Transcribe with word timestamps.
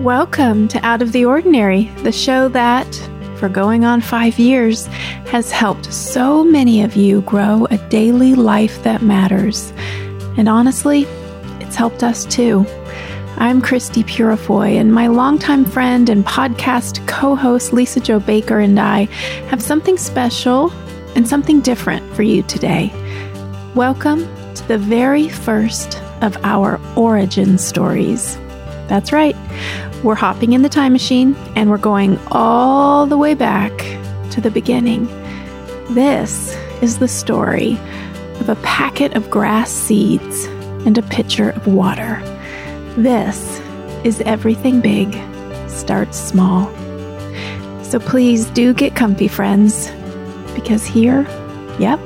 Welcome 0.00 0.66
to 0.68 0.84
Out 0.84 1.02
of 1.02 1.12
the 1.12 1.24
Ordinary, 1.24 1.84
the 2.02 2.10
show 2.10 2.48
that, 2.48 2.92
for 3.36 3.48
going 3.48 3.84
on 3.84 4.00
five 4.00 4.40
years, 4.40 4.86
has 5.28 5.52
helped 5.52 5.94
so 5.94 6.42
many 6.42 6.82
of 6.82 6.96
you 6.96 7.20
grow 7.22 7.66
a 7.70 7.78
daily 7.88 8.34
life 8.34 8.82
that 8.82 9.02
matters. 9.02 9.72
And 10.36 10.48
honestly, 10.48 11.04
it's 11.60 11.76
helped 11.76 12.02
us 12.02 12.26
too. 12.26 12.66
I'm 13.36 13.62
Christie 13.62 14.02
Purifoy, 14.02 14.78
and 14.80 14.92
my 14.92 15.06
longtime 15.06 15.64
friend 15.64 16.08
and 16.08 16.26
podcast 16.26 17.06
co 17.06 17.36
host 17.36 17.72
Lisa 17.72 18.00
Jo 18.00 18.18
Baker 18.18 18.58
and 18.58 18.80
I 18.80 19.04
have 19.48 19.62
something 19.62 19.96
special 19.96 20.72
and 21.14 21.26
something 21.26 21.60
different 21.60 22.14
for 22.16 22.24
you 22.24 22.42
today. 22.42 22.92
Welcome 23.76 24.24
to 24.54 24.68
the 24.68 24.76
very 24.76 25.28
first 25.28 26.02
of 26.20 26.36
our 26.42 26.80
origin 26.96 27.58
stories. 27.58 28.36
That's 28.88 29.12
right, 29.12 29.36
we're 30.02 30.14
hopping 30.14 30.52
in 30.52 30.62
the 30.62 30.68
time 30.68 30.92
machine 30.92 31.34
and 31.56 31.70
we're 31.70 31.78
going 31.78 32.18
all 32.30 33.06
the 33.06 33.16
way 33.16 33.34
back 33.34 33.72
to 34.32 34.40
the 34.40 34.50
beginning. 34.50 35.06
This 35.94 36.54
is 36.82 36.98
the 36.98 37.08
story 37.08 37.78
of 38.40 38.48
a 38.48 38.56
packet 38.56 39.14
of 39.14 39.30
grass 39.30 39.70
seeds 39.70 40.44
and 40.86 40.98
a 40.98 41.02
pitcher 41.02 41.50
of 41.50 41.66
water. 41.66 42.20
This 42.96 43.60
is 44.04 44.20
Everything 44.22 44.80
Big 44.80 45.14
Starts 45.68 46.18
Small. 46.18 46.66
So 47.82 47.98
please 47.98 48.46
do 48.50 48.74
get 48.74 48.94
comfy, 48.94 49.28
friends, 49.28 49.90
because 50.54 50.84
here, 50.84 51.22
yep, 51.78 51.98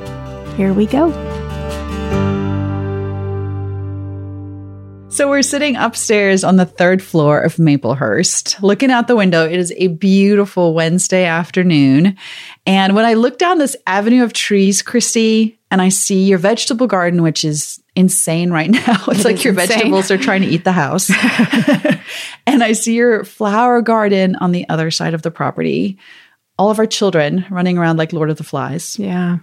here 0.57 0.73
we 0.73 0.87
go. 0.87 1.28
So 5.19 5.29
we're 5.29 5.43
sitting 5.43 5.75
upstairs 5.75 6.45
on 6.45 6.59
the 6.59 6.65
third 6.65 7.03
floor 7.03 7.41
of 7.41 7.57
Maplehurst, 7.57 8.63
looking 8.63 8.93
out 8.93 9.09
the 9.09 9.17
window. 9.17 9.45
It 9.45 9.59
is 9.59 9.73
a 9.77 9.89
beautiful 9.89 10.75
Wednesday 10.75 11.25
afternoon. 11.25 12.17
And 12.67 12.95
when 12.95 13.05
I 13.05 13.15
look 13.15 13.37
down 13.37 13.59
this 13.59 13.77
avenue 13.85 14.23
of 14.23 14.33
trees, 14.33 14.81
Christie, 14.81 15.59
and 15.73 15.83
I 15.83 15.89
see 15.89 16.23
your 16.27 16.39
vegetable 16.39 16.87
garden, 16.87 17.25
which 17.25 17.45
is 17.45 17.83
insane 17.97 18.53
right 18.53 18.71
now. 18.87 19.03
It's 19.09 19.23
It 19.23 19.25
like 19.25 19.43
your 19.43 19.55
insane. 19.55 19.67
vegetables 19.67 20.13
are 20.13 20.19
trying 20.19 20.43
to 20.43 20.47
eat 20.47 20.63
the 20.63 20.71
house. 20.71 21.11
and 22.47 22.63
I 22.63 22.71
see 22.71 22.95
your 22.95 23.25
flower 23.25 23.83
garden 23.83 24.37
on 24.37 24.53
the 24.53 24.69
other 24.69 24.93
side 24.93 25.15
of 25.15 25.23
the 25.23 25.33
property. 25.33 25.99
All 26.59 26.71
of 26.71 26.79
our 26.79 26.87
children 26.87 27.45
running 27.51 27.77
around 27.77 27.97
like 27.97 28.13
Lord 28.13 28.31
of 28.31 28.37
the 28.37 28.45
Flies 28.45 28.97
Yeah. 29.01 29.39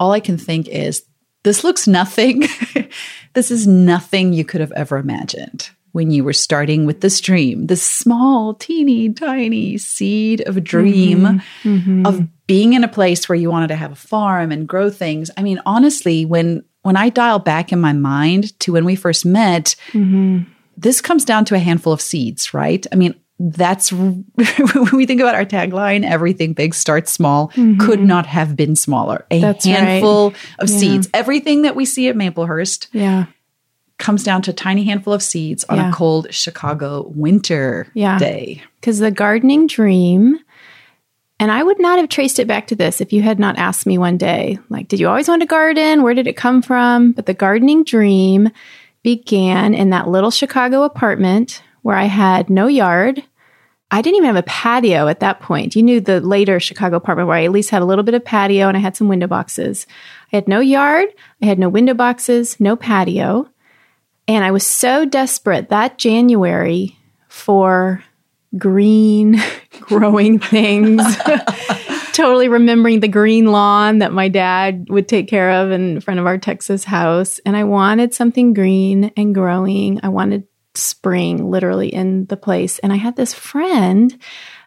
all 0.00 0.10
I 0.10 0.18
can 0.18 0.36
think 0.36 0.66
is 0.66 1.04
this 1.44 1.64
looks 1.64 1.86
nothing. 1.86 2.44
this 3.34 3.50
is 3.50 3.66
nothing 3.66 4.32
you 4.32 4.44
could 4.44 4.60
have 4.60 4.72
ever 4.72 4.96
imagined 4.96 5.70
when 5.92 6.10
you 6.10 6.24
were 6.24 6.32
starting 6.32 6.86
with 6.86 7.02
this 7.02 7.20
dream, 7.20 7.66
this 7.66 7.82
small, 7.82 8.54
teeny, 8.54 9.12
tiny 9.12 9.76
seed 9.76 10.40
of 10.42 10.56
a 10.56 10.60
dream 10.60 11.20
mm-hmm. 11.20 11.68
Mm-hmm. 11.68 12.06
of 12.06 12.26
being 12.46 12.72
in 12.72 12.82
a 12.82 12.88
place 12.88 13.28
where 13.28 13.36
you 13.36 13.50
wanted 13.50 13.68
to 13.68 13.76
have 13.76 13.92
a 13.92 13.96
farm 13.96 14.50
and 14.50 14.66
grow 14.66 14.90
things. 14.90 15.30
I 15.36 15.42
mean, 15.42 15.60
honestly, 15.64 16.24
when 16.24 16.64
when 16.82 16.96
I 16.96 17.10
dial 17.10 17.38
back 17.38 17.72
in 17.72 17.80
my 17.80 17.92
mind 17.92 18.58
to 18.60 18.72
when 18.72 18.84
we 18.84 18.96
first 18.96 19.24
met, 19.24 19.76
mm-hmm. 19.92 20.42
this 20.76 21.00
comes 21.00 21.24
down 21.24 21.44
to 21.44 21.54
a 21.54 21.60
handful 21.60 21.92
of 21.92 22.00
seeds, 22.00 22.52
right? 22.52 22.84
I 22.90 22.96
mean, 22.96 23.14
that's 23.50 23.92
when 23.92 24.24
we 24.92 25.04
think 25.04 25.20
about 25.20 25.34
our 25.34 25.44
tagline, 25.44 26.04
everything 26.04 26.52
big 26.52 26.74
starts 26.74 27.12
small, 27.12 27.48
could 27.48 27.58
mm-hmm. 27.58 28.06
not 28.06 28.26
have 28.26 28.54
been 28.54 28.76
smaller. 28.76 29.26
A 29.30 29.40
That's 29.40 29.66
right. 29.66 29.76
handful 29.76 30.28
of 30.60 30.70
Yeah. 30.70 30.78
seeds. 30.78 31.10
Everything 31.12 31.62
that 31.62 31.74
we 31.74 31.84
see 31.84 32.08
at 32.08 32.14
Maplehurst 32.14 32.86
Yeah. 32.92 33.26
comes 33.98 34.22
down 34.22 34.42
to 34.42 34.52
a 34.52 34.54
tiny 34.54 34.84
handful 34.84 35.12
of 35.12 35.22
seeds 35.22 35.64
on 35.68 35.76
Yeah. 35.76 35.90
a 35.90 35.92
cold 35.92 36.28
Chicago 36.30 37.10
winter 37.14 37.88
Yeah. 37.94 38.18
day. 38.18 38.62
Because 38.80 39.00
the 39.00 39.10
gardening 39.10 39.66
dream, 39.66 40.38
and 41.40 41.50
I 41.50 41.64
would 41.64 41.80
not 41.80 41.98
have 41.98 42.08
traced 42.08 42.38
it 42.38 42.46
back 42.46 42.68
to 42.68 42.76
this 42.76 43.00
if 43.00 43.12
you 43.12 43.22
had 43.22 43.40
not 43.40 43.58
asked 43.58 43.86
me 43.86 43.98
one 43.98 44.18
day, 44.18 44.60
like, 44.68 44.86
did 44.86 45.00
you 45.00 45.08
always 45.08 45.26
want 45.26 45.42
to 45.42 45.46
garden? 45.46 46.04
Where 46.04 46.14
did 46.14 46.28
it 46.28 46.36
come 46.36 46.62
from? 46.62 47.10
But 47.10 47.26
the 47.26 47.34
gardening 47.34 47.82
dream 47.82 48.50
began 49.02 49.74
in 49.74 49.90
that 49.90 50.08
little 50.08 50.30
Chicago 50.30 50.84
apartment 50.84 51.60
where 51.82 51.96
I 51.96 52.04
had 52.04 52.48
no 52.48 52.68
yard. 52.68 53.24
I 53.92 54.00
didn't 54.00 54.16
even 54.16 54.34
have 54.34 54.42
a 54.42 54.48
patio 54.48 55.06
at 55.06 55.20
that 55.20 55.40
point. 55.40 55.76
You 55.76 55.82
knew 55.82 56.00
the 56.00 56.20
later 56.20 56.58
Chicago 56.58 56.96
apartment 56.96 57.28
where 57.28 57.36
I 57.36 57.44
at 57.44 57.52
least 57.52 57.68
had 57.68 57.82
a 57.82 57.84
little 57.84 58.02
bit 58.02 58.14
of 58.14 58.24
patio 58.24 58.66
and 58.66 58.76
I 58.76 58.80
had 58.80 58.96
some 58.96 59.06
window 59.06 59.26
boxes. 59.26 59.86
I 60.32 60.36
had 60.36 60.48
no 60.48 60.60
yard, 60.60 61.08
I 61.42 61.46
had 61.46 61.58
no 61.58 61.68
window 61.68 61.92
boxes, 61.92 62.58
no 62.58 62.74
patio. 62.74 63.48
And 64.26 64.44
I 64.44 64.50
was 64.50 64.66
so 64.66 65.04
desperate 65.04 65.68
that 65.68 65.98
January 65.98 66.96
for 67.28 68.02
green 68.56 69.40
growing 69.80 70.38
things. 70.38 71.02
totally 72.12 72.48
remembering 72.48 73.00
the 73.00 73.08
green 73.08 73.46
lawn 73.46 73.98
that 73.98 74.12
my 74.12 74.28
dad 74.28 74.86
would 74.88 75.08
take 75.08 75.28
care 75.28 75.50
of 75.50 75.70
in 75.70 76.00
front 76.00 76.20
of 76.20 76.26
our 76.26 76.38
Texas 76.38 76.84
house. 76.84 77.40
And 77.44 77.56
I 77.56 77.64
wanted 77.64 78.14
something 78.14 78.54
green 78.54 79.12
and 79.16 79.34
growing. 79.34 80.00
I 80.02 80.08
wanted 80.08 80.46
spring 80.74 81.50
literally 81.50 81.88
in 81.88 82.26
the 82.26 82.36
place. 82.36 82.78
And 82.80 82.92
I 82.92 82.96
had 82.96 83.16
this 83.16 83.34
friend. 83.34 84.16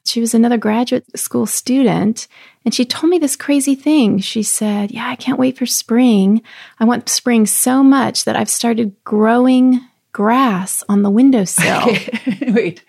She 0.05 0.21
was 0.21 0.35
another 0.35 0.57
graduate 0.57 1.05
school 1.17 1.47
student, 1.47 2.27
and 2.63 2.73
she 2.75 2.85
told 2.85 3.09
me 3.09 3.17
this 3.17 3.35
crazy 3.35 3.73
thing. 3.73 4.19
She 4.19 4.43
said, 4.43 4.91
Yeah, 4.91 5.07
I 5.09 5.15
can't 5.15 5.39
wait 5.39 5.57
for 5.57 5.65
spring. 5.65 6.43
I 6.79 6.85
want 6.85 7.09
spring 7.09 7.47
so 7.47 7.83
much 7.83 8.25
that 8.25 8.35
I've 8.35 8.49
started 8.49 8.93
growing 9.03 9.81
grass 10.11 10.83
on 10.87 11.01
the 11.01 11.09
windowsill. 11.09 11.87
Wait. 12.53 12.83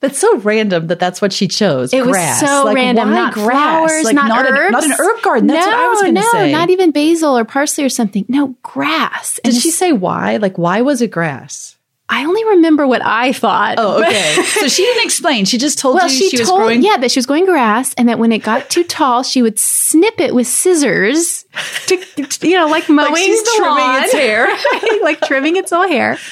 That's 0.00 0.16
so 0.18 0.38
random 0.38 0.86
that 0.86 1.00
that's 1.00 1.20
what 1.20 1.32
she 1.32 1.48
chose. 1.48 1.92
It 1.92 2.04
grass. 2.04 2.40
was 2.40 2.48
so 2.50 2.64
Like, 2.66 2.76
random. 2.76 3.10
Not 3.10 3.34
grass? 3.34 3.48
flowers, 3.90 4.04
Like, 4.04 4.14
not, 4.14 4.46
an- 4.46 4.54
herbs. 4.54 4.70
not 4.72 4.84
an 4.84 4.92
herb 4.92 5.22
garden. 5.22 5.46
That's 5.48 5.66
no, 5.66 5.72
what 5.72 5.80
I 5.80 5.88
was 5.88 6.00
going 6.02 6.14
to 6.14 6.20
no, 6.20 6.30
say. 6.30 6.52
not 6.52 6.70
even 6.70 6.92
basil 6.92 7.36
or 7.36 7.44
parsley 7.44 7.82
or 7.84 7.88
something. 7.88 8.24
No, 8.28 8.54
grass. 8.62 9.40
Did 9.42 9.52
And 9.54 9.60
she 9.60 9.72
say 9.72 9.92
why? 9.92 10.36
Like, 10.36 10.56
why 10.56 10.82
was 10.82 11.02
it 11.02 11.10
grass? 11.10 11.76
I 12.10 12.24
only 12.24 12.44
remember 12.44 12.86
what 12.86 13.04
I 13.04 13.32
thought. 13.32 13.74
Oh, 13.78 14.02
okay. 14.06 14.42
so 14.42 14.66
she 14.68 14.82
didn't 14.84 15.04
explain. 15.04 15.44
She 15.44 15.58
just 15.58 15.78
told 15.78 15.96
Well, 15.96 16.08
you 16.08 16.14
she, 16.16 16.30
she, 16.30 16.38
was 16.38 16.48
told 16.48 16.60
growing. 16.60 16.82
yeah 16.82 16.96
that 16.96 17.10
she 17.10 17.18
was 17.18 17.26
growing 17.26 17.44
grass, 17.44 17.92
and 17.94 18.08
that 18.08 18.18
when 18.18 18.32
it 18.32 18.38
got 18.38 18.70
too 18.70 18.84
tall, 18.84 19.22
she 19.22 19.42
would 19.42 19.58
snip 19.58 20.18
it 20.20 20.34
with 20.34 20.46
scissors 20.46 21.44
to, 21.86 22.02
you 22.42 22.56
know, 22.56 22.66
like 22.66 22.88
mowing 22.88 23.16
she's 23.16 23.42
the 23.42 23.52
trimming 23.56 23.78
lawn. 23.78 24.04
its 24.04 24.12
hair. 24.12 24.48
like 25.02 25.20
trimming 25.22 25.56
its 25.56 25.72
own 25.72 25.88
hair. 25.88 26.18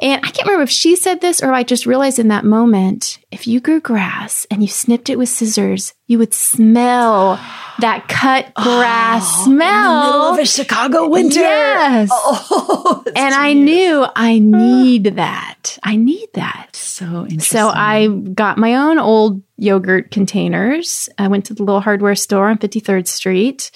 And 0.00 0.24
I 0.24 0.30
can't 0.30 0.46
remember 0.48 0.64
if 0.64 0.70
she 0.70 0.96
said 0.96 1.20
this 1.20 1.42
or 1.42 1.52
I 1.52 1.62
just 1.62 1.86
realized 1.86 2.18
in 2.18 2.28
that 2.28 2.44
moment, 2.44 3.18
if 3.30 3.46
you 3.46 3.60
grew 3.60 3.80
grass 3.80 4.46
and 4.50 4.60
you 4.60 4.66
snipped 4.66 5.08
it 5.08 5.16
with 5.16 5.28
scissors, 5.28 5.94
you 6.08 6.18
would 6.18 6.34
smell 6.34 7.36
that 7.78 8.08
cut 8.08 8.50
oh, 8.56 8.62
grass 8.62 9.44
smell. 9.44 10.32
of 10.32 10.38
a 10.38 10.46
Chicago 10.46 11.08
winter. 11.08 11.40
Yes. 11.40 12.10
Oh, 12.54 13.04
and 13.16 13.34
I 13.34 13.52
knew 13.52 14.04
I 14.16 14.36
ah. 14.36 14.38
need 14.38 15.04
that. 15.16 15.78
I 15.82 15.96
need 15.96 16.28
that. 16.34 16.70
so. 16.74 17.26
So 17.38 17.68
I 17.68 18.08
got 18.08 18.58
my 18.58 18.74
own 18.74 18.98
old 18.98 19.42
yogurt 19.56 20.10
containers. 20.10 21.08
I 21.18 21.28
went 21.28 21.46
to 21.46 21.54
the 21.54 21.62
little 21.62 21.80
hardware 21.80 22.14
store 22.14 22.48
on 22.48 22.58
53rd 22.58 23.06
Street. 23.06 23.70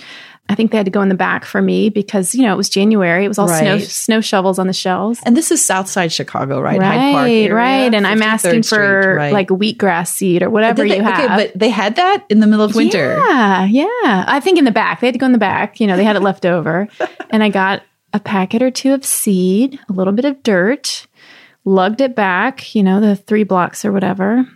I 0.48 0.54
think 0.54 0.70
they 0.70 0.76
had 0.76 0.86
to 0.86 0.92
go 0.92 1.02
in 1.02 1.08
the 1.08 1.16
back 1.16 1.44
for 1.44 1.60
me 1.60 1.88
because, 1.88 2.34
you 2.34 2.42
know, 2.42 2.52
it 2.52 2.56
was 2.56 2.68
January. 2.68 3.24
It 3.24 3.28
was 3.28 3.38
all 3.38 3.48
snow, 3.48 3.78
snow 3.78 4.20
shovels 4.20 4.58
on 4.60 4.68
the 4.68 4.72
shelves. 4.72 5.18
and 5.24 5.36
this 5.36 5.50
is 5.50 5.64
Southside 5.64 6.12
Chicago, 6.12 6.60
right? 6.60 6.80
Hyde 6.80 7.12
Park 7.12 7.24
Right, 7.24 7.30
area, 7.32 7.54
right. 7.54 7.94
And 7.94 8.06
I'm 8.06 8.22
asking 8.22 8.62
Street, 8.62 8.78
for 8.78 9.14
right. 9.16 9.32
like 9.32 9.48
wheatgrass 9.48 10.08
seed 10.08 10.42
or 10.44 10.50
whatever 10.50 10.86
they- 10.86 10.96
you 10.98 11.02
have. 11.02 11.24
Okay, 11.24 11.46
but 11.48 11.58
they 11.58 11.68
had 11.70 11.96
that 11.96 12.24
in 12.28 12.38
the 12.40 12.46
middle 12.46 12.64
of 12.64 12.74
winter. 12.76 13.16
Yeah, 13.28 13.64
yeah. 13.64 14.24
I 14.28 14.38
think 14.40 14.58
in 14.58 14.64
the 14.64 14.70
back. 14.70 15.00
They 15.00 15.08
had 15.08 15.14
to 15.14 15.18
go 15.18 15.26
in 15.26 15.32
the 15.32 15.38
back. 15.38 15.80
You 15.80 15.86
know, 15.88 15.96
they 15.96 16.04
had 16.04 16.14
it 16.16 16.22
left 16.22 16.46
over. 16.46 16.88
And 17.30 17.42
I 17.42 17.48
got 17.48 17.82
a 18.14 18.20
packet 18.20 18.62
or 18.62 18.70
two 18.70 18.94
of 18.94 19.04
seed, 19.04 19.80
a 19.88 19.92
little 19.92 20.12
bit 20.12 20.24
of 20.24 20.42
dirt, 20.44 21.08
lugged 21.64 22.00
it 22.00 22.14
back, 22.14 22.72
you 22.74 22.84
know, 22.84 23.00
the 23.00 23.16
three 23.16 23.42
blocks 23.42 23.84
or 23.84 23.90
whatever. 23.90 24.46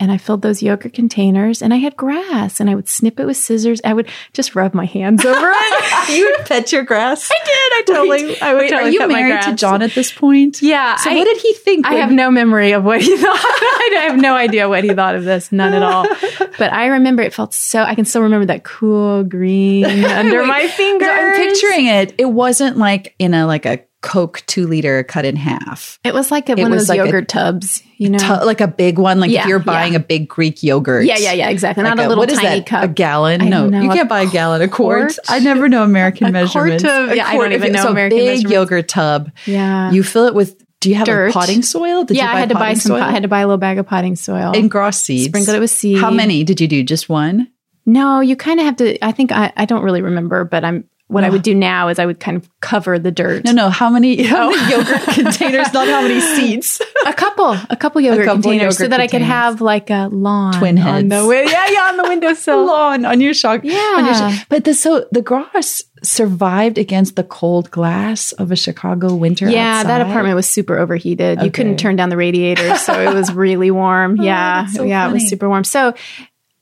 And 0.00 0.12
I 0.12 0.16
filled 0.16 0.42
those 0.42 0.62
yogurt 0.62 0.92
containers 0.92 1.60
and 1.60 1.74
I 1.74 1.78
had 1.78 1.96
grass 1.96 2.60
and 2.60 2.70
I 2.70 2.76
would 2.76 2.88
snip 2.88 3.18
it 3.18 3.26
with 3.26 3.36
scissors. 3.36 3.80
I 3.84 3.92
would 3.94 4.08
just 4.32 4.54
rub 4.54 4.72
my 4.72 4.84
hands 4.84 5.24
over 5.24 5.36
it. 5.52 6.08
you 6.16 6.24
would 6.36 6.46
pet 6.46 6.70
your 6.70 6.84
grass. 6.84 7.28
I 7.32 7.36
did. 7.44 7.48
I 7.50 7.82
totally- 7.98 8.40
I 8.40 8.52
would 8.54 8.60
Wait, 8.60 8.70
totally 8.70 8.90
are 8.96 9.02
you 9.02 9.08
married 9.08 9.42
to. 9.42 9.54
John 9.54 9.82
at 9.82 9.90
this 9.96 10.12
point? 10.12 10.62
Yeah. 10.62 10.94
So 10.96 11.10
I- 11.10 11.16
what 11.16 11.24
did 11.24 11.38
he 11.38 11.52
think? 11.52 11.84
I 11.84 11.94
have 11.94 12.12
no 12.12 12.30
memory 12.30 12.72
of 12.72 12.84
what 12.84 13.00
he 13.02 13.16
thought. 13.18 13.34
I 13.36 14.06
have 14.08 14.20
no 14.20 14.36
idea 14.36 14.68
what 14.68 14.84
he 14.84 14.94
thought 14.94 15.16
of 15.16 15.24
this, 15.24 15.50
none 15.50 15.74
at 15.74 15.82
all. 15.82 16.06
But 16.58 16.72
I 16.72 16.86
remember 16.86 17.22
it 17.22 17.32
felt 17.32 17.54
so. 17.54 17.82
I 17.84 17.94
can 17.94 18.04
still 18.04 18.22
remember 18.22 18.46
that 18.46 18.64
cool 18.64 19.22
green 19.22 19.84
under 20.04 20.40
Wait, 20.40 20.48
my 20.48 20.66
fingers. 20.66 21.08
I'm 21.08 21.36
picturing 21.36 21.86
it. 21.86 22.14
It 22.18 22.24
wasn't 22.24 22.76
like 22.78 23.14
in 23.20 23.32
a 23.32 23.46
like 23.46 23.64
a 23.64 23.78
Coke 24.00 24.44
two 24.46 24.66
liter 24.68 25.02
cut 25.02 25.24
in 25.24 25.34
half. 25.34 25.98
It 26.04 26.14
was 26.14 26.30
like 26.30 26.48
a, 26.48 26.54
one 26.54 26.72
of 26.72 26.78
those 26.78 26.88
like 26.88 27.00
a 27.00 27.04
yogurt 27.04 27.28
tubs, 27.28 27.82
you 27.96 28.08
know. 28.08 28.18
Tu- 28.18 28.44
like 28.46 28.60
a 28.60 28.68
big 28.68 28.96
one, 28.98 29.18
like 29.18 29.30
Yeah, 29.32 29.42
if 29.42 29.48
you're 29.48 29.58
buying 29.58 29.94
yeah. 29.94 29.98
a 29.98 30.02
big 30.02 30.28
Greek 30.28 30.62
yogurt. 30.62 31.04
yeah, 31.04 31.16
yeah, 31.18 31.32
yeah, 31.32 31.48
exactly. 31.48 31.82
Like 31.82 31.96
Not 31.96 32.04
a, 32.04 32.08
little 32.08 32.22
what 32.22 32.30
is 32.30 32.38
tiny 32.38 32.60
that? 32.60 32.66
cup. 32.66 32.84
A 32.84 32.88
gallon? 32.88 33.42
I 33.42 33.48
no, 33.48 33.68
know, 33.68 33.80
you 33.82 33.88
can't 33.90 34.08
buy 34.08 34.20
a 34.22 34.26
gallon. 34.30 34.62
A 34.62 34.68
quart. 34.68 35.14
quart? 35.14 35.18
I 35.28 35.40
never 35.40 35.68
know 35.68 35.82
American 35.82 36.28
A 36.28 36.30
quart 36.48 36.68
measurements. 36.68 36.84
of- 36.84 37.10
A 37.10 37.16
yeah, 37.16 37.26
I 37.26 37.34
don't 37.36 37.52
even 37.52 37.72
know 37.72 37.82
so 37.82 37.90
American 37.90 38.18
big 38.18 38.26
measurements. 38.28 38.52
yogurt 38.52 38.88
tub. 38.88 39.32
Yeah. 39.46 39.90
You 39.90 40.04
fill 40.04 40.26
it 40.26 40.34
with 40.34 40.62
Do 40.78 40.90
you 40.90 40.94
have 40.94 41.06
Dirt. 41.06 41.30
a 41.30 41.32
potting 41.32 41.62
soil? 41.62 42.04
Did 42.04 42.16
yeah, 42.18 42.30
you 42.30 42.36
I 42.36 42.40
had 42.40 42.50
to 42.50 42.54
buy 42.54 42.74
some. 42.74 42.90
soil? 42.90 43.02
I 43.02 43.10
had 43.10 43.22
to 43.22 43.28
buy 43.28 43.40
a 43.40 43.46
little 43.48 43.58
bag 43.58 43.78
of 43.78 43.86
potting 43.88 44.14
soil 44.14 44.52
and 44.54 44.70
grass 44.70 45.02
seeds. 45.02 45.24
sprinkle 45.24 45.54
it 45.54 45.60
with 45.60 45.70
seeds. 45.70 46.00
How 46.00 46.10
many 46.12 46.44
did 46.44 46.60
you 46.60 46.68
do? 46.68 46.84
Just 46.84 47.08
one? 47.08 47.48
No, 47.84 48.20
you 48.20 48.36
kind 48.36 48.60
of 48.60 48.66
have 48.66 48.76
to. 48.76 49.04
I 49.04 49.10
think 49.10 49.32
I, 49.32 49.52
I 49.56 49.64
don't 49.64 49.82
really 49.82 50.02
remember, 50.02 50.44
but 50.44 50.64
I'm. 50.64 50.84
What 51.08 51.24
I 51.24 51.30
would 51.30 51.42
do 51.42 51.54
now 51.54 51.88
is 51.88 51.98
I 51.98 52.04
would 52.04 52.20
kind 52.20 52.36
of 52.36 52.48
cover 52.60 52.98
the 52.98 53.10
dirt. 53.10 53.42
No, 53.44 53.52
no. 53.52 53.70
How 53.70 53.88
many, 53.88 54.24
how 54.24 54.48
oh. 54.48 54.50
many 54.50 54.70
yogurt 54.70 55.02
containers? 55.14 55.72
Not 55.72 55.88
how 55.88 56.02
many 56.02 56.20
seeds. 56.20 56.82
a 57.06 57.14
couple, 57.14 57.56
a 57.70 57.76
couple 57.76 58.02
yogurt 58.02 58.26
couple 58.26 58.42
containers, 58.42 58.76
so 58.76 58.84
yogurt 58.84 58.90
that 58.90 59.00
I 59.00 59.06
could 59.06 59.22
have 59.22 59.62
like 59.62 59.88
a 59.88 60.08
lawn, 60.12 60.52
Twin 60.58 60.76
heads. 60.76 61.04
on 61.04 61.08
the 61.08 61.44
yeah, 61.48 61.66
yeah, 61.68 61.80
on 61.88 61.96
the 61.96 62.02
windowsill. 62.02 62.66
lawn 62.66 63.06
on 63.06 63.22
your 63.22 63.32
shock. 63.32 63.62
Yeah. 63.64 63.94
on 63.96 64.04
your 64.04 64.38
but 64.50 64.64
the 64.64 64.74
so 64.74 65.06
the 65.10 65.22
grass 65.22 65.82
survived 66.02 66.76
against 66.76 67.16
the 67.16 67.24
cold 67.24 67.70
glass 67.70 68.32
of 68.32 68.52
a 68.52 68.56
Chicago 68.56 69.14
winter. 69.14 69.48
Yeah, 69.48 69.82
that 69.84 70.02
apartment 70.02 70.36
was 70.36 70.46
super 70.46 70.78
overheated. 70.78 71.42
You 71.42 71.50
couldn't 71.50 71.78
turn 71.78 71.96
down 71.96 72.10
the 72.10 72.18
radiator, 72.18 72.76
so 72.76 73.00
it 73.00 73.14
was 73.14 73.32
really 73.34 73.70
warm. 73.70 74.20
Oh, 74.20 74.22
yeah, 74.22 74.62
that's 74.62 74.74
so 74.74 74.84
yeah, 74.84 75.08
it 75.08 75.12
was 75.12 75.26
super 75.26 75.48
warm. 75.48 75.64
So 75.64 75.94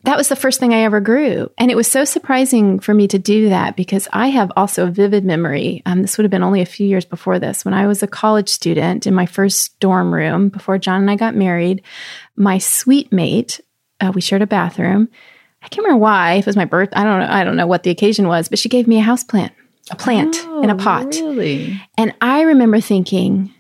that 0.04 0.16
was 0.16 0.28
the 0.28 0.36
first 0.36 0.60
thing 0.60 0.72
I 0.72 0.82
ever 0.82 1.00
grew, 1.00 1.50
and 1.58 1.70
it 1.70 1.76
was 1.76 1.88
so 1.88 2.04
surprising 2.04 2.78
for 2.78 2.94
me 2.94 3.08
to 3.08 3.18
do 3.18 3.48
that 3.48 3.74
because 3.76 4.06
I 4.12 4.28
have 4.28 4.52
also 4.56 4.86
a 4.86 4.90
vivid 4.90 5.24
memory. 5.24 5.82
Um, 5.84 6.02
this 6.02 6.16
would 6.16 6.24
have 6.24 6.30
been 6.30 6.44
only 6.44 6.60
a 6.60 6.66
few 6.66 6.86
years 6.86 7.04
before 7.04 7.38
this, 7.40 7.64
when 7.64 7.74
I 7.74 7.86
was 7.88 8.02
a 8.02 8.06
college 8.06 8.48
student 8.48 9.06
in 9.06 9.14
my 9.14 9.26
first 9.26 9.78
dorm 9.80 10.14
room 10.14 10.48
before 10.48 10.78
John 10.78 11.00
and 11.00 11.10
I 11.10 11.16
got 11.16 11.34
married. 11.34 11.82
My 12.36 12.58
suite 12.58 13.12
mate, 13.12 13.60
uh, 14.00 14.12
we 14.14 14.20
shared 14.20 14.42
a 14.42 14.46
bathroom. 14.46 15.08
I 15.62 15.68
can't 15.68 15.84
remember 15.84 16.02
why. 16.02 16.34
If 16.34 16.44
it 16.44 16.46
was 16.46 16.56
my 16.56 16.66
birth, 16.66 16.90
I 16.92 17.02
don't 17.02 17.18
know. 17.18 17.26
I 17.28 17.42
don't 17.42 17.56
know 17.56 17.66
what 17.66 17.82
the 17.82 17.90
occasion 17.90 18.28
was, 18.28 18.48
but 18.48 18.60
she 18.60 18.68
gave 18.68 18.86
me 18.86 18.98
a 18.98 19.02
house 19.02 19.24
plant, 19.24 19.52
a 19.90 19.96
plant 19.96 20.36
in 20.62 20.70
a 20.70 20.74
Oh, 20.74 20.78
pot. 20.78 21.06
Really? 21.06 21.80
And 21.98 22.14
I 22.20 22.42
remember 22.42 22.80
thinking, 22.80 23.52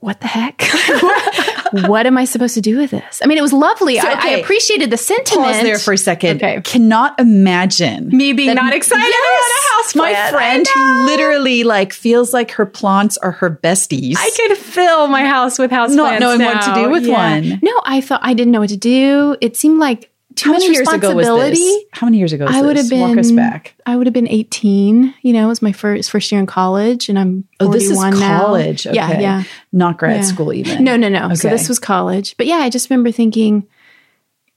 what 0.00 0.20
the 0.20 0.26
heck? 0.26 0.58
what 1.86 2.06
am 2.06 2.16
I 2.16 2.24
supposed 2.24 2.54
to 2.54 2.60
do 2.60 2.78
with 2.78 2.90
this? 2.90 3.20
I 3.22 3.26
mean, 3.26 3.38
it 3.38 3.42
was 3.42 3.52
lovely. 3.52 3.98
So, 3.98 4.08
I, 4.08 4.12
I 4.12 4.28
appreciated 4.36 4.90
the 4.90 4.96
sentiment. 4.96 5.46
Pause 5.46 5.62
there 5.62 5.78
for 5.78 5.92
a 5.92 5.98
second. 5.98 6.36
Okay. 6.42 6.60
Cannot 6.62 7.18
imagine 7.18 8.08
Me 8.08 8.32
being 8.32 8.54
not 8.54 8.72
excited 8.72 9.02
about 9.02 9.10
a 9.10 9.74
house 9.74 9.94
My 9.94 10.30
friend 10.30 10.66
who 10.66 11.06
literally 11.06 11.64
like 11.64 11.92
feels 11.92 12.32
like 12.32 12.52
her 12.52 12.66
plants 12.66 13.16
are 13.18 13.32
her 13.32 13.50
besties. 13.50 14.14
I 14.16 14.30
could 14.36 14.56
fill 14.56 15.08
my 15.08 15.24
house 15.26 15.58
with 15.58 15.70
house 15.70 15.92
Not 15.92 16.20
knowing 16.20 16.40
what 16.40 16.62
to 16.62 16.74
do 16.74 16.90
with 16.90 17.08
one. 17.08 17.60
No, 17.62 17.80
I 17.84 18.00
thought 18.00 18.20
I 18.22 18.34
didn't 18.34 18.52
know 18.52 18.60
what 18.60 18.70
to 18.70 18.76
do. 18.76 19.36
It 19.40 19.56
seemed 19.56 19.78
like 19.78 20.10
too 20.36 20.48
How 20.48 20.52
many 20.52 20.72
years 20.72 20.88
ago 20.88 21.14
was 21.14 21.26
this? 21.26 21.84
How 21.92 22.06
many 22.06 22.18
years 22.18 22.32
ago 22.32 22.46
was 22.46 22.54
I 22.54 22.62
would 22.62 22.76
have 22.76 22.88
been. 22.88 23.00
Walk 23.00 23.18
us 23.18 23.30
back. 23.30 23.74
I 23.86 23.96
would 23.96 24.06
have 24.06 24.14
been 24.14 24.28
eighteen. 24.28 25.14
You 25.22 25.32
know, 25.32 25.44
it 25.44 25.48
was 25.48 25.62
my 25.62 25.72
first 25.72 26.10
first 26.10 26.30
year 26.32 26.40
in 26.40 26.46
college, 26.46 27.08
and 27.08 27.18
I'm 27.18 27.44
Oh, 27.60 27.70
this 27.72 27.90
is 27.90 27.98
college. 27.98 28.86
Okay. 28.86 28.96
Yeah, 28.96 29.18
yeah. 29.20 29.42
Not 29.72 29.98
grad 29.98 30.16
Yeah. 30.16 30.22
school 30.22 30.52
even. 30.52 30.84
No, 30.84 30.96
no, 30.96 31.08
no. 31.08 31.34
So 31.34 31.48
this 31.48 31.68
was 31.68 31.78
college. 31.78 32.36
But 32.36 32.46
yeah, 32.46 32.56
I 32.56 32.70
just 32.70 32.90
remember 32.90 33.10
thinking 33.10 33.66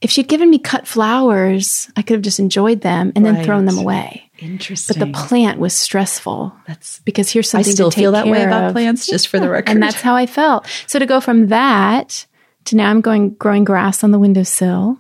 if 0.01 0.11
she'd 0.11 0.27
given 0.27 0.49
me 0.49 0.59
cut 0.59 0.87
flowers, 0.87 1.89
I 1.95 2.03
could 2.03 2.13
have 2.15 2.21
just 2.21 2.39
enjoyed 2.39 2.81
them 2.81 3.11
and 3.15 3.25
then 3.25 3.43
thrown 3.43 3.65
them 3.65 3.79
away. 3.79 4.29
Interesting. 4.39 4.99
But 4.99 5.07
the 5.07 5.11
plant 5.13 5.59
was 5.59 5.73
stressful 5.73 6.53
That's 6.67 6.99
because 6.99 7.31
here's 7.31 7.49
something 7.49 7.67
I 7.67 7.73
still 7.73 7.89
feel 7.89 8.11
that 8.11 8.27
way 8.27 8.43
about 8.43 8.65
of. 8.65 8.73
plants, 8.73 9.07
just 9.07 9.27
for 9.27 9.39
the 9.39 9.49
record. 9.49 9.71
And 9.71 9.81
that's 9.81 9.99
how 10.01 10.15
I 10.15 10.27
felt. 10.27 10.67
So 10.85 10.99
to 10.99 11.07
go 11.07 11.19
from 11.19 11.47
that 11.47 12.27
to 12.65 12.75
now 12.75 12.91
I'm 12.91 13.01
going 13.01 13.31
growing 13.31 13.63
grass 13.63 14.03
on 14.03 14.11
the 14.11 14.19
windowsill. 14.19 14.99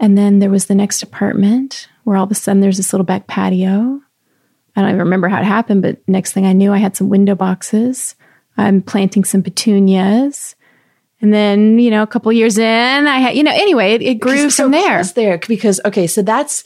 And 0.00 0.16
then 0.16 0.38
there 0.38 0.50
was 0.50 0.66
the 0.66 0.74
next 0.74 1.02
apartment 1.02 1.86
where 2.04 2.16
all 2.16 2.24
of 2.24 2.30
a 2.30 2.34
sudden 2.34 2.60
there's 2.60 2.78
this 2.78 2.92
little 2.92 3.04
back 3.04 3.26
patio. 3.26 4.00
I 4.74 4.80
don't 4.80 4.88
even 4.90 5.00
remember 5.00 5.28
how 5.28 5.40
it 5.40 5.44
happened, 5.44 5.82
but 5.82 5.98
next 6.08 6.32
thing 6.32 6.46
I 6.46 6.52
knew, 6.54 6.72
I 6.72 6.78
had 6.78 6.96
some 6.96 7.08
window 7.10 7.34
boxes. 7.34 8.14
I'm 8.56 8.80
planting 8.82 9.24
some 9.24 9.42
petunias. 9.42 10.56
And 11.20 11.34
then, 11.34 11.78
you 11.78 11.90
know, 11.90 12.02
a 12.02 12.06
couple 12.06 12.32
years 12.32 12.56
in, 12.56 13.06
I 13.06 13.18
had, 13.18 13.36
you 13.36 13.42
know, 13.42 13.52
anyway, 13.52 13.92
it, 13.94 14.02
it 14.02 14.14
grew 14.20 14.48
So 14.48 14.64
from 14.64 14.72
there. 14.72 15.04
there 15.04 15.38
because 15.46 15.80
okay, 15.84 16.06
so 16.06 16.22
that's 16.22 16.64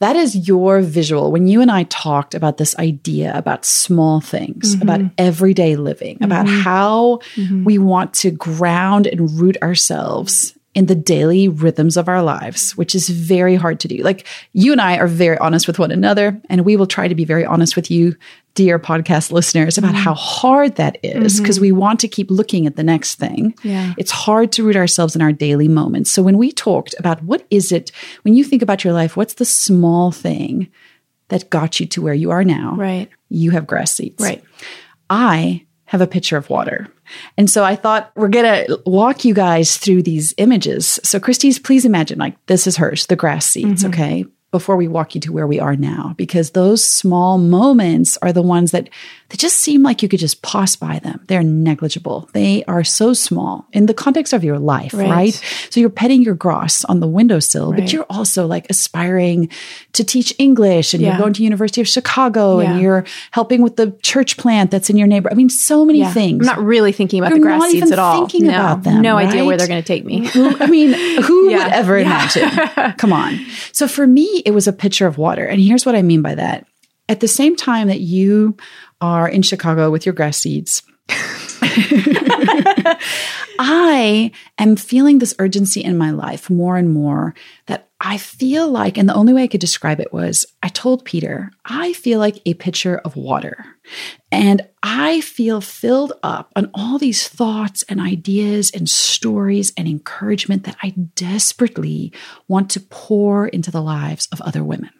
that 0.00 0.16
is 0.16 0.48
your 0.48 0.80
visual. 0.80 1.30
When 1.30 1.46
you 1.46 1.60
and 1.60 1.70
I 1.70 1.84
talked 1.84 2.34
about 2.34 2.56
this 2.56 2.76
idea 2.78 3.36
about 3.36 3.64
small 3.66 4.20
things, 4.20 4.74
Mm-hmm. 4.74 4.82
about 4.82 5.00
everyday 5.18 5.76
living, 5.76 6.18
about 6.22 6.48
how 6.48 7.20
we 7.64 7.76
want 7.78 8.14
to 8.14 8.30
ground 8.30 9.06
and 9.06 9.30
root 9.38 9.58
ourselves 9.62 10.56
in 10.74 10.86
the 10.86 10.94
daily 10.94 11.48
rhythms 11.48 11.98
of 11.98 12.08
our 12.08 12.22
lives, 12.22 12.76
which 12.78 12.94
is 12.94 13.10
very 13.10 13.56
hard 13.56 13.78
to 13.80 13.88
do. 13.88 13.98
Like 13.98 14.26
you 14.54 14.72
and 14.72 14.80
I 14.80 14.96
are 14.96 15.06
very 15.06 15.36
honest 15.38 15.66
with 15.66 15.78
one 15.78 15.90
another, 15.90 16.40
and 16.48 16.64
we 16.64 16.76
will 16.76 16.86
try 16.86 17.08
to 17.08 17.14
be 17.14 17.26
very 17.26 17.44
honest 17.44 17.76
with 17.76 17.90
you, 17.90 18.16
dear 18.54 18.78
podcast 18.78 19.32
listeners, 19.32 19.76
about 19.76 19.90
Mm-hmm. 19.94 20.02
how 20.04 20.14
hard 20.14 20.76
that 20.76 20.96
is 21.02 21.40
because 21.40 21.60
we 21.60 21.72
want 21.72 22.00
to 22.00 22.08
keep 22.08 22.30
looking 22.30 22.66
at 22.66 22.76
the 22.76 22.82
next 22.82 23.16
thing. 23.16 23.54
Yeah. 23.62 23.92
It's 23.98 24.10
hard 24.10 24.50
to 24.52 24.64
root 24.64 24.76
ourselves 24.76 25.14
in 25.14 25.20
our 25.20 25.32
daily 25.32 25.68
moments. 25.68 26.10
So 26.10 26.22
when 26.22 26.38
we 26.38 26.52
talked 26.52 26.94
about 26.98 27.22
what 27.22 27.46
is 27.50 27.70
it, 27.70 27.92
when 28.22 28.34
you 28.34 28.42
think 28.42 28.62
about 28.62 28.82
your 28.82 28.94
life, 28.94 29.14
what's 29.14 29.34
the 29.34 29.44
small 29.44 30.10
thing 30.10 30.68
that 31.28 31.50
got 31.50 31.80
you 31.80 31.86
to 31.86 32.00
where 32.00 32.14
you 32.14 32.30
are 32.30 32.44
now? 32.44 32.76
Right. 32.76 33.10
You 33.28 33.50
have 33.50 33.66
grass 33.66 33.92
seeds. 33.92 34.22
Right. 34.22 34.42
I 35.10 35.66
have 35.84 36.00
a 36.00 36.06
pitcher 36.06 36.38
of 36.38 36.48
water. 36.48 36.88
And 37.36 37.50
so 37.50 37.64
I 37.64 37.76
thought 37.76 38.12
we're 38.14 38.28
going 38.28 38.66
to 38.66 38.82
walk 38.86 39.24
you 39.24 39.34
guys 39.34 39.76
through 39.76 40.02
these 40.02 40.34
images. 40.38 40.98
So 41.02 41.20
Christie's, 41.20 41.58
please 41.58 41.84
imagine 41.84 42.18
like 42.18 42.36
this 42.46 42.66
is 42.66 42.76
hers, 42.76 43.06
the 43.06 43.16
grass 43.16 43.46
seeds, 43.46 43.82
mm-hmm. 43.82 43.92
okay? 43.92 44.24
Before 44.52 44.76
we 44.76 44.86
walk 44.86 45.14
you 45.14 45.20
to 45.22 45.32
where 45.32 45.46
we 45.46 45.58
are 45.58 45.74
now, 45.76 46.12
because 46.18 46.50
those 46.50 46.84
small 46.84 47.38
moments 47.38 48.18
are 48.20 48.34
the 48.34 48.42
ones 48.42 48.70
that 48.72 48.90
they 49.30 49.36
just 49.38 49.60
seem 49.60 49.82
like 49.82 50.02
you 50.02 50.10
could 50.10 50.20
just 50.20 50.42
pass 50.42 50.76
by 50.76 50.98
them. 50.98 51.24
They're 51.26 51.42
negligible. 51.42 52.28
They 52.34 52.62
are 52.64 52.84
so 52.84 53.14
small 53.14 53.66
in 53.72 53.86
the 53.86 53.94
context 53.94 54.34
of 54.34 54.44
your 54.44 54.58
life, 54.58 54.92
Right. 54.92 55.08
right? 55.10 55.42
So 55.70 55.80
you're 55.80 55.88
petting 55.88 56.20
your 56.20 56.34
grass 56.34 56.84
on 56.84 57.00
the 57.00 57.06
windowsill, 57.08 57.72
Right. 57.72 57.80
but 57.80 57.92
you're 57.94 58.04
also 58.10 58.46
like 58.46 58.66
aspiring 58.68 59.48
to 59.94 60.04
teach 60.04 60.34
English 60.38 60.92
and 60.92 61.02
Yeah. 61.02 61.12
you're 61.12 61.18
going 61.18 61.32
to 61.32 61.42
University 61.42 61.80
of 61.80 61.88
Chicago 61.88 62.60
Yeah. 62.60 62.72
and 62.72 62.82
you're 62.82 63.04
helping 63.30 63.62
with 63.62 63.76
the 63.76 63.92
church 64.02 64.36
plant 64.36 64.70
that's 64.70 64.90
in 64.90 64.98
your 64.98 65.08
neighbor. 65.08 65.30
I 65.32 65.34
mean, 65.34 65.48
so 65.48 65.86
many 65.86 66.00
Yeah. 66.00 66.12
things. 66.12 66.46
I'm 66.46 66.54
not 66.56 66.62
really 66.62 66.92
thinking 66.92 67.20
about 67.20 67.30
You're 67.30 67.38
the 67.38 67.44
grass 67.46 67.70
seeds 67.70 67.90
at 67.90 67.98
all. 67.98 68.26
thinking 68.26 68.48
no, 68.48 68.52
about 68.52 68.82
them, 68.82 69.00
No 69.00 69.16
idea 69.16 69.46
where 69.46 69.56
they're 69.56 69.66
going 69.66 69.82
to 69.82 69.86
take 69.86 70.04
me. 70.04 70.28
I 70.34 70.66
mean, 70.66 70.92
who 71.22 71.46
would 71.52 71.56
ever 71.72 71.96
imagine? 71.96 72.50
Come 72.98 73.14
on. 73.14 73.40
So 73.72 73.88
for 73.88 74.06
me, 74.06 74.41
it 74.44 74.52
was 74.52 74.66
a 74.66 74.72
pitcher 74.72 75.06
of 75.06 75.18
water. 75.18 75.44
And 75.44 75.60
here's 75.60 75.86
what 75.86 75.94
I 75.94 76.02
mean 76.02 76.22
by 76.22 76.34
that. 76.34 76.66
At 77.08 77.20
the 77.20 77.28
same 77.28 77.56
time 77.56 77.88
that 77.88 78.00
you 78.00 78.56
are 79.00 79.28
in 79.28 79.42
Chicago 79.42 79.90
with 79.90 80.06
your 80.06 80.14
grass 80.14 80.38
seeds, 80.38 80.82
I 83.58 84.32
am 84.58 84.76
feeling 84.76 85.18
this 85.18 85.34
urgency 85.38 85.82
in 85.82 85.96
my 85.96 86.10
life 86.10 86.50
more 86.50 86.76
and 86.76 86.90
more 86.90 87.34
that 87.66 87.88
I 88.00 88.18
feel 88.18 88.68
like, 88.68 88.98
and 88.98 89.08
the 89.08 89.14
only 89.14 89.32
way 89.32 89.44
I 89.44 89.46
could 89.46 89.60
describe 89.60 90.00
it 90.00 90.12
was 90.12 90.44
I 90.62 90.68
told 90.68 91.04
Peter, 91.04 91.52
I 91.64 91.92
feel 91.92 92.18
like 92.18 92.42
a 92.44 92.54
pitcher 92.54 92.98
of 92.98 93.14
water. 93.14 93.64
And 94.32 94.66
I 94.82 95.20
feel 95.20 95.60
filled 95.60 96.12
up 96.24 96.50
on 96.56 96.70
all 96.74 96.98
these 96.98 97.28
thoughts 97.28 97.84
and 97.84 98.00
ideas 98.00 98.72
and 98.72 98.90
stories 98.90 99.72
and 99.76 99.86
encouragement 99.86 100.64
that 100.64 100.76
I 100.82 100.90
desperately 101.14 102.12
want 102.48 102.70
to 102.70 102.80
pour 102.80 103.46
into 103.46 103.70
the 103.70 103.82
lives 103.82 104.26
of 104.32 104.40
other 104.40 104.64
women. 104.64 104.90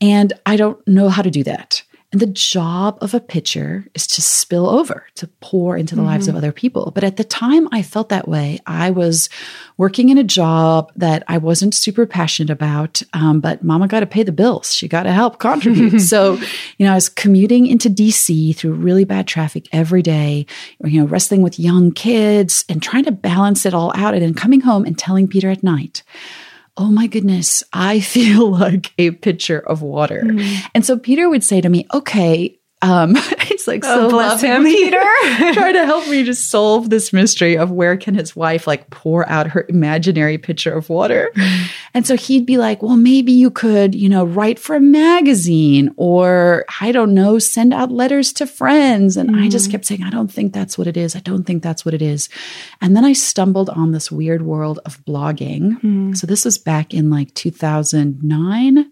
And 0.00 0.32
I 0.46 0.56
don't 0.56 0.86
know 0.88 1.10
how 1.10 1.22
to 1.22 1.30
do 1.30 1.44
that. 1.44 1.82
And 2.14 2.20
the 2.20 2.26
job 2.28 2.96
of 3.00 3.12
a 3.12 3.18
pitcher 3.18 3.86
is 3.92 4.06
to 4.06 4.22
spill 4.22 4.70
over, 4.70 5.04
to 5.16 5.26
pour 5.40 5.76
into 5.76 5.96
the 5.96 6.02
lives 6.02 6.28
of 6.28 6.36
other 6.36 6.52
people. 6.52 6.92
But 6.94 7.02
at 7.02 7.16
the 7.16 7.24
time 7.24 7.68
I 7.72 7.82
felt 7.82 8.10
that 8.10 8.28
way, 8.28 8.60
I 8.68 8.92
was 8.92 9.28
working 9.78 10.10
in 10.10 10.18
a 10.18 10.22
job 10.22 10.92
that 10.94 11.24
I 11.26 11.38
wasn't 11.38 11.74
super 11.74 12.06
passionate 12.06 12.50
about. 12.50 13.02
Um, 13.14 13.40
but 13.40 13.64
mama 13.64 13.88
got 13.88 13.98
to 13.98 14.06
pay 14.06 14.22
the 14.22 14.30
bills. 14.30 14.72
She 14.72 14.86
got 14.86 15.02
to 15.02 15.12
help 15.12 15.40
contribute. 15.40 15.98
so, 16.02 16.34
you 16.78 16.86
know, 16.86 16.92
I 16.92 16.94
was 16.94 17.08
commuting 17.08 17.66
into 17.66 17.90
DC 17.90 18.54
through 18.54 18.74
really 18.74 19.04
bad 19.04 19.26
traffic 19.26 19.66
every 19.72 20.00
day, 20.00 20.46
you 20.84 21.00
know, 21.00 21.08
wrestling 21.08 21.42
with 21.42 21.58
young 21.58 21.90
kids 21.90 22.64
and 22.68 22.80
trying 22.80 23.06
to 23.06 23.10
balance 23.10 23.66
it 23.66 23.74
all 23.74 23.90
out 23.96 24.14
and 24.14 24.22
then 24.22 24.34
coming 24.34 24.60
home 24.60 24.84
and 24.84 24.96
telling 24.96 25.26
Peter 25.26 25.50
at 25.50 25.64
night, 25.64 26.04
oh 26.76 26.90
my 26.90 27.06
goodness, 27.06 27.62
I 27.72 28.00
feel 28.00 28.50
like 28.50 28.92
a 28.98 29.12
pitcher 29.12 29.58
of 29.58 29.82
water. 29.82 30.22
Mm-hmm. 30.24 30.66
And 30.74 30.84
so 30.84 30.98
Peter 30.98 31.28
would 31.28 31.44
say 31.44 31.60
to 31.60 31.68
me, 31.68 31.86
okay, 31.94 32.58
um, 32.84 33.14
he's 33.40 33.66
like, 33.66 33.82
so 33.82 34.06
Oh, 34.06 34.10
bless 34.10 34.42
him, 34.42 34.64
Peter. 34.64 34.98
trying 35.54 35.72
to 35.72 35.86
help 35.86 36.06
me 36.08 36.22
just 36.22 36.50
solve 36.50 36.90
this 36.90 37.12
mystery 37.14 37.56
of 37.56 37.70
where 37.70 37.96
can 37.96 38.14
his 38.14 38.36
wife 38.36 38.66
like 38.66 38.90
pour 38.90 39.26
out 39.28 39.46
her 39.46 39.64
imaginary 39.70 40.36
pitcher 40.36 40.74
of 40.74 40.88
water. 40.88 41.30
Mm-hmm. 41.34 41.64
And 41.96 42.04
so 42.04 42.16
he'd 42.16 42.44
be 42.44 42.56
like, 42.56 42.82
well, 42.82 42.96
maybe 42.96 43.30
you 43.30 43.52
could, 43.52 43.94
you 43.94 44.08
know, 44.08 44.24
write 44.24 44.58
for 44.58 44.74
a 44.74 44.80
magazine 44.80 45.94
or 45.96 46.64
I 46.80 46.90
don't 46.90 47.14
know, 47.14 47.38
send 47.38 47.72
out 47.72 47.92
letters 47.92 48.32
to 48.32 48.48
friends. 48.48 49.16
And 49.16 49.36
I 49.36 49.48
just 49.48 49.70
kept 49.70 49.84
saying, 49.84 50.02
I 50.02 50.10
don't 50.10 50.26
think 50.26 50.52
that's 50.52 50.76
what 50.76 50.88
it 50.88 50.96
is. 50.96 51.14
I 51.14 51.20
don't 51.20 51.44
think 51.44 51.62
that's 51.62 51.84
what 51.84 51.94
it 51.94 52.02
is. 52.02 52.28
And 52.80 52.96
then 52.96 53.04
I 53.04 53.12
stumbled 53.12 53.70
on 53.70 53.92
this 53.92 54.10
weird 54.10 54.42
world 54.42 54.80
of 54.84 55.04
blogging. 55.04 56.16
So 56.16 56.26
this 56.26 56.44
was 56.44 56.58
back 56.58 56.92
in 56.92 57.10
like 57.10 57.32
2009. 57.34 58.90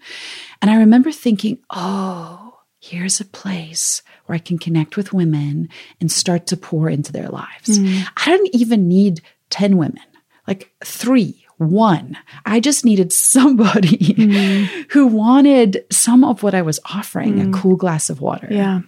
And 0.62 0.70
I 0.70 0.76
remember 0.76 1.10
thinking, 1.10 1.58
oh, 1.70 2.41
here's 2.82 3.20
a 3.20 3.24
place 3.24 4.02
where 4.26 4.34
I 4.34 4.40
can 4.40 4.58
connect 4.58 4.96
with 4.96 5.12
women 5.12 5.68
and 6.00 6.10
start 6.10 6.48
to 6.48 6.56
pour 6.56 6.90
into 6.90 7.12
their 7.12 7.28
lives. 7.28 7.78
Mm. 7.78 8.04
I 8.16 8.30
don't 8.30 8.50
even 8.52 8.88
need 8.88 9.20
10 9.50 9.76
women, 9.76 10.02
like 10.48 10.72
three, 10.84 11.46
one. 11.58 12.18
I 12.44 12.58
just 12.58 12.84
needed 12.84 13.12
somebody 13.12 13.98
mm. 13.98 14.90
who 14.90 15.06
wanted 15.06 15.84
some 15.92 16.24
of 16.24 16.42
what 16.42 16.56
I 16.56 16.62
was 16.62 16.80
offering 16.92 17.40
a 17.40 17.44
mm. 17.44 17.54
cool 17.54 17.76
glass 17.76 18.10
of 18.10 18.20
water. 18.20 18.48
Yeah. 18.50 18.80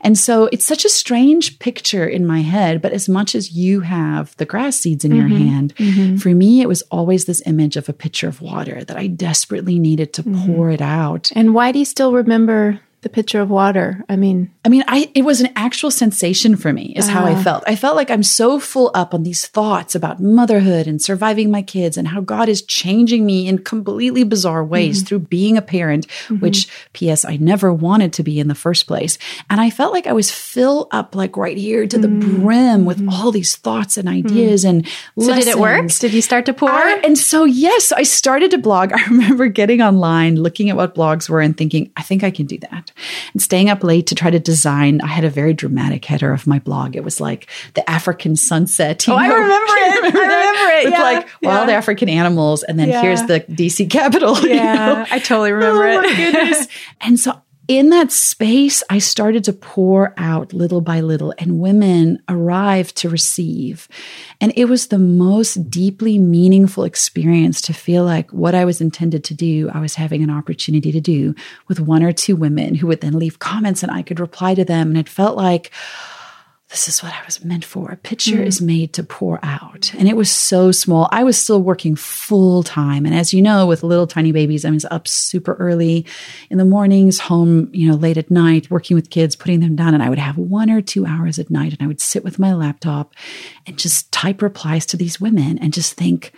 And 0.00 0.16
so 0.16 0.48
it's 0.50 0.64
such 0.64 0.86
a 0.86 0.88
strange 0.88 1.58
picture 1.58 2.06
in 2.06 2.26
my 2.26 2.40
head, 2.40 2.80
but 2.80 2.92
as 2.92 3.06
much 3.06 3.34
as 3.34 3.52
you 3.52 3.80
have 3.80 4.34
the 4.36 4.46
grass 4.46 4.76
seeds 4.76 5.04
in 5.04 5.14
your 5.14 5.26
mm-hmm. 5.26 5.48
hand, 5.48 5.74
mm-hmm. 5.76 6.16
for 6.16 6.30
me, 6.30 6.62
it 6.62 6.68
was 6.68 6.82
always 6.82 7.24
this 7.26 7.42
image 7.46 7.76
of 7.76 7.88
a 7.88 7.92
pitcher 7.92 8.28
of 8.28 8.40
water 8.40 8.84
that 8.84 8.96
I 8.96 9.08
desperately 9.08 9.78
needed 9.78 10.12
to 10.14 10.22
mm-hmm. 10.22 10.46
pour 10.46 10.70
it 10.70 10.80
out. 10.80 11.32
And 11.34 11.52
why 11.52 11.72
do 11.72 11.80
you 11.80 11.84
still 11.84 12.12
remember 12.12 12.80
the 13.02 13.08
pitcher 13.08 13.40
of 13.40 13.50
water? 13.50 14.04
I 14.08 14.16
mean, 14.16 14.50
I 14.64 14.68
mean, 14.68 14.84
I 14.88 15.10
it 15.14 15.22
was 15.22 15.40
an 15.40 15.50
actual 15.56 15.90
sensation 15.90 16.56
for 16.56 16.72
me, 16.72 16.94
is 16.96 17.08
how 17.08 17.24
I 17.24 17.34
ah. 17.34 17.42
felt. 17.42 17.64
I 17.66 17.76
felt 17.76 17.96
like 17.96 18.10
I'm 18.10 18.22
so 18.22 18.58
full 18.58 18.90
up 18.94 19.14
on 19.14 19.22
these 19.22 19.46
thoughts 19.46 19.94
about 19.94 20.20
motherhood 20.20 20.86
and 20.86 21.00
surviving 21.00 21.50
my 21.50 21.62
kids 21.62 21.96
and 21.96 22.08
how 22.08 22.20
God 22.20 22.48
is 22.48 22.62
changing 22.62 23.26
me 23.26 23.48
in 23.48 23.58
completely 23.58 24.24
bizarre 24.24 24.64
ways 24.64 24.98
mm-hmm. 24.98 25.06
through 25.06 25.18
being 25.20 25.56
a 25.56 25.62
parent, 25.62 26.06
mm-hmm. 26.06 26.36
which 26.36 26.68
P.S. 26.92 27.24
I 27.24 27.36
never 27.36 27.72
wanted 27.72 28.12
to 28.14 28.22
be 28.22 28.40
in 28.40 28.48
the 28.48 28.54
first 28.54 28.86
place. 28.86 29.18
And 29.50 29.60
I 29.60 29.70
felt 29.70 29.92
like 29.92 30.06
I 30.06 30.12
was 30.12 30.30
filled 30.30 30.88
up 30.90 31.14
like 31.14 31.36
right 31.36 31.56
here 31.56 31.86
to 31.86 31.98
the 31.98 32.08
mm-hmm. 32.08 32.42
brim 32.42 32.84
with 32.84 33.06
all 33.08 33.30
these 33.30 33.56
thoughts 33.56 33.96
and 33.96 34.08
ideas 34.08 34.64
and 34.64 34.86
so 35.18 35.34
did 35.34 35.48
it 35.48 35.58
work? 35.58 35.88
Did 35.88 36.12
you 36.12 36.22
start 36.22 36.46
to 36.46 36.54
pour? 36.54 36.70
I- 36.70 37.00
and 37.04 37.18
so, 37.18 37.44
yes, 37.44 37.92
I 37.92 38.02
started 38.02 38.50
to 38.52 38.58
blog. 38.58 38.92
I 38.94 39.04
remember 39.06 39.48
getting 39.48 39.82
online, 39.82 40.36
looking 40.36 40.70
at 40.70 40.76
what 40.76 40.94
blogs 40.94 41.28
were, 41.28 41.40
and 41.40 41.56
thinking, 41.56 41.92
I 41.96 42.02
think 42.02 42.24
I 42.24 42.30
can 42.30 42.46
do 42.46 42.58
that. 42.58 42.91
And 43.32 43.42
staying 43.42 43.70
up 43.70 43.82
late 43.82 44.06
to 44.08 44.14
try 44.14 44.30
to 44.30 44.38
design. 44.38 45.00
I 45.00 45.08
had 45.08 45.24
a 45.24 45.30
very 45.30 45.52
dramatic 45.54 46.04
header 46.04 46.32
of 46.32 46.46
my 46.46 46.58
blog. 46.58 46.96
It 46.96 47.04
was 47.04 47.20
like 47.20 47.48
the 47.74 47.88
African 47.90 48.36
sunset. 48.36 49.08
Oh, 49.08 49.16
I 49.16 49.28
know? 49.28 49.34
remember 49.34 49.72
it. 49.74 50.04
I 50.04 50.08
remember 50.08 50.72
it. 50.78 50.84
With 50.84 50.92
Yeah, 50.94 51.02
like 51.02 51.28
wild 51.42 51.68
yeah. 51.68 51.76
African 51.76 52.08
animals, 52.08 52.62
and 52.62 52.78
then 52.78 52.88
Yeah. 52.88 53.02
here's 53.02 53.22
the 53.24 53.40
DC 53.40 53.90
Capitol. 53.90 54.38
you 54.42 54.54
know? 54.54 55.06
I 55.10 55.18
totally 55.18 55.52
remember 55.52 55.84
oh 55.86 55.98
it. 56.00 56.02
my 56.02 56.14
goodness. 56.16 56.68
and 57.00 57.18
so 57.18 57.41
in 57.68 57.90
that 57.90 58.10
space, 58.10 58.82
I 58.90 58.98
started 58.98 59.44
to 59.44 59.52
pour 59.52 60.14
out 60.16 60.52
little 60.52 60.80
by 60.80 61.00
little, 61.00 61.32
and 61.38 61.60
women 61.60 62.20
arrived 62.28 62.96
to 62.96 63.08
receive. 63.08 63.88
And 64.40 64.52
it 64.56 64.64
was 64.64 64.88
the 64.88 64.98
most 64.98 65.70
deeply 65.70 66.18
meaningful 66.18 66.84
experience 66.84 67.60
to 67.62 67.72
feel 67.72 68.04
like 68.04 68.30
what 68.32 68.54
I 68.54 68.64
was 68.64 68.80
intended 68.80 69.22
to 69.24 69.34
do, 69.34 69.70
I 69.72 69.80
was 69.80 69.94
having 69.94 70.22
an 70.22 70.30
opportunity 70.30 70.90
to 70.90 71.00
do 71.00 71.34
with 71.68 71.78
one 71.78 72.02
or 72.02 72.12
two 72.12 72.34
women 72.34 72.74
who 72.74 72.88
would 72.88 73.00
then 73.00 73.18
leave 73.18 73.38
comments 73.38 73.82
and 73.82 73.92
I 73.92 74.02
could 74.02 74.18
reply 74.18 74.54
to 74.54 74.64
them. 74.64 74.88
And 74.88 74.98
it 74.98 75.08
felt 75.08 75.36
like, 75.36 75.70
this 76.72 76.88
is 76.88 77.02
what 77.02 77.12
I 77.12 77.22
was 77.26 77.44
meant 77.44 77.66
for. 77.66 77.90
A 77.90 77.96
picture 77.96 78.38
hmm. 78.38 78.44
is 78.44 78.62
made 78.62 78.94
to 78.94 79.04
pour 79.04 79.38
out. 79.42 79.92
And 79.94 80.08
it 80.08 80.16
was 80.16 80.32
so 80.32 80.72
small. 80.72 81.06
I 81.12 81.22
was 81.22 81.36
still 81.36 81.62
working 81.62 81.94
full 81.96 82.62
time. 82.62 83.04
And 83.04 83.14
as 83.14 83.34
you 83.34 83.42
know, 83.42 83.66
with 83.66 83.82
little 83.82 84.06
tiny 84.06 84.32
babies, 84.32 84.64
I 84.64 84.70
was 84.70 84.86
up 84.86 85.06
super 85.06 85.52
early 85.54 86.06
in 86.48 86.56
the 86.56 86.64
mornings, 86.64 87.20
home, 87.20 87.68
you 87.74 87.90
know, 87.90 87.94
late 87.94 88.16
at 88.16 88.30
night, 88.30 88.70
working 88.70 88.94
with 88.94 89.10
kids, 89.10 89.36
putting 89.36 89.60
them 89.60 89.76
down. 89.76 89.92
And 89.92 90.02
I 90.02 90.08
would 90.08 90.18
have 90.18 90.38
one 90.38 90.70
or 90.70 90.80
two 90.80 91.04
hours 91.04 91.38
at 91.38 91.50
night 91.50 91.74
and 91.74 91.82
I 91.82 91.86
would 91.86 92.00
sit 92.00 92.24
with 92.24 92.38
my 92.38 92.54
laptop 92.54 93.14
and 93.66 93.78
just 93.78 94.10
type 94.10 94.40
replies 94.40 94.86
to 94.86 94.96
these 94.96 95.20
women 95.20 95.58
and 95.58 95.74
just 95.74 95.92
think, 95.92 96.32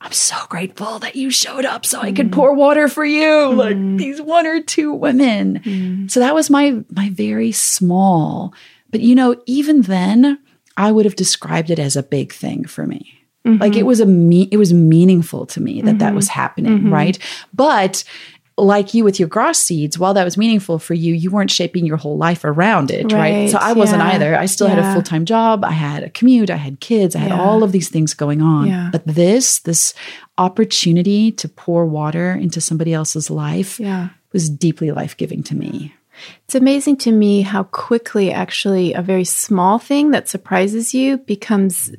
I'm 0.00 0.12
so 0.12 0.36
grateful 0.48 1.00
that 1.00 1.16
you 1.16 1.30
showed 1.30 1.64
up 1.64 1.84
so 1.84 2.00
I 2.00 2.12
could 2.12 2.26
hmm. 2.26 2.34
pour 2.34 2.54
water 2.54 2.86
for 2.86 3.04
you. 3.04 3.50
Hmm. 3.50 3.58
Like 3.58 3.96
these 3.98 4.22
one 4.22 4.46
or 4.46 4.62
two 4.62 4.92
women. 4.92 6.08
So 6.08 6.20
that 6.20 6.36
was 6.36 6.50
my 6.50 6.84
my 6.88 7.10
very 7.10 7.50
small. 7.50 8.54
But 8.96 9.02
you 9.02 9.14
know, 9.14 9.36
even 9.44 9.82
then, 9.82 10.38
I 10.78 10.90
would 10.90 11.04
have 11.04 11.16
described 11.16 11.68
it 11.68 11.78
as 11.78 11.96
a 11.96 12.02
big 12.02 12.32
thing 12.32 12.64
for 12.64 12.86
me. 12.86 13.12
Mm-hmm. 13.46 13.60
Like 13.60 13.76
it 13.76 13.82
was 13.82 14.00
a 14.00 14.06
me- 14.06 14.48
it 14.50 14.56
was 14.56 14.72
meaningful 14.72 15.44
to 15.48 15.60
me 15.60 15.82
that 15.82 15.98
that 15.98 16.06
mm-hmm. 16.06 16.16
was 16.16 16.28
happening, 16.28 16.78
mm-hmm. 16.78 16.94
right? 16.94 17.18
But 17.52 18.04
like 18.56 18.94
you 18.94 19.04
with 19.04 19.20
your 19.20 19.28
grass 19.28 19.58
seeds, 19.58 19.98
while 19.98 20.14
that 20.14 20.24
was 20.24 20.38
meaningful 20.38 20.78
for 20.78 20.94
you, 20.94 21.12
you 21.12 21.30
weren't 21.30 21.50
shaping 21.50 21.84
your 21.84 21.98
whole 21.98 22.16
life 22.16 22.42
around 22.42 22.90
it, 22.90 23.12
right? 23.12 23.12
Right, 23.12 23.50
So 23.50 23.58
I 23.58 23.74
wasn't 23.74 24.00
yeah, 24.00 24.12
either. 24.12 24.34
I 24.34 24.46
still 24.46 24.66
had 24.66 24.78
a 24.78 24.94
full 24.94 25.02
time 25.02 25.26
job. 25.26 25.62
I 25.62 25.72
had 25.72 26.02
a 26.04 26.08
commute. 26.08 26.48
I 26.48 26.56
had 26.56 26.80
kids. 26.80 27.14
I 27.14 27.18
had 27.18 27.32
Yeah. 27.32 27.42
all 27.42 27.62
of 27.62 27.72
these 27.72 27.90
things 27.90 28.14
going 28.14 28.40
on. 28.40 28.66
Yeah. 28.66 28.88
But 28.90 29.06
this, 29.06 29.58
this 29.58 29.92
opportunity 30.38 31.32
to 31.32 31.50
pour 31.50 31.84
water 31.84 32.32
into 32.32 32.62
somebody 32.62 32.94
else's 32.94 33.28
life 33.28 33.78
Yeah. 33.78 34.08
was 34.32 34.48
deeply 34.48 34.90
life 34.90 35.18
giving 35.18 35.42
to 35.42 35.54
me. 35.54 35.92
It's 36.44 36.54
amazing 36.54 36.96
to 36.98 37.12
me 37.12 37.42
how 37.42 37.64
quickly 37.64 38.32
actually 38.32 38.92
a 38.92 39.02
very 39.02 39.24
small 39.24 39.78
thing 39.78 40.10
that 40.12 40.28
surprises 40.28 40.94
you 40.94 41.18
becomes 41.18 41.90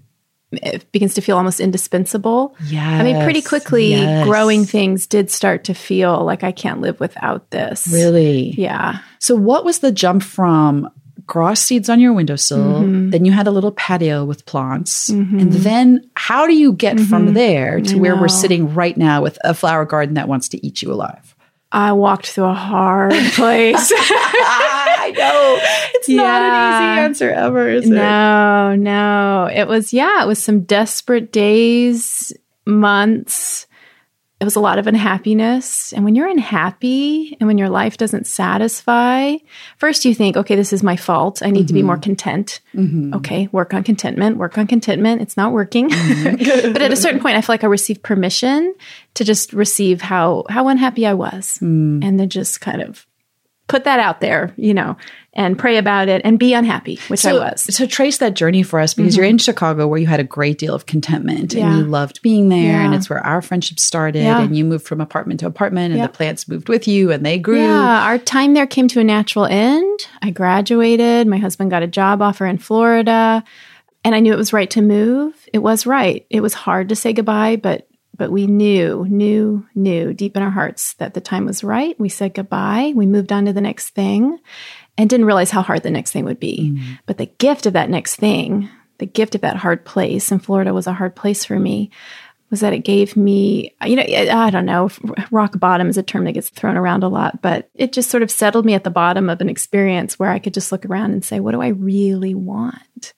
it 0.52 0.90
begins 0.94 1.14
to 1.16 1.22
feel 1.22 1.36
almost 1.36 1.60
indispensable. 1.60 2.56
Yeah. 2.68 2.88
I 2.88 3.04
mean, 3.04 3.22
pretty 3.22 3.42
quickly, 3.42 3.92
yes. 3.92 4.26
growing 4.26 4.64
things 4.64 5.06
did 5.06 5.30
start 5.30 5.66
to 5.66 5.74
feel 5.74 6.24
like 6.24 6.42
I 6.44 6.54
can't 6.54 6.80
live 6.80 7.02
without 7.02 7.50
this. 7.52 7.88
Really? 7.92 8.52
Yeah. 8.52 9.00
So, 9.20 9.36
what 9.36 9.66
was 9.66 9.80
the 9.80 9.92
jump 9.92 10.24
from 10.24 10.90
grass 11.26 11.60
seeds 11.60 11.90
on 11.90 12.00
your 12.00 12.14
windowsill? 12.14 12.60
Mm-hmm. 12.60 13.10
Then 13.10 13.26
you 13.26 13.34
had 13.34 13.48
a 13.48 13.52
little 13.52 13.74
patio 13.74 14.24
with 14.24 14.46
plants. 14.46 15.10
And 15.10 15.52
then, 15.52 16.10
how 16.16 16.48
do 16.48 16.54
you 16.56 16.72
get 16.72 16.98
from 16.98 17.34
there 17.34 17.82
to 17.82 17.98
where 17.98 18.16
we're 18.16 18.28
Mm-hmm. 18.28 18.42
sitting 18.42 18.74
right 18.74 18.96
now 18.96 19.22
with 19.22 19.38
a 19.44 19.54
flower 19.54 19.84
garden 19.84 20.16
that 20.16 20.30
wants 20.30 20.48
to 20.50 20.66
eat 20.66 20.82
you 20.82 20.94
alive? 20.94 21.36
I 21.72 21.92
walked 21.92 22.28
through 22.28 22.46
a 22.46 22.54
hard 22.54 23.12
place. 23.34 23.92
I 23.94 25.14
know. 25.18 25.58
It's 25.96 26.10
not 26.10 26.42
an 26.42 26.54
easy 26.54 27.02
answer 27.02 27.30
ever, 27.30 27.70
is 27.70 27.86
it? 27.86 27.94
no, 27.94 28.76
no. 28.76 29.50
It 29.54 29.68
was, 29.68 29.94
yeah, 29.94 30.24
it 30.24 30.28
was 30.28 30.42
some 30.42 30.62
desperate 30.62 31.32
days, 31.32 32.34
months. 32.66 33.67
It 34.40 34.44
was 34.44 34.56
a 34.56 34.60
lot 34.60 34.78
of 34.78 34.86
unhappiness. 34.86 35.94
And 35.94 36.06
when 36.06 36.14
you're 36.14 36.28
unhappy 36.28 37.36
and 37.40 37.48
when 37.48 37.58
your 37.58 37.70
life 37.70 37.98
doesn't 37.98 38.28
satisfy, 38.28 39.38
first 39.78 40.06
you 40.06 40.14
think, 40.14 40.38
okay, 40.38 40.56
this 40.56 40.72
is 40.72 40.84
my 40.84 40.96
fault. 40.96 41.42
I 41.42 41.50
need 41.50 41.68
to 41.68 41.74
be 41.74 41.80
mm-hmm. 41.80 41.88
more 41.88 41.98
content. 41.98 42.60
Mm-hmm. 42.76 43.16
Okay, 43.16 43.50
work 43.52 43.74
on 43.74 43.84
contentment, 43.84 44.38
work 44.38 44.60
on 44.60 44.68
contentment. 44.68 45.22
It's 45.22 45.38
not 45.38 45.54
working. 45.54 45.90
Mm-hmm. 45.90 46.72
but 46.74 46.84
at 46.84 46.92
a 46.92 46.96
certain 46.96 47.20
point, 47.20 47.36
I 47.36 47.42
feel 47.42 47.54
like 47.54 47.64
I 47.64 47.68
received 47.68 48.04
permission 48.04 48.76
to 49.16 49.24
just 49.24 49.54
receive 49.54 50.02
how, 50.02 50.44
how 50.50 50.68
unhappy 50.68 51.08
I 51.08 51.16
was 51.16 51.58
mm. 51.58 52.06
and 52.06 52.20
then 52.20 52.30
just 52.30 52.62
kind 52.62 52.84
of 52.84 53.08
put 53.68 53.84
that 53.86 54.00
out 54.00 54.22
there, 54.22 54.54
you 54.56 54.74
know, 54.74 54.98
and 55.38 55.58
pray 55.58 55.78
about 55.78 56.10
it 56.10 56.20
and 56.26 56.40
be 56.40 56.56
unhappy, 56.56 57.00
which 57.10 57.24
I 57.24 57.34
was. 57.34 57.62
so 57.74 57.86
trace 57.86 58.18
that 58.18 58.34
journey 58.34 58.64
for 58.64 58.80
us 58.80 58.96
because 58.96 59.14
mm-hmm. 59.14 59.20
you're 59.22 59.30
in 59.30 59.38
Chicago 59.38 59.88
where 59.88 60.00
you 60.00 60.08
had 60.08 60.20
a 60.20 60.24
great 60.24 60.58
deal 60.58 60.74
of 60.74 60.88
contentment 60.88 61.54
Yeah. 61.54 61.68
and 61.68 61.78
you 61.78 61.84
loved 61.84 62.24
being 62.24 62.50
there 62.50 62.82
and 62.82 62.96
it's 62.96 63.08
where 63.08 63.26
our 63.26 63.44
friendship 63.44 63.80
started 63.80 64.24
Yeah. 64.24 64.42
and 64.42 64.58
you 64.58 64.66
moved 64.66 64.88
from 64.88 65.00
apartment 65.00 65.40
to 65.42 65.46
apartment 65.46 65.92
and 65.92 66.00
Yeah. 66.00 66.08
the 66.08 66.14
plants 66.14 66.48
moved 66.48 66.70
with 66.70 66.88
you 66.88 67.12
and 67.12 67.24
they 67.24 67.38
grew. 67.38 67.62
Yeah, 67.62 68.06
our 68.08 68.18
time 68.18 68.56
there 68.56 68.66
came 68.66 68.88
to 68.90 69.00
a 69.00 69.04
natural 69.04 69.46
end. 69.46 70.08
I 70.24 70.32
graduated. 70.32 71.28
My 71.28 71.38
husband 71.38 71.70
got 71.70 71.84
a 71.84 71.88
job 71.88 72.22
offer 72.22 72.48
in 72.48 72.58
Florida, 72.58 73.44
and 74.04 74.16
I 74.16 74.20
knew 74.20 74.34
it 74.34 74.38
was 74.38 74.54
right 74.54 74.70
to 74.72 74.82
move. 74.82 75.36
It 75.54 75.60
was 75.60 75.86
right. 75.86 76.26
It 76.32 76.42
was 76.42 76.56
hard 76.56 76.90
to 76.90 76.96
say 76.96 77.14
goodbye, 77.14 77.58
but 77.58 77.88
but 78.18 78.32
we 78.32 78.48
knew, 78.48 79.06
knew, 79.08 79.68
knew 79.76 80.12
deep 80.12 80.36
in 80.36 80.42
our 80.42 80.50
hearts 80.50 80.94
that 80.96 81.14
the 81.14 81.22
time 81.22 81.46
was 81.46 81.64
right. 81.64 82.00
We 82.00 82.10
said 82.10 82.34
goodbye. 82.34 82.94
We 82.96 83.06
moved 83.06 83.32
on 83.32 83.46
to 83.46 83.54
the 83.54 83.62
next 83.62 83.90
thing 83.90 84.40
and 84.98 85.10
didn't 85.10 85.26
realize 85.26 85.52
how 85.52 85.62
hard 85.62 85.84
the 85.84 85.92
next 85.92 86.12
thing 86.12 86.26
would 86.26 86.40
be. 86.40 86.72
Mm-hmm. 86.72 86.94
But 87.06 87.18
the 87.18 87.28
gift 87.28 87.66
of 87.66 87.74
that 87.74 87.90
next 87.90 88.16
thing, 88.16 88.70
the 88.98 89.06
gift 89.06 89.36
of 89.36 89.42
that 89.42 89.58
hard 89.58 89.86
place, 89.86 90.32
and 90.32 90.44
Florida 90.44 90.74
was 90.74 90.88
a 90.88 90.94
hard 90.94 91.16
place 91.16 91.46
for 91.46 91.60
me, 91.60 91.92
was 92.50 92.62
that 92.62 92.74
it 92.74 92.80
gave 92.80 93.18
me, 93.18 93.76
you 93.86 93.96
know, 93.96 94.04
I 94.04 94.50
don't 94.50 94.66
know, 94.66 94.90
rock 95.32 95.60
bottom 95.60 95.90
is 95.90 95.98
a 95.98 96.04
term 96.04 96.24
that 96.26 96.32
gets 96.32 96.50
thrown 96.50 96.78
around 96.78 97.04
a 97.04 97.10
lot, 97.10 97.42
but 97.42 97.70
it 97.76 97.92
just 97.92 98.10
sort 98.10 98.24
of 98.24 98.32
settled 98.32 98.66
me 98.66 98.74
at 98.74 98.84
the 98.84 98.90
bottom 98.90 99.30
of 99.30 99.42
an 99.42 99.50
experience 99.50 100.18
where 100.18 100.30
I 100.30 100.40
could 100.40 100.54
just 100.54 100.72
look 100.72 100.86
around 100.86 101.12
and 101.12 101.26
say, 101.26 101.40
what 101.40 101.52
do 101.52 101.62
I 101.62 101.70
really 101.70 102.34
want? 102.34 103.14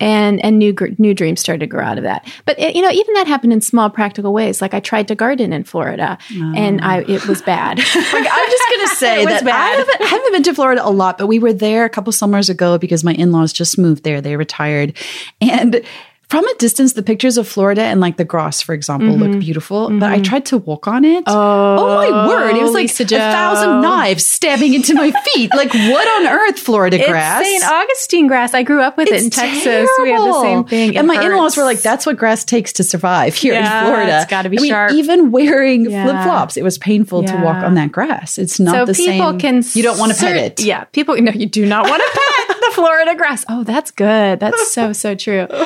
And 0.00 0.44
and 0.44 0.58
new 0.58 0.72
gr- 0.72 0.88
new 0.98 1.14
dreams 1.14 1.40
started 1.40 1.60
to 1.60 1.66
grow 1.66 1.84
out 1.84 1.98
of 1.98 2.04
that. 2.04 2.26
But 2.46 2.58
it, 2.58 2.74
you 2.74 2.82
know, 2.82 2.90
even 2.90 3.14
that 3.14 3.26
happened 3.26 3.52
in 3.52 3.60
small 3.60 3.88
practical 3.88 4.32
ways. 4.32 4.60
Like 4.60 4.74
I 4.74 4.80
tried 4.80 5.06
to 5.08 5.14
garden 5.14 5.52
in 5.52 5.62
Florida, 5.64 6.18
and 6.56 6.80
I 6.80 7.02
it 7.02 7.26
was 7.26 7.42
bad. 7.42 7.78
Like, 8.14 8.26
I'm 8.30 8.50
just 8.50 8.70
going 8.70 8.80
to 8.88 8.96
say 8.96 9.24
that 9.24 9.46
I 9.46 9.68
haven't, 9.68 10.00
I 10.00 10.04
haven't 10.06 10.32
been 10.32 10.42
to 10.44 10.54
Florida 10.54 10.86
a 10.86 10.90
lot, 10.90 11.18
but 11.18 11.26
we 11.26 11.38
were 11.38 11.52
there 11.52 11.84
a 11.84 11.90
couple 11.90 12.12
summers 12.12 12.48
ago 12.48 12.78
because 12.78 13.02
my 13.02 13.12
in 13.14 13.32
laws 13.32 13.52
just 13.52 13.76
moved 13.76 14.04
there. 14.04 14.20
They 14.20 14.36
retired. 14.36 14.96
And 15.40 15.84
from 16.28 16.46
a 16.46 16.54
distance, 16.54 16.94
the 16.94 17.02
pictures 17.02 17.36
of 17.36 17.46
Florida 17.46 17.82
and 17.82 18.00
like 18.00 18.16
the 18.16 18.24
grass, 18.24 18.60
for 18.60 18.74
example, 18.74 19.10
look 19.10 19.30
mm-hmm. 19.30 19.40
beautiful. 19.40 19.88
But 19.90 20.10
I 20.10 20.14
mm-hmm. 20.14 20.22
tried 20.22 20.46
to 20.46 20.58
walk 20.58 20.88
on 20.88 21.04
it. 21.04 21.24
Oh, 21.26 21.96
my 21.96 22.08
oh, 22.10 22.28
word. 22.28 22.56
It 22.56 22.62
was 22.62 22.72
like 22.72 22.90
a 22.90 23.04
thousand 23.04 23.82
knives 23.82 24.26
stabbing 24.26 24.74
into 24.74 24.94
my 24.94 25.10
feet. 25.10 25.50
Like, 25.54 25.72
what 25.72 26.20
on 26.20 26.32
earth, 26.32 26.58
Florida 26.58 26.98
grass? 26.98 27.44
St. 27.44 27.64
Augustine 27.64 28.26
grass. 28.26 28.54
I 28.54 28.62
grew 28.62 28.80
up 28.80 28.96
with 28.96 29.08
it 29.08 29.20
in 29.20 29.26
It's 29.26 29.36
Texas. 29.36 29.88
We 30.02 30.10
had 30.10 30.20
the 30.20 30.40
same 30.40 30.64
thing. 30.64 30.94
It 30.94 30.96
and 30.96 31.06
my 31.06 31.22
in-laws 31.24 31.56
were 31.56 31.64
like, 31.64 31.80
"That's 31.82 32.06
what 32.06 32.16
grass 32.16 32.44
takes 32.44 32.72
to 32.74 32.84
survive 32.84 33.34
here 33.34 33.54
Yeah, 33.54 33.80
in 33.80 33.86
Florida. 33.86 34.16
it's 34.22 34.30
gotta 34.30 34.48
be 34.48 34.58
I 34.58 34.60
mean, 34.62 34.70
sharp. 34.70 34.92
Even 34.92 35.30
wearing 35.30 35.90
Yeah. 35.90 36.04
flip 36.04 36.22
flops, 36.22 36.56
it 36.56 36.62
was 36.62 36.78
painful 36.78 37.24
to 37.24 37.36
walk 37.36 37.62
on 37.62 37.74
that 37.74 37.92
grass. 37.92 38.38
It's 38.38 38.58
not 38.58 38.74
so 38.74 38.84
the 38.86 38.94
people 38.94 39.30
same. 39.30 39.38
can 39.38 39.64
you 39.74 39.82
don't 39.82 39.98
want 39.98 40.12
to 40.12 40.18
pet 40.18 40.36
it. 40.36 40.60
Yeah, 40.60 40.84
people. 40.84 41.20
No, 41.20 41.32
you 41.32 41.46
do 41.46 41.66
not 41.66 41.88
want 41.88 42.02
to 42.02 42.20
pet 42.48 42.56
the 42.60 42.70
Florida 42.72 43.14
grass. 43.14 43.44
Oh, 43.48 43.64
that's 43.64 43.90
good. 43.90 44.40
That's 44.40 44.72
so 44.72 44.92
so 44.92 45.14
true. 45.14 45.46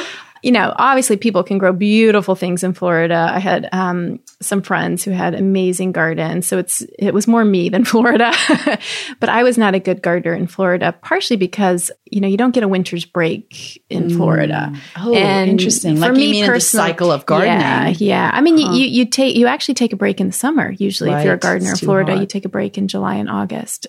You 0.42 0.52
know, 0.52 0.72
obviously, 0.76 1.16
people 1.16 1.42
can 1.42 1.58
grow 1.58 1.72
beautiful 1.72 2.34
things 2.34 2.62
in 2.62 2.72
Florida. 2.74 3.30
I 3.34 3.38
had 3.38 3.68
um, 3.72 4.20
some 4.40 4.62
friends 4.62 5.02
who 5.04 5.10
had 5.10 5.34
amazing 5.34 5.92
gardens, 5.92 6.46
so 6.46 6.58
it's 6.58 6.82
it 6.98 7.12
was 7.12 7.26
more 7.26 7.44
me 7.44 7.68
than 7.68 7.84
Florida. 7.92 8.32
but 9.20 9.28
I 9.28 9.42
was 9.42 9.58
not 9.58 9.74
a 9.74 9.80
good 9.80 10.02
gardener 10.02 10.34
in 10.34 10.46
Florida, 10.46 10.94
partially 11.02 11.36
because 11.36 11.90
you 12.04 12.20
know 12.20 12.28
you 12.28 12.36
don't 12.36 12.54
get 12.54 12.62
a 12.62 12.68
winter's 12.68 13.04
break 13.04 13.82
in 13.90 14.10
Florida. 14.10 14.72
Oh, 14.96 15.14
interesting. 15.14 15.96
for 15.96 16.00
Like 16.02 16.10
you 16.12 16.14
me 16.18 16.30
mean 16.30 16.44
in 16.44 16.46
the 16.46 16.52
personally- 16.54 16.88
cycle 16.88 17.10
of 17.12 17.26
gardening. 17.26 17.58
Yeah, 17.60 17.88
yeah. 17.98 18.30
I 18.32 18.40
mean, 18.40 18.58
you, 18.58 18.70
you 18.70 18.86
you 18.86 19.04
take 19.06 19.36
you 19.36 19.46
actually 19.46 19.74
take 19.74 19.92
a 19.92 19.96
break 19.96 20.20
in 20.20 20.28
the 20.28 20.32
summer. 20.32 20.70
Usually, 20.70 21.10
if 21.10 21.24
you're 21.24 21.34
a 21.34 21.38
gardener 21.38 21.70
in 21.70 21.76
Florida, 21.76 22.12
hot. 22.12 22.20
you 22.20 22.26
take 22.26 22.44
a 22.44 22.48
break 22.48 22.78
in 22.78 22.88
July 22.88 23.16
and 23.16 23.28
August. 23.28 23.86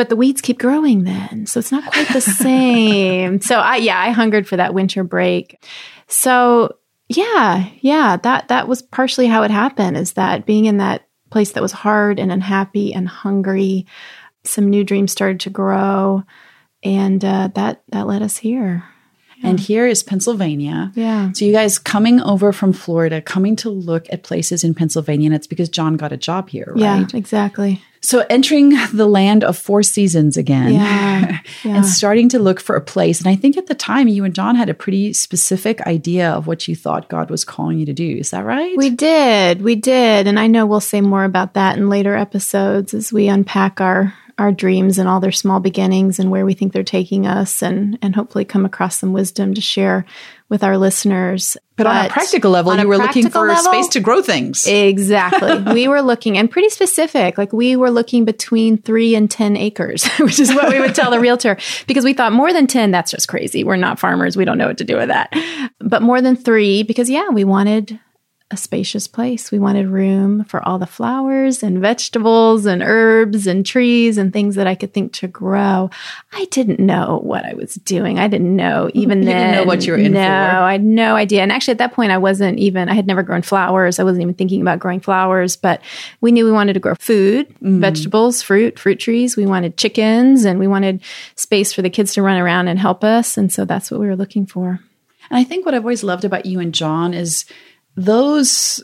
But 0.00 0.08
the 0.08 0.16
weeds 0.16 0.40
keep 0.40 0.58
growing 0.58 1.04
then, 1.04 1.44
so 1.44 1.60
it's 1.60 1.70
not 1.70 1.92
quite 1.92 2.08
the 2.08 2.20
same. 2.42 3.38
so 3.42 3.58
I 3.58 3.76
yeah, 3.76 4.00
I 4.00 4.12
hungered 4.12 4.48
for 4.48 4.56
that 4.56 4.72
winter 4.72 5.04
break. 5.04 5.62
So 6.08 6.78
yeah, 7.10 7.68
yeah, 7.82 8.16
that 8.16 8.48
that 8.48 8.66
was 8.66 8.80
partially 8.80 9.26
how 9.26 9.42
it 9.42 9.50
happened. 9.50 9.98
Is 9.98 10.14
that 10.14 10.46
being 10.46 10.64
in 10.64 10.78
that 10.78 11.06
place 11.30 11.52
that 11.52 11.62
was 11.62 11.72
hard 11.72 12.18
and 12.18 12.32
unhappy 12.32 12.94
and 12.94 13.06
hungry, 13.06 13.84
some 14.42 14.70
new 14.70 14.84
dreams 14.84 15.12
started 15.12 15.40
to 15.40 15.50
grow, 15.50 16.24
and 16.82 17.22
uh, 17.22 17.50
that 17.54 17.82
that 17.92 18.06
led 18.06 18.22
us 18.22 18.38
here. 18.38 18.84
And 19.42 19.60
here 19.60 19.86
is 19.86 20.02
Pennsylvania. 20.02 20.92
Yeah. 20.94 21.32
So 21.32 21.44
you 21.44 21.52
guys 21.52 21.78
coming 21.78 22.22
over 22.22 22.52
from 22.54 22.72
Florida, 22.72 23.20
coming 23.20 23.54
to 23.56 23.68
look 23.68 24.06
at 24.10 24.22
places 24.22 24.64
in 24.64 24.72
Pennsylvania, 24.72 25.26
and 25.26 25.34
it's 25.34 25.46
because 25.46 25.68
John 25.68 25.98
got 25.98 26.10
a 26.10 26.16
job 26.16 26.48
here, 26.48 26.72
right? 26.74 26.80
Yeah, 26.80 27.06
exactly. 27.12 27.82
So 28.02 28.24
entering 28.30 28.70
the 28.92 29.06
land 29.06 29.44
of 29.44 29.58
four 29.58 29.82
seasons 29.82 30.36
again. 30.36 30.72
Yeah, 30.72 31.40
yeah. 31.64 31.76
And 31.76 31.86
starting 31.86 32.30
to 32.30 32.38
look 32.38 32.58
for 32.60 32.74
a 32.74 32.80
place. 32.80 33.20
And 33.20 33.28
I 33.28 33.36
think 33.36 33.56
at 33.58 33.66
the 33.66 33.74
time 33.74 34.08
you 34.08 34.24
and 34.24 34.34
John 34.34 34.56
had 34.56 34.70
a 34.70 34.74
pretty 34.74 35.12
specific 35.12 35.82
idea 35.82 36.30
of 36.30 36.46
what 36.46 36.66
you 36.66 36.74
thought 36.74 37.10
God 37.10 37.30
was 37.30 37.44
calling 37.44 37.78
you 37.78 37.86
to 37.86 37.92
do. 37.92 38.16
Is 38.16 38.30
that 38.30 38.44
right? 38.44 38.76
We 38.76 38.90
did. 38.90 39.60
We 39.60 39.76
did. 39.76 40.26
And 40.26 40.40
I 40.40 40.46
know 40.46 40.64
we'll 40.64 40.80
say 40.80 41.00
more 41.02 41.24
about 41.24 41.54
that 41.54 41.76
in 41.76 41.90
later 41.90 42.14
episodes 42.16 42.94
as 42.94 43.12
we 43.12 43.28
unpack 43.28 43.80
our 43.80 44.14
our 44.38 44.50
dreams 44.50 44.96
and 44.96 45.06
all 45.06 45.20
their 45.20 45.30
small 45.30 45.60
beginnings 45.60 46.18
and 46.18 46.30
where 46.30 46.46
we 46.46 46.54
think 46.54 46.72
they're 46.72 46.82
taking 46.82 47.26
us 47.26 47.62
and 47.62 47.98
and 48.00 48.16
hopefully 48.16 48.44
come 48.46 48.64
across 48.64 48.96
some 48.96 49.12
wisdom 49.12 49.52
to 49.52 49.60
share 49.60 50.06
with 50.50 50.62
our 50.62 50.76
listeners. 50.76 51.56
but, 51.76 51.86
on 51.86 52.06
a 52.06 52.08
practical 52.10 52.50
level, 52.50 52.76
you 52.76 52.86
were 52.86 52.98
looking 52.98 53.30
for 53.30 53.46
a 53.46 53.54
level- 53.54 53.72
space 53.72 53.88
to 53.88 54.00
grow 54.00 54.20
things. 54.20 54.66
Exactly. 54.66 55.62
we 55.72 55.88
were 55.88 56.02
looking 56.02 56.36
and 56.36 56.50
pretty 56.50 56.68
specific. 56.68 57.38
Like 57.38 57.52
we 57.54 57.76
were 57.76 57.90
looking 57.90 58.26
between 58.26 58.76
three 58.76 59.14
and 59.14 59.30
10 59.30 59.56
acres, 59.56 60.06
which 60.18 60.38
is 60.38 60.52
what 60.52 60.68
we 60.68 60.80
would 60.80 60.94
tell 60.94 61.10
the 61.10 61.20
realtor 61.20 61.56
because 61.86 62.04
we 62.04 62.12
thought 62.12 62.32
more 62.32 62.52
than 62.52 62.66
10, 62.66 62.90
that's 62.90 63.12
just 63.12 63.28
crazy. 63.28 63.64
We're 63.64 63.76
not 63.76 63.98
farmers. 63.98 64.36
We 64.36 64.44
don't 64.44 64.58
know 64.58 64.66
what 64.66 64.78
to 64.78 64.84
do 64.84 64.96
with 64.96 65.08
that. 65.08 65.32
But 65.78 66.02
more 66.02 66.20
than 66.20 66.36
three, 66.36 66.82
because 66.82 67.08
yeah, 67.08 67.30
we 67.30 67.44
wanted 67.44 67.98
a 68.52 68.56
spacious 68.56 69.06
place. 69.06 69.52
We 69.52 69.60
wanted 69.60 69.86
room 69.86 70.42
for 70.44 70.60
all 70.66 70.78
the 70.80 70.86
flowers 70.86 71.62
and 71.62 71.78
vegetables 71.78 72.66
and 72.66 72.82
herbs 72.82 73.46
and 73.46 73.64
trees 73.64 74.18
and 74.18 74.32
things 74.32 74.56
that 74.56 74.66
I 74.66 74.74
could 74.74 74.92
think 74.92 75.12
to 75.14 75.28
grow. 75.28 75.88
I 76.32 76.46
didn't 76.46 76.80
know 76.80 77.20
what 77.22 77.44
I 77.46 77.54
was 77.54 77.76
doing. 77.76 78.18
I 78.18 78.26
didn't 78.26 78.56
know 78.56 78.90
even 78.94 79.20
You 79.20 79.26
then. 79.26 79.52
didn't 79.52 79.54
know 79.64 79.68
what 79.68 79.86
you 79.86 79.92
were 79.92 79.98
in 79.98 80.12
no, 80.12 80.18
for. 80.18 80.24
I 80.24 80.72
had 80.72 80.82
no 80.82 81.14
idea. 81.14 81.42
And 81.42 81.52
actually, 81.52 81.72
at 81.72 81.78
that 81.78 81.92
point, 81.92 82.10
I 82.10 82.18
wasn't 82.18 82.58
even, 82.58 82.88
I 82.88 82.94
had 82.94 83.06
never 83.06 83.22
grown 83.22 83.42
flowers. 83.42 84.00
I 84.00 84.02
wasn't 84.02 84.22
even 84.22 84.34
thinking 84.34 84.60
about 84.62 84.80
growing 84.80 84.98
flowers, 85.00 85.54
but 85.54 85.80
we 86.20 86.32
knew 86.32 86.44
we 86.44 86.50
wanted 86.52 86.72
to 86.72 86.80
grow 86.80 86.94
food, 86.98 87.46
Mm. 87.62 87.80
vegetables, 87.80 88.42
fruit, 88.42 88.78
fruit 88.80 88.98
trees. 88.98 89.36
We 89.36 89.46
wanted 89.46 89.76
chickens 89.76 90.44
and 90.44 90.58
we 90.58 90.66
wanted 90.66 91.02
space 91.36 91.72
for 91.72 91.82
the 91.82 91.90
kids 91.90 92.14
to 92.14 92.22
run 92.22 92.36
around 92.38 92.66
and 92.66 92.80
help 92.80 93.04
us. 93.04 93.36
And 93.36 93.52
so 93.52 93.64
that's 93.64 93.90
what 93.92 94.00
we 94.00 94.06
were 94.08 94.16
looking 94.16 94.44
for. 94.46 94.80
And 95.30 95.38
I 95.38 95.44
think 95.44 95.64
what 95.64 95.74
I've 95.76 95.84
always 95.84 96.02
loved 96.02 96.24
about 96.24 96.46
you 96.46 96.58
and 96.58 96.74
John 96.74 97.14
is 97.14 97.44
those 97.96 98.82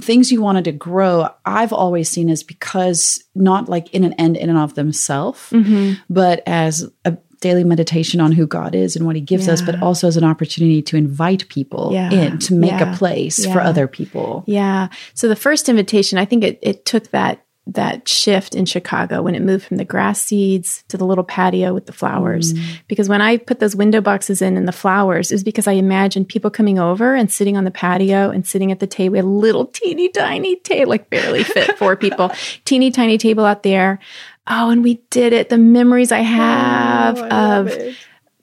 things 0.00 0.30
you 0.30 0.42
wanted 0.42 0.64
to 0.64 0.72
grow, 0.72 1.28
I've 1.44 1.72
always 1.72 2.08
seen 2.08 2.28
as 2.28 2.42
because 2.42 3.22
not 3.34 3.68
like 3.68 3.92
in 3.94 4.04
an 4.04 4.12
end 4.14 4.36
in 4.36 4.50
and 4.50 4.58
of 4.58 4.74
themselves, 4.74 5.40
mm-hmm. 5.50 5.94
but 6.10 6.42
as 6.46 6.90
a 7.04 7.16
daily 7.40 7.64
meditation 7.64 8.20
on 8.20 8.32
who 8.32 8.46
God 8.46 8.74
is 8.74 8.96
and 8.96 9.06
what 9.06 9.14
he 9.14 9.22
gives 9.22 9.48
us, 9.48 9.60
but 9.62 9.80
also 9.82 10.08
as 10.08 10.16
an 10.16 10.24
opportunity 10.24 10.82
to 10.82 10.96
invite 10.96 11.48
people 11.48 11.90
Yeah. 11.92 12.10
in 12.10 12.38
to 12.40 12.54
make 12.54 12.72
Yeah. 12.72 12.92
a 12.92 12.96
place 12.96 13.44
for 13.46 13.60
other 13.60 13.86
people. 13.86 14.42
Yeah. 14.46 14.88
So 15.14 15.28
the 15.28 15.36
first 15.36 15.68
invitation, 15.68 16.18
I 16.18 16.24
think 16.24 16.44
it, 16.44 16.58
it 16.62 16.84
took 16.84 17.10
that 17.10 17.45
that 17.68 18.08
shift 18.08 18.54
in 18.54 18.64
Chicago 18.64 19.22
when 19.22 19.34
it 19.34 19.42
moved 19.42 19.64
from 19.64 19.76
the 19.76 19.84
grass 19.84 20.22
seeds 20.22 20.84
to 20.88 20.96
the 20.96 21.04
little 21.04 21.24
patio 21.24 21.74
with 21.74 21.86
the 21.86 21.92
flowers. 21.92 22.54
Because 22.86 23.08
when 23.08 23.20
I 23.20 23.38
put 23.38 23.58
those 23.58 23.74
window 23.74 24.00
boxes 24.00 24.40
in 24.40 24.56
and 24.56 24.68
the 24.68 24.72
flowers, 24.72 25.32
is 25.32 25.42
because 25.42 25.66
I 25.66 25.72
imagined 25.72 26.28
people 26.28 26.50
coming 26.50 26.78
over 26.78 27.14
and 27.14 27.30
sitting 27.30 27.56
on 27.56 27.64
the 27.64 27.72
patio 27.72 28.30
and 28.30 28.46
sitting 28.46 28.70
at 28.70 28.78
the 28.78 28.86
table. 28.86 29.12
We 29.12 29.18
had 29.18 29.24
a 29.24 29.28
little 29.28 29.66
teeny 29.66 30.08
tiny 30.10 30.56
table, 30.56 30.90
like 30.90 31.10
barely 31.10 31.42
fit 31.42 31.76
four 31.76 31.96
people, 31.96 32.30
teeny 32.64 32.90
tiny 32.90 33.18
table 33.18 33.44
out 33.44 33.64
there. 33.64 33.98
Oh, 34.46 34.70
and 34.70 34.84
we 34.84 35.02
did 35.10 35.32
it. 35.32 35.48
The 35.48 35.58
memories 35.58 36.12
I 36.12 36.20
have 36.20 37.18
of 37.18 37.96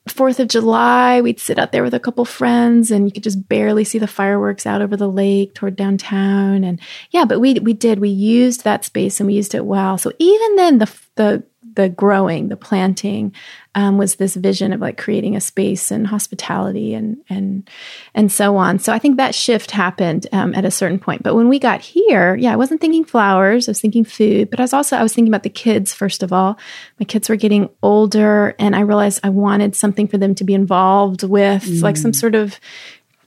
Fourth 0.08 0.42
of 0.42 0.50
July, 0.50 1.22
we'd 1.22 1.40
sit 1.40 1.58
out 1.58 1.72
there 1.72 1.82
with 1.82 1.94
a 1.94 2.00
couple 2.00 2.26
friends, 2.26 2.92
and 2.92 3.06
you 3.06 3.12
could 3.12 3.24
just 3.24 3.48
barely 3.48 3.86
see 3.86 4.00
the 4.00 4.08
fireworks 4.08 4.66
out 4.66 4.82
over 4.82 4.98
the 4.98 5.10
lake 5.10 5.54
toward 5.54 5.78
downtown. 5.78 6.66
And 6.66 6.82
yeah, 7.12 7.24
but 7.24 7.40
we 7.40 7.54
we 7.56 7.72
did 7.72 8.00
we 8.00 8.10
used 8.10 8.66
that 8.66 8.84
space 8.84 9.22
and 9.22 9.28
we 9.28 9.34
used 9.34 9.56
it 9.56 9.66
well. 9.66 9.98
So 9.98 10.12
even 10.20 10.56
then, 10.58 10.80
the 10.80 10.94
the 11.16 11.44
the 11.76 11.90
growing, 11.90 12.50
the 12.50 12.58
planting, 12.58 13.34
um, 13.76 13.98
was 13.98 14.16
this 14.16 14.36
vision 14.36 14.74
of 14.74 14.82
like 14.82 14.98
creating 14.98 15.36
a 15.36 15.42
space 15.42 15.90
and 15.92 16.06
hospitality 16.06 16.94
and 16.94 17.18
and 17.30 17.70
and 18.14 18.32
so 18.32 18.56
on. 18.56 18.80
So 18.80 18.94
I 18.94 19.00
think 19.00 19.18
that 19.18 19.34
shift 19.34 19.72
happened 19.72 20.28
um, 20.32 20.54
at 20.54 20.66
a 20.66 20.72
certain 20.72 21.00
point. 21.00 21.24
But 21.24 21.36
when 21.36 21.50
we 21.50 21.60
got 21.60 21.82
here, 21.82 22.36
yeah, 22.36 22.54
I 22.54 22.56
wasn't 22.56 22.82
thinking 22.82 23.06
flowers. 23.06 23.68
I 23.68 23.72
was 23.72 23.82
thinking 23.82 24.06
food, 24.06 24.50
but 24.50 24.60
I 24.60 24.64
was 24.64 24.74
also 24.74 24.98
I 24.98 25.04
was 25.04 25.14
thinking 25.14 25.32
about 25.32 25.44
the 25.44 25.50
kids 25.50 25.94
first 25.94 26.22
of 26.22 26.32
all. 26.32 26.58
My 27.00 27.06
kids 27.06 27.30
were 27.30 27.36
getting 27.36 27.70
older, 27.82 28.56
and 28.60 28.76
I 28.76 28.82
realized 28.82 29.20
I 29.24 29.30
wanted 29.30 29.76
something 29.76 30.08
for 30.08 30.18
them 30.18 30.36
to 30.36 30.44
be 30.44 30.54
involved 30.54 31.24
with, 31.24 31.82
like 31.82 31.98
some 31.98 32.14
sort 32.14 32.36
of 32.36 32.60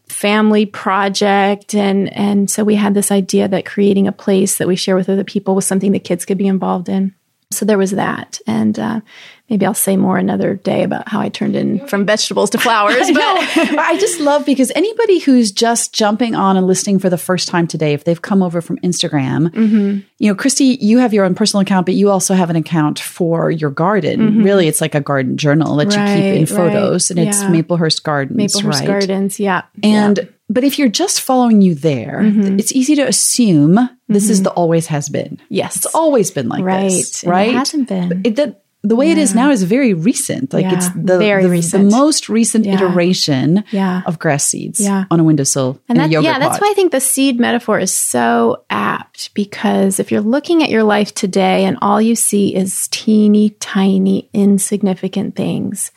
family 0.08 0.64
project 0.64 1.74
and 1.74 2.12
and 2.12 2.48
so 2.48 2.62
we 2.62 2.76
had 2.76 2.94
this 2.94 3.10
idea 3.10 3.48
that 3.48 3.66
creating 3.66 4.06
a 4.06 4.12
place 4.12 4.56
that 4.58 4.68
we 4.68 4.76
share 4.76 4.94
with 4.94 5.10
other 5.10 5.24
people 5.24 5.54
was 5.54 5.66
something 5.66 5.90
the 5.90 5.98
kids 5.98 6.24
could 6.24 6.38
be 6.38 6.46
involved 6.46 6.88
in 6.88 7.12
so 7.52 7.64
there 7.64 7.78
was 7.78 7.92
that 7.92 8.40
and 8.46 8.78
uh, 8.78 9.00
maybe 9.48 9.64
i'll 9.64 9.72
say 9.72 9.96
more 9.96 10.18
another 10.18 10.54
day 10.56 10.82
about 10.82 11.08
how 11.08 11.20
i 11.20 11.28
turned 11.28 11.54
in 11.54 11.86
from 11.86 12.04
vegetables 12.04 12.50
to 12.50 12.58
flowers 12.58 13.08
but 13.12 13.36
But 13.54 13.78
I 13.78 13.96
just 13.98 14.20
love 14.20 14.44
because 14.44 14.72
anybody 14.74 15.18
who's 15.20 15.52
just 15.52 15.92
jumping 15.94 16.34
on 16.34 16.56
and 16.56 16.66
listening 16.66 16.98
for 16.98 17.08
the 17.08 17.16
first 17.18 17.48
time 17.48 17.66
today, 17.66 17.92
if 17.92 18.04
they've 18.04 18.20
come 18.20 18.42
over 18.42 18.60
from 18.60 18.78
Instagram, 18.78 19.48
Mm-hmm. 19.50 19.98
you 20.18 20.30
know, 20.30 20.34
Christie, 20.34 20.78
you 20.80 20.98
have 20.98 21.12
your 21.14 21.24
own 21.24 21.34
personal 21.34 21.60
account, 21.62 21.86
but 21.86 21.94
you 21.94 22.10
also 22.10 22.34
have 22.34 22.50
an 22.50 22.56
account 22.56 22.98
for 22.98 23.50
your 23.50 23.70
garden. 23.70 24.42
Really, 24.42 24.66
it's 24.68 24.80
like 24.80 24.94
a 24.94 25.00
garden 25.00 25.36
journal 25.36 25.76
that 25.76 25.86
you 25.86 25.90
keep 25.92 25.98
in 25.98 26.44
Mm-hmm. 26.44 26.54
Right, 26.56 26.64
right. 26.66 26.72
photos, 26.72 27.10
and 27.10 27.18
it's 27.20 27.42
Yeah. 27.42 27.50
Maplehurst 27.50 28.02
Gardens, 28.02 28.54
maplehurst 28.56 28.64
right? 28.80 28.86
gardens 28.86 29.38
yeah 29.40 29.62
And 29.82 30.28
but 30.48 30.62
if 30.64 30.78
you're 30.78 30.88
just 30.88 31.20
following 31.20 31.60
you 31.62 31.74
there, 31.74 32.20
Mm-hmm. 32.22 32.58
it's 32.58 32.72
easy 32.72 32.94
to 32.96 33.02
assume 33.02 33.78
this 34.08 34.30
is 34.30 34.42
the 34.42 34.50
always 34.50 34.86
has 34.86 35.08
been. 35.08 35.40
yes 35.48 35.76
It's 35.76 35.86
always 35.94 36.30
been 36.30 36.48
like 36.48 36.62
right 36.64 36.90
this, 36.90 37.24
right? 37.24 37.48
it 37.50 37.54
hasn't 37.54 37.88
been 37.88 38.22
It, 38.24 38.36
the, 38.36 38.56
the 38.82 38.94
way 38.94 39.10
it 39.10 39.18
is 39.18 39.34
now 39.34 39.50
is 39.50 39.64
very 39.64 39.94
recent. 39.94 40.54
Like 40.54 40.62
Yeah, 40.62 40.76
it's 40.76 40.88
the, 40.94 41.18
very 41.18 41.42
the, 41.42 41.50
recent. 41.50 41.90
the 41.90 41.96
most 41.96 42.28
recent 42.28 42.64
Yeah. 42.66 42.74
iteration 42.76 43.64
Yeah. 43.72 44.02
of 44.06 44.20
grass 44.20 44.46
seeds 44.46 44.78
Yeah. 44.78 45.06
on 45.10 45.18
a 45.18 45.24
windowsill 45.24 45.80
And 45.88 45.98
in 45.98 46.02
that, 46.02 46.08
a 46.10 46.12
yogurt 46.12 46.24
yeah, 46.30 46.38
that's 46.38 46.60
why 46.60 46.70
I 46.70 46.74
think 46.74 46.92
the 46.92 47.00
seed 47.00 47.40
metaphor 47.40 47.80
is 47.80 47.90
so 47.92 48.62
apt 48.70 49.34
because 49.34 49.98
if 49.98 50.12
you're 50.12 50.20
looking 50.20 50.62
at 50.62 50.70
your 50.70 50.84
life 50.84 51.12
today 51.14 51.64
and 51.64 51.76
all 51.82 52.00
you 52.00 52.14
see 52.14 52.54
is 52.54 52.86
teeny 52.92 53.50
tiny, 53.58 54.28
insignificant 54.32 55.34
things, 55.34 55.90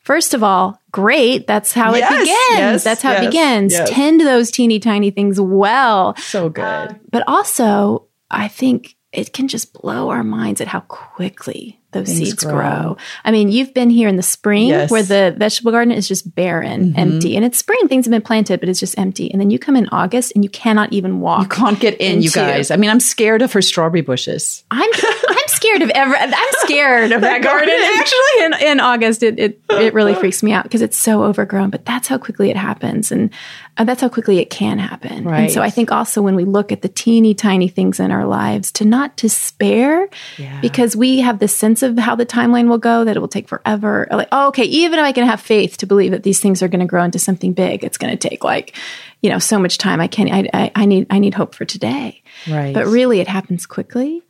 first 0.00 0.32
of 0.32 0.42
all, 0.42 0.79
great. 0.90 1.46
That's 1.46 1.72
how 1.72 1.94
Yes, 1.94 2.10
it 2.10 2.18
begins. 2.18 2.28
yes, 2.58 2.84
that's 2.84 3.02
how 3.02 3.12
yes, 3.12 3.22
it 3.22 3.26
begins. 3.26 3.90
Tend 3.90 4.20
those 4.20 4.50
teeny 4.50 4.78
tiny 4.78 5.10
things 5.10 5.40
well. 5.40 6.16
so 6.16 6.48
good. 6.48 6.64
Um, 6.64 7.00
but 7.10 7.24
also, 7.26 8.06
I 8.30 8.48
think 8.48 8.96
it 9.12 9.32
can 9.32 9.48
just 9.48 9.72
blow 9.72 10.10
our 10.10 10.22
minds 10.22 10.60
at 10.60 10.68
how 10.68 10.80
quickly 10.80 11.79
those 11.92 12.06
Things 12.08 12.18
seeds 12.30 12.44
grow. 12.44 12.52
grow. 12.54 12.96
I 13.24 13.30
mean, 13.30 13.50
you've 13.50 13.74
been 13.74 13.90
here 13.90 14.08
in 14.08 14.16
the 14.16 14.22
spring 14.22 14.68
Yes. 14.68 14.84
Mm-hmm. 14.84 14.92
where 14.92 15.02
the 15.02 15.36
vegetable 15.36 15.72
garden 15.72 15.92
is 15.92 16.06
just 16.06 16.34
barren, 16.34 16.94
empty. 16.96 17.36
And 17.36 17.44
it's 17.44 17.58
spring, 17.58 17.88
things 17.88 18.04
have 18.06 18.10
been 18.10 18.22
planted, 18.22 18.60
but 18.60 18.68
it's 18.68 18.80
just 18.80 18.98
empty. 18.98 19.30
And 19.30 19.40
then 19.40 19.50
you 19.50 19.58
come 19.58 19.76
in 19.76 19.88
August 19.90 20.32
and 20.34 20.44
you 20.44 20.50
cannot 20.50 20.92
even 20.92 21.20
walk. 21.20 21.42
You 21.42 21.48
can't 21.48 21.80
get 21.80 22.00
in, 22.00 22.22
you 22.22 22.30
guys. 22.30 22.70
I 22.70 22.76
mean, 22.76 22.90
I'm 22.90 23.00
scared 23.00 23.42
of 23.42 23.52
her 23.52 23.62
strawberry 23.62 24.02
bushes. 24.02 24.64
I'm 24.70 24.90
I'm 25.28 25.48
scared 25.48 25.82
of 25.82 25.90
ever. 25.90 26.14
I'm 26.16 26.32
scared 26.60 27.12
of 27.16 27.20
that 27.22 27.42
garden. 27.42 27.74
Actually, 27.98 28.44
in, 28.66 28.72
in 28.72 28.80
August, 28.80 29.22
it 29.22 29.38
it, 29.38 29.60
it 29.70 29.94
really 29.94 30.14
freaks 30.14 30.42
me 30.42 30.52
out 30.52 30.62
because 30.64 30.82
it's 30.82 30.96
so 30.96 31.22
overgrown. 31.24 31.70
But 31.70 31.84
that's 31.84 32.08
how 32.08 32.18
quickly 32.18 32.50
it 32.50 32.56
happens, 32.56 33.10
and 33.12 33.30
uh, 33.76 33.84
that's 33.84 34.00
how 34.00 34.08
quickly 34.08 34.38
it 34.38 34.50
can 34.50 34.78
happen. 34.78 35.26
And 35.26 35.50
so 35.50 35.60
I 35.62 35.70
think 35.70 35.90
also 35.92 36.22
when 36.22 36.34
we 36.36 36.44
look 36.44 36.70
at 36.72 36.82
the 36.82 36.88
teeny 36.88 37.34
tiny 37.34 37.68
things 37.68 37.98
in 38.00 38.10
our 38.10 38.26
lives, 38.26 38.70
to 38.72 38.84
not 38.84 39.16
despair, 39.16 40.08
Yeah. 40.38 40.60
because 40.60 40.96
we 40.96 41.20
have 41.20 41.38
this 41.38 41.54
sense 41.54 41.79
of 41.82 41.98
how 41.98 42.14
the 42.14 42.26
timeline 42.26 42.68
will 42.68 42.78
go 42.78 43.04
that 43.04 43.16
it 43.16 43.20
will 43.20 43.28
take 43.28 43.48
forever. 43.48 44.06
Like, 44.10 44.28
oh, 44.32 44.48
okay, 44.48 44.64
even 44.64 44.98
if 44.98 45.04
I 45.04 45.12
can 45.12 45.26
have 45.26 45.40
faith 45.40 45.78
to 45.78 45.86
believe 45.86 46.12
that 46.12 46.22
these 46.22 46.40
things 46.40 46.62
are 46.62 46.68
going 46.68 46.80
to 46.80 46.86
grow 46.86 47.04
into 47.04 47.18
something 47.18 47.52
big, 47.52 47.84
it's 47.84 47.98
going 47.98 48.16
to 48.16 48.28
take 48.28 48.44
like, 48.44 48.76
you 49.20 49.30
know, 49.30 49.38
so 49.38 49.58
much 49.58 49.78
time. 49.78 50.00
I 50.00 50.06
can't. 50.06 50.30
I, 50.30 50.48
I, 50.52 50.72
I 50.74 50.84
need. 50.86 51.06
I 51.10 51.18
need 51.18 51.34
hope 51.34 51.54
for 51.54 51.64
today. 51.64 52.22
Right. 52.48 52.74
But 52.74 52.86
really, 52.86 53.20
it 53.20 53.28
happens 53.28 53.66
quickly. 53.66 54.22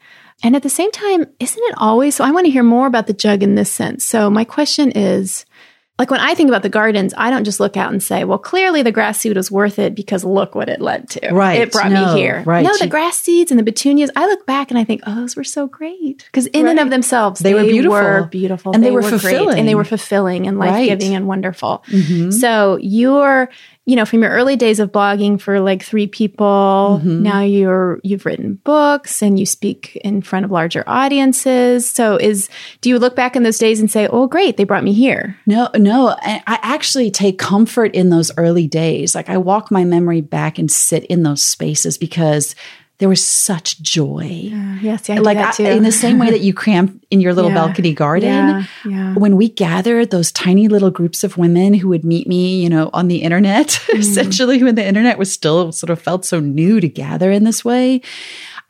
And 0.43 0.57
at 0.57 0.63
the 0.63 0.71
same 0.71 0.91
time, 0.91 1.27
isn't 1.39 1.63
it 1.63 1.75
always? 1.77 2.15
So 2.15 2.25
I 2.25 2.31
want 2.31 2.47
to 2.47 2.51
hear 2.51 2.63
more 2.63 2.87
about 2.87 3.07
the 3.07 3.13
jug 3.13 3.43
in 3.43 3.57
this 3.57 3.71
sense. 3.71 4.05
So 4.05 4.31
my 4.31 4.45
question 4.45 4.91
is 4.93 5.45
like 6.01 6.11
when 6.11 6.19
I 6.21 6.35
think 6.35 6.49
about 6.49 6.63
the 6.63 6.69
gardens, 6.69 7.15
I 7.17 7.31
don't 7.31 7.45
just 7.45 7.61
look 7.61 7.77
out 7.77 7.93
and 7.93 8.03
say, 8.03 8.25
well, 8.25 8.39
clearly 8.39 8.83
the 8.83 8.91
grass 8.91 9.21
seed 9.21 9.37
was 9.37 9.51
worth 9.51 9.79
it 9.79 9.95
because 9.95 10.25
look 10.25 10.55
what 10.57 10.69
it 10.69 10.81
led 10.81 11.09
to. 11.11 11.29
Right. 11.33 11.61
It 11.61 11.71
brought 11.71 11.93
No, 11.93 12.15
me 12.15 12.21
here. 12.21 12.43
right. 12.47 12.65
No, 12.65 12.77
the 12.79 12.87
grass 12.89 13.19
seeds 13.19 13.53
and 13.53 13.61
the 13.61 13.65
petunias, 13.65 14.11
I 14.17 14.27
look 14.27 14.47
back 14.47 14.71
and 14.71 14.79
I 14.79 14.85
think, 14.85 15.03
oh, 15.07 15.15
those 15.15 15.37
were 15.37 15.45
so 15.45 15.67
great. 15.69 16.25
Because 16.27 16.47
in 16.47 16.67
and 16.67 16.81
of 16.81 16.91
themselves, 16.91 17.41
They 17.41 17.55
were 17.55 17.63
beautiful. 17.63 17.93
were 17.93 18.29
beautiful. 18.31 18.73
And 18.73 18.83
they 18.83 18.91
were 18.91 19.03
great, 19.03 19.11
fulfilling. 19.11 19.59
and 19.59 19.69
they 19.69 19.75
were 19.77 19.85
fulfilling 19.85 20.47
and 20.49 20.59
life 20.59 20.71
Right. 20.73 20.89
giving 20.89 21.15
and 21.15 21.29
wonderful. 21.29 21.85
Mhm. 21.89 22.33
So 22.33 22.79
you're, 22.81 23.51
you 23.87 23.97
know, 23.97 24.05
from 24.05 24.23
your 24.23 24.31
early 24.31 24.57
days 24.57 24.79
of 24.79 24.93
blogging 24.93 25.41
for 25.41 25.59
like 25.59 25.83
three 25.83 26.07
people, 26.07 27.01
Mm-hmm. 27.01 27.23
now 27.23 27.41
you're 27.41 27.99
you've 28.05 28.27
written 28.27 28.55
books 28.63 29.23
and 29.23 29.39
you 29.39 29.47
speak 29.47 29.97
in 30.05 30.23
front 30.23 30.45
of 30.45 30.51
larger 30.51 30.85
audiences. 30.87 31.91
So 31.91 32.17
is 32.17 32.49
do 32.83 32.89
you 32.89 32.99
look 32.99 33.17
back 33.17 33.37
in 33.37 33.43
those 33.43 33.59
days 33.59 33.81
and 33.81 33.91
say, 33.91 34.07
"Oh, 34.07 34.27
great, 34.27 34.57
they 34.57 34.65
brought 34.65 34.85
me 34.85 34.93
here." 34.93 35.37
No, 35.47 35.69
no. 35.75 36.11
I 36.21 36.43
I 36.47 36.59
actually 36.63 37.11
take 37.11 37.39
comfort 37.39 37.95
in 37.95 38.11
those 38.11 38.31
early 38.37 38.67
days. 38.67 39.15
Like 39.15 39.29
I 39.29 39.39
walk 39.39 39.71
my 39.71 39.85
memory 39.85 40.21
back 40.21 40.59
and 40.59 40.71
sit 40.71 41.05
in 41.07 41.23
those 41.23 41.43
spaces 41.43 41.99
because 41.99 42.55
there 43.01 43.09
was 43.09 43.25
such 43.25 43.81
joy. 43.83 44.51
Yes, 44.81 45.09
yeah, 45.09 45.17
I 45.17 45.19
like 45.19 45.37
that 45.39 45.59
I- 45.59 45.71
in 45.73 45.83
the 45.83 45.91
same 45.93 46.19
way 46.19 46.31
that 46.31 46.41
you 46.43 46.55
cramp 46.55 47.05
in 47.11 47.21
your 47.21 47.35
little 47.35 47.51
Yeah. 47.55 47.67
balcony 47.67 47.93
garden. 47.93 48.29
Yeah, 48.29 48.65
yeah. 48.87 49.15
When 49.15 49.37
we 49.37 49.49
gathered 49.49 50.11
those 50.11 50.31
tiny 50.31 50.69
little 50.69 50.91
groups 50.91 51.25
of 51.25 51.37
women 51.37 51.75
who 51.75 51.89
would 51.89 52.05
meet 52.05 52.27
me, 52.29 52.63
you 52.63 52.69
know, 52.69 52.89
on 52.93 53.09
the 53.09 53.23
internet, 53.23 53.69
Mm. 53.91 53.99
essentially 53.99 54.63
when 54.63 54.77
the 54.77 54.87
internet 54.87 55.19
was 55.19 55.33
still 55.33 55.73
sort 55.73 55.91
of 55.91 56.01
felt 56.01 56.25
so 56.25 56.39
new 56.41 56.79
to 56.81 56.89
gather 56.89 57.31
in 57.33 57.43
this 57.45 57.65
way. 57.65 58.01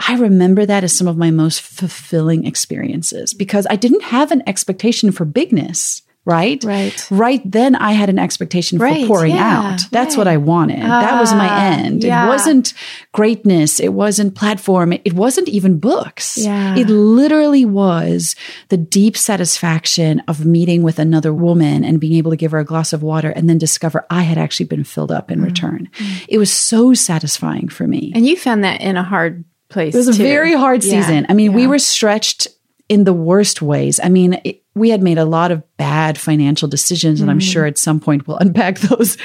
I 0.08 0.16
remember 0.16 0.64
that 0.64 0.82
as 0.82 0.96
some 0.96 1.06
of 1.08 1.18
my 1.18 1.30
most 1.30 1.60
fulfilling 1.60 2.46
experiences 2.46 3.34
because 3.34 3.66
I 3.68 3.76
didn't 3.76 4.04
have 4.04 4.30
an 4.32 4.42
expectation 4.46 5.12
for 5.12 5.26
bigness. 5.26 6.00
Right. 6.26 6.62
Right. 6.62 7.06
Right 7.10 7.40
then, 7.50 7.74
I 7.74 7.92
had 7.92 8.08
an 8.10 8.18
expectation 8.18 8.78
Right, 8.78 9.00
for 9.02 9.06
pouring 9.06 9.34
yeah, 9.34 9.72
out. 9.74 9.80
That's 9.90 10.14
right. 10.14 10.18
what 10.18 10.28
I 10.28 10.36
wanted. 10.36 10.82
that 10.82 11.18
was 11.18 11.32
my 11.32 11.48
Ah, 11.48 11.72
end. 11.78 12.04
yeah. 12.04 12.26
It 12.26 12.28
wasn't 12.28 12.74
greatness. 13.12 13.80
It 13.80 13.94
wasn't 13.94 14.34
platform. 14.34 14.92
It, 14.92 15.14
wasn't 15.14 15.48
even 15.48 15.78
books. 15.78 16.36
Yeah. 16.38 16.76
It 16.76 16.88
literally 16.88 17.64
was 17.64 18.36
the 18.68 18.76
deep 18.76 19.16
satisfaction 19.16 20.20
of 20.28 20.44
meeting 20.44 20.82
with 20.82 20.98
another 20.98 21.32
woman 21.32 21.84
and 21.84 21.98
being 22.00 22.14
able 22.14 22.30
to 22.30 22.36
give 22.36 22.52
her 22.52 22.58
a 22.58 22.64
glass 22.64 22.92
of 22.92 23.02
water 23.02 23.30
and 23.30 23.48
then 23.48 23.58
discover 23.58 24.06
I 24.10 24.22
had 24.22 24.38
actually 24.38 24.66
been 24.66 24.84
filled 24.84 25.10
up 25.10 25.30
in 25.30 25.42
return. 25.42 25.88
It 26.28 26.38
was 26.38 26.52
so 26.52 26.94
satisfying 26.94 27.68
for 27.68 27.86
me. 27.86 28.12
And 28.14 28.26
you 28.26 28.36
found 28.36 28.62
that 28.64 28.80
in 28.82 28.96
a 28.96 29.02
hard 29.02 29.44
place. 29.70 29.94
It 29.94 29.98
was 29.98 30.08
a 30.08 30.12
very 30.12 30.54
hard 30.54 30.84
Yeah, 30.84 31.00
season. 31.02 31.26
I 31.28 31.34
mean, 31.34 31.54
we 31.54 31.66
were 31.66 31.78
stretched 31.78 32.46
in 32.88 33.04
the 33.04 33.12
worst 33.12 33.62
ways. 33.62 34.00
I 34.02 34.08
mean, 34.08 34.40
it, 34.44 34.59
we 34.80 34.90
had 34.90 35.02
made 35.02 35.18
a 35.18 35.24
lot 35.24 35.50
of 35.52 35.62
bad 35.76 36.18
financial 36.18 36.68
decisions, 36.68 37.20
and 37.20 37.30
I'm 37.30 37.38
Mm-hmm. 37.38 37.52
sure 37.52 37.64
at 37.66 37.78
some 37.78 38.00
point 38.00 38.26
we'll 38.26 38.36
unpack 38.40 38.78
those 38.80 39.16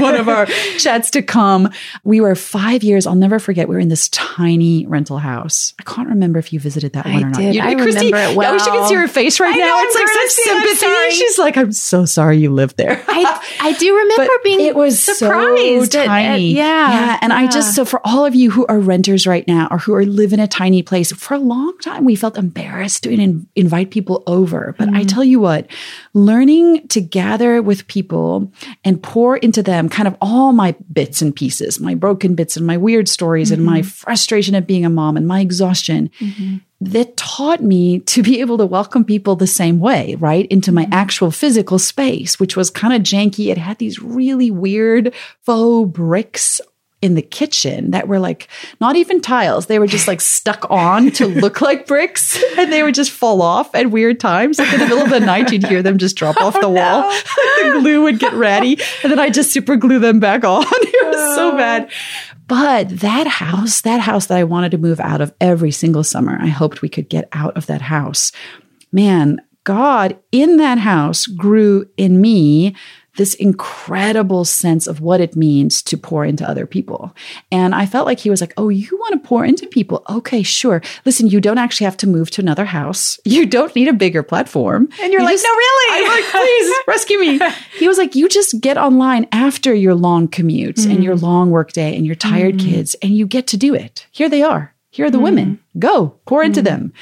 one 0.00 0.14
of 0.16 0.28
our 0.28 0.46
chats 0.78 1.10
to 1.10 1.22
come. 1.22 1.70
We 2.02 2.20
were 2.20 2.34
five 2.34 2.82
years, 2.82 3.06
I'll 3.06 3.14
never 3.14 3.38
forget, 3.38 3.68
we 3.68 3.74
were 3.76 3.80
in 3.80 3.88
this 3.90 4.08
tiny 4.08 4.86
rental 4.86 5.18
house. 5.18 5.72
I 5.78 5.82
can't 5.84 6.08
remember 6.08 6.38
if 6.38 6.52
you 6.52 6.58
visited 6.60 6.94
that 6.94 7.04
one 7.06 7.16
or 7.24 7.28
not. 7.30 7.38
did. 7.38 7.54
You 7.54 7.60
I 7.60 7.74
Christie, 7.74 8.06
remember 8.12 8.40
it 8.40 8.46
I 8.46 8.52
wish 8.52 8.66
you 8.66 8.72
could 8.72 8.88
see 8.88 8.94
her 8.94 9.08
face 9.08 9.38
right 9.40 9.54
I 9.54 9.58
now. 9.58 9.66
know, 9.66 9.82
it's 9.84 9.94
like 9.94 10.06
Christie, 10.06 10.42
such 10.42 10.56
I'm 10.56 10.76
sympathy. 10.76 11.10
She's 11.16 11.38
like, 11.38 11.56
I'm 11.56 11.72
so 11.72 12.04
sorry 12.04 12.38
you 12.38 12.50
lived 12.52 12.76
there. 12.76 13.02
I, 13.08 13.42
I 13.60 13.72
do 13.74 13.96
remember 13.96 14.26
But 14.34 14.42
being 14.44 14.60
it 14.60 14.74
was 14.74 15.02
surprised 15.02 15.92
so 15.92 16.00
at- 16.00 16.04
at- 16.04 16.06
tiny. 16.08 16.54
yeah, 16.54 16.64
yeah. 16.90 17.18
And 17.22 17.32
I 17.32 17.46
just 17.48 17.74
so 17.74 17.84
for 17.84 18.00
all 18.04 18.24
of 18.26 18.34
you 18.34 18.50
who 18.50 18.66
are 18.66 18.78
renters 18.78 19.26
right 19.26 19.46
now 19.46 19.68
or 19.70 19.78
who 19.78 19.94
are 19.94 20.04
live 20.04 20.32
in 20.32 20.40
a 20.40 20.48
tiny 20.48 20.82
place, 20.82 21.12
for 21.12 21.34
a 21.34 21.38
long 21.38 21.76
time 21.78 22.04
we 22.04 22.16
felt 22.16 22.36
embarrassed 22.36 23.04
to 23.04 23.10
in, 23.12 23.46
invite 23.54 23.90
people 23.90 24.22
over. 24.26 24.74
But 24.78 24.83
Mm-hmm. 24.88 24.96
I 24.96 25.04
tell 25.04 25.24
you 25.24 25.40
what, 25.40 25.66
learning 26.12 26.88
to 26.88 27.00
gather 27.00 27.62
with 27.62 27.86
people 27.86 28.52
and 28.84 29.02
pour 29.02 29.36
into 29.36 29.62
them 29.62 29.88
kind 29.88 30.06
of 30.06 30.16
all 30.20 30.52
my 30.52 30.74
bits 30.92 31.22
and 31.22 31.34
pieces, 31.34 31.80
my 31.80 31.94
broken 31.94 32.34
bits 32.34 32.56
and 32.56 32.66
my 32.66 32.76
weird 32.76 33.08
stories 33.08 33.50
and 33.50 33.62
Mm-hmm. 33.62 33.70
my 33.70 33.82
frustration 33.82 34.54
of 34.54 34.66
being 34.66 34.84
a 34.84 34.90
mom 34.90 35.16
and 35.16 35.26
my 35.26 35.40
exhaustion 35.40 36.10
that 36.80 37.16
taught 37.16 37.62
me 37.62 38.00
to 38.00 38.22
be 38.22 38.40
able 38.40 38.58
to 38.58 38.66
welcome 38.66 39.04
people 39.04 39.36
the 39.36 39.46
same 39.46 39.78
way, 39.80 40.16
right? 40.16 40.46
Into 40.48 40.70
my 40.70 40.86
actual 40.92 41.30
physical 41.30 41.78
space, 41.78 42.38
which 42.38 42.56
was 42.56 42.68
kind 42.68 42.92
of 42.92 43.02
janky. 43.02 43.50
It 43.50 43.56
had 43.56 43.78
these 43.78 44.02
really 44.02 44.50
weird 44.50 45.14
faux 45.42 45.90
bricks 45.90 46.60
in 47.04 47.16
the 47.16 47.22
kitchen 47.22 47.90
that 47.90 48.08
were 48.08 48.18
like 48.18 48.48
not 48.80 48.96
even 48.96 49.20
tiles. 49.20 49.66
They 49.66 49.78
were 49.78 49.86
just 49.86 50.08
like 50.08 50.22
stuck 50.22 50.64
on 50.70 51.10
to 51.12 51.26
look 51.44 51.60
like 51.60 51.86
bricks 51.86 52.42
and 52.56 52.72
they 52.72 52.82
would 52.82 52.94
just 52.94 53.10
fall 53.10 53.42
off 53.42 53.74
at 53.74 53.90
weird 53.90 54.18
times. 54.18 54.58
Like 54.58 54.72
in 54.72 54.80
the 54.80 54.86
middle 54.86 55.02
of 55.02 55.10
the 55.10 55.20
night, 55.20 55.52
you'd 55.52 55.66
hear 55.66 55.82
them 55.82 55.98
just 55.98 56.16
drop 56.16 56.36
oh, 56.40 56.46
off 56.46 56.58
the 56.58 56.68
wall. 56.68 57.02
the 57.62 57.78
glue 57.78 58.04
would 58.04 58.18
get 58.18 58.32
ratty 58.32 58.78
and 59.02 59.12
then 59.12 59.18
I 59.18 59.28
just 59.28 59.52
super 59.52 59.76
glue 59.76 59.98
them 59.98 60.18
back 60.18 60.44
on. 60.44 60.64
It 60.66 61.06
was 61.06 61.34
so 61.36 61.52
oh. 61.52 61.56
bad. 61.58 61.90
But 62.48 62.88
that 63.00 63.26
house, 63.26 63.82
that 63.82 64.00
house 64.00 64.26
that 64.26 64.38
I 64.38 64.44
wanted 64.44 64.70
to 64.70 64.78
move 64.78 64.98
out 64.98 65.20
of 65.20 65.34
every 65.42 65.72
single 65.72 66.04
summer, 66.04 66.38
I 66.40 66.46
hoped 66.46 66.80
we 66.80 66.88
could 66.88 67.10
get 67.10 67.28
out 67.32 67.54
of 67.54 67.66
that 67.66 67.82
house. 67.82 68.32
Man, 68.92 69.42
God 69.64 70.18
in 70.32 70.56
that 70.56 70.78
house 70.78 71.26
grew 71.26 71.86
in 71.98 72.20
me 72.20 72.74
this 73.16 73.34
incredible 73.34 74.44
sense 74.44 74.86
of 74.86 75.00
what 75.00 75.20
it 75.20 75.36
means 75.36 75.82
to 75.82 75.96
pour 75.96 76.24
into 76.24 76.48
other 76.48 76.66
people. 76.66 77.14
And 77.52 77.74
I 77.74 77.86
felt 77.86 78.06
like 78.06 78.20
he 78.20 78.30
was 78.30 78.40
like, 78.40 78.52
Oh, 78.56 78.68
you 78.68 78.88
want 78.98 79.22
to 79.22 79.28
pour 79.28 79.44
into 79.44 79.66
people? 79.66 80.02
Okay, 80.08 80.42
sure. 80.42 80.82
Listen, 81.04 81.28
you 81.28 81.40
don't 81.40 81.58
actually 81.58 81.84
have 81.84 81.96
to 81.98 82.08
move 82.08 82.30
to 82.32 82.42
another 82.42 82.64
house. 82.64 83.18
You 83.34 83.46
don't 83.46 83.74
need 83.74 83.88
a 83.88 83.92
bigger 83.92 84.22
platform. 84.22 84.88
And 85.02 85.12
you're 85.12 85.20
You 85.20 85.26
like, 85.26 85.34
just- 85.34 85.44
no, 85.44 85.50
really? 85.50 86.06
I'm 86.06 86.22
like, 86.22 86.30
please 86.30 86.74
rescue 86.86 87.18
me. 87.18 87.40
He 87.78 87.88
was 87.88 87.98
like, 87.98 88.14
you 88.14 88.28
just 88.28 88.60
get 88.60 88.78
online 88.78 89.26
after 89.32 89.74
your 89.74 89.96
long 89.96 90.28
commutes 90.28 90.88
and 90.88 91.02
your 91.02 91.16
mm. 91.16 91.22
long 91.22 91.50
work 91.50 91.72
day 91.72 91.96
and 91.96 92.06
your 92.06 92.14
tired 92.14 92.56
mm. 92.56 92.60
kids, 92.60 92.94
and 93.02 93.12
you 93.12 93.26
get 93.26 93.48
to 93.48 93.56
do 93.56 93.74
it. 93.74 94.06
Here 94.12 94.28
they 94.28 94.42
are. 94.42 94.72
Here 94.90 95.06
are 95.06 95.10
the 95.10 95.18
mm. 95.18 95.22
women. 95.22 95.58
Go 95.76 96.20
pour 96.26 96.44
into 96.44 96.62
them. 96.62 96.92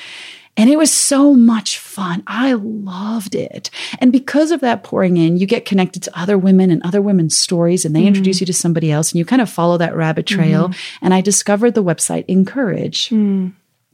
And 0.56 0.68
it 0.68 0.76
was 0.76 0.92
so 0.92 1.32
much 1.32 1.78
fun. 1.78 2.22
I 2.26 2.52
loved 2.52 3.34
it. 3.34 3.70
And 4.00 4.12
because 4.12 4.50
of 4.50 4.60
that 4.60 4.84
pouring 4.84 5.16
in, 5.16 5.38
you 5.38 5.46
get 5.46 5.64
connected 5.64 6.02
to 6.02 6.18
other 6.18 6.36
women 6.36 6.70
and 6.70 6.82
other 6.82 7.00
women's 7.00 7.38
stories, 7.38 7.84
and 7.84 7.96
they 7.96 8.00
mm-hmm. 8.00 8.08
introduce 8.08 8.40
you 8.40 8.46
to 8.46 8.52
somebody 8.52 8.92
else, 8.92 9.12
and 9.12 9.18
you 9.18 9.24
kind 9.24 9.40
of 9.40 9.48
follow 9.48 9.78
that 9.78 9.96
rabbit 9.96 10.26
mm-hmm. 10.26 10.42
trail. 10.42 10.70
And 11.00 11.14
I 11.14 11.22
discovered 11.22 11.74
the 11.74 11.82
website 11.82 12.26
(in)courage. 12.26 13.08
Hmm. 13.08 13.48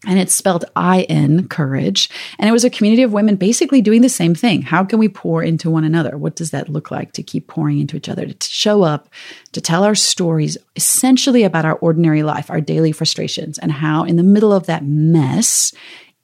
And 0.07 0.18
it's 0.21 0.35
spelled 0.35 0.64
I 0.77 1.03
N 1.03 1.49
courage. 1.49 2.09
And 2.38 2.49
it 2.49 2.53
was 2.53 2.64
a 2.64 2.71
community 2.71 3.03
of 3.03 3.12
women 3.12 3.35
basically 3.35 3.83
doing 3.83 4.01
the 4.01 4.09
same 4.09 4.33
thing. 4.33 4.62
How 4.62 4.85
can 4.85 5.01
we 5.01 5.09
pour 5.09 5.42
into 5.42 5.71
one 5.71 5.83
another? 5.83 6.16
What 6.16 6.37
does 6.37 6.53
that 6.53 6.68
look 6.68 6.92
like 6.92 7.12
to 7.14 7.23
keep 7.25 7.49
pouring 7.49 7.81
into 7.81 7.97
each 7.97 8.09
other, 8.09 8.27
to 8.27 8.49
show 8.49 8.85
up, 8.85 9.09
to 9.53 9.61
tell 9.61 9.83
our 9.83 9.97
stories 9.97 10.57
essentially 10.77 11.42
about 11.42 11.64
our 11.64 11.75
ordinary 11.79 12.23
life, 12.23 12.49
our 12.49 12.61
daily 12.61 12.92
frustrations, 12.92 13.59
and 13.59 13.73
how 13.73 14.05
in 14.05 14.14
the 14.14 14.23
middle 14.23 14.53
of 14.53 14.66
that 14.66 14.85
mess 14.85 15.73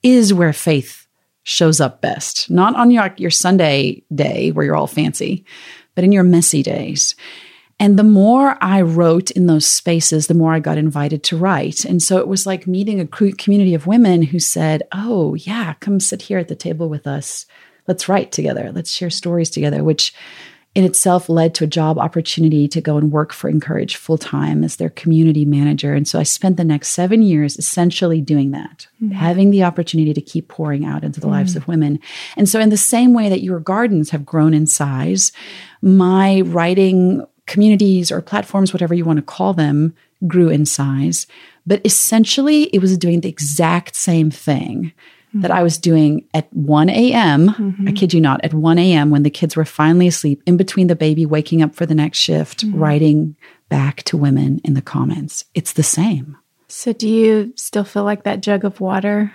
is 0.05 0.33
where 0.33 0.53
faith 0.53 1.09
shows 1.43 1.81
up 1.81 2.01
best. 2.01 2.49
Not 2.51 2.77
on 2.77 2.93
your, 2.93 3.13
your 3.17 3.31
Sunday 3.31 4.05
day 4.15 4.53
where 4.53 4.65
you're 4.65 4.77
all 4.77 4.87
fancy, 4.87 5.45
but 5.95 6.05
in 6.05 6.13
your 6.13 6.23
messy 6.23 6.63
days. 6.63 7.17
And 7.81 7.99
the 7.99 8.05
more 8.05 8.57
I 8.63 8.83
wrote 8.83 9.33
in 9.33 9.47
those 9.47 9.67
spaces, 9.67 10.27
the 10.27 10.35
more 10.35 10.55
I 10.55 10.61
got 10.61 10.79
invited 10.79 11.25
to 11.25 11.37
write. 11.37 11.85
And 11.85 12.01
so 12.01 12.19
it 12.19 12.29
was 12.29 12.47
like 12.47 12.67
meeting 12.67 13.01
a 13.01 13.07
community 13.07 13.75
of 13.75 13.87
women 13.87 14.23
who 14.23 14.39
said, 14.39 14.85
Oh, 14.93 15.35
yeah, 15.35 15.75
come 15.81 15.99
sit 15.99 16.23
here 16.23 16.39
at 16.39 16.49
the 16.49 16.55
table 16.55 16.89
with 16.89 17.07
us. 17.07 17.47
Let's 17.89 18.09
write 18.09 18.31
together. 18.31 18.71
Let's 18.73 18.93
share 18.93 19.11
stories 19.11 19.51
together, 19.51 19.83
which 19.83 20.15
in 20.75 20.85
itself 20.85 21.29
led 21.29 21.55
to 21.55 21.65
a 21.65 21.69
job 21.69 21.99
opportunity 21.99 22.67
to 22.69 22.81
go 22.81 22.97
and 22.97 23.13
work 23.13 23.33
for 23.33 23.49
(in)courage 23.49 23.95
full 23.95 24.19
time 24.19 24.65
as 24.65 24.77
their 24.77 24.91
community 24.91 25.45
manager. 25.45 25.95
And 25.95 26.07
so 26.07 26.19
I 26.19 26.25
spent 26.25 26.57
the 26.57 26.65
next 26.65 26.89
seven 26.89 27.23
years 27.23 27.57
essentially 27.57 28.21
doing 28.21 28.51
that, 28.51 28.89
mm-hmm. 29.03 29.13
having 29.13 29.51
the 29.51 29.63
opportunity 29.63 30.13
to 30.13 30.21
keep 30.21 30.49
pouring 30.49 30.85
out 30.85 31.05
into 31.05 31.21
the 31.21 31.27
mm-hmm. 31.27 31.35
lives 31.35 31.55
of 31.55 31.69
women. 31.69 32.01
And 32.37 32.49
so, 32.49 32.61
in 32.61 32.71
the 32.71 32.77
same 32.77 33.15
way 33.15 33.29
that 33.29 33.43
your 33.43 33.61
gardens 33.61 34.11
have 34.11 34.27
grown 34.27 34.53
in 34.53 34.67
size, 34.67 35.33
my 35.81 36.41
writing 36.41 37.25
communities 37.47 38.11
or 38.11 38.21
platforms, 38.21 38.73
whatever 38.73 38.95
you 38.95 39.05
want 39.05 39.19
to 39.19 39.23
call 39.23 39.53
them, 39.55 39.95
grew 40.27 40.49
in 40.49 40.67
size. 40.67 41.27
But 41.67 41.81
essentially, 41.85 42.65
it 42.75 42.81
was 42.81 42.99
doing 42.99 43.21
the 43.21 43.29
exact 43.29 43.95
same 43.95 44.31
thing 44.31 44.93
that 45.43 45.51
I 45.51 45.63
was 45.63 45.79
doing 45.79 46.25
at 46.35 46.53
1 46.53 46.89
a.m. 46.91 47.49
Mm-hmm. 47.49 47.89
I 47.89 47.93
kid 47.93 48.15
you 48.15 48.21
not, 48.21 48.45
at 48.45 48.55
1 48.55 48.79
a.m. 48.79 49.11
when 49.11 49.23
the 49.23 49.31
kids 49.31 49.57
were 49.57 49.65
finally 49.65 50.07
asleep, 50.07 50.43
in 50.47 50.57
between 50.57 50.87
the 50.87 50.97
baby 50.97 51.27
waking 51.27 51.63
up 51.63 51.75
for 51.75 51.87
the 51.87 51.95
next 51.95 52.19
shift, 52.19 52.65
mm-hmm. 52.65 52.79
writing 52.79 53.37
back 53.69 54.03
to 54.05 54.17
women 54.17 54.61
in 54.65 54.75
the 54.75 54.83
comments. 54.83 55.45
It's 55.55 55.73
the 55.73 55.83
same. 55.83 56.37
So, 56.69 56.93
do 56.93 57.09
you 57.09 57.53
still 57.57 57.85
feel 57.85 58.05
like 58.05 58.25
that 58.25 58.41
jug 58.41 58.65
of 58.65 58.81
water? 58.81 59.33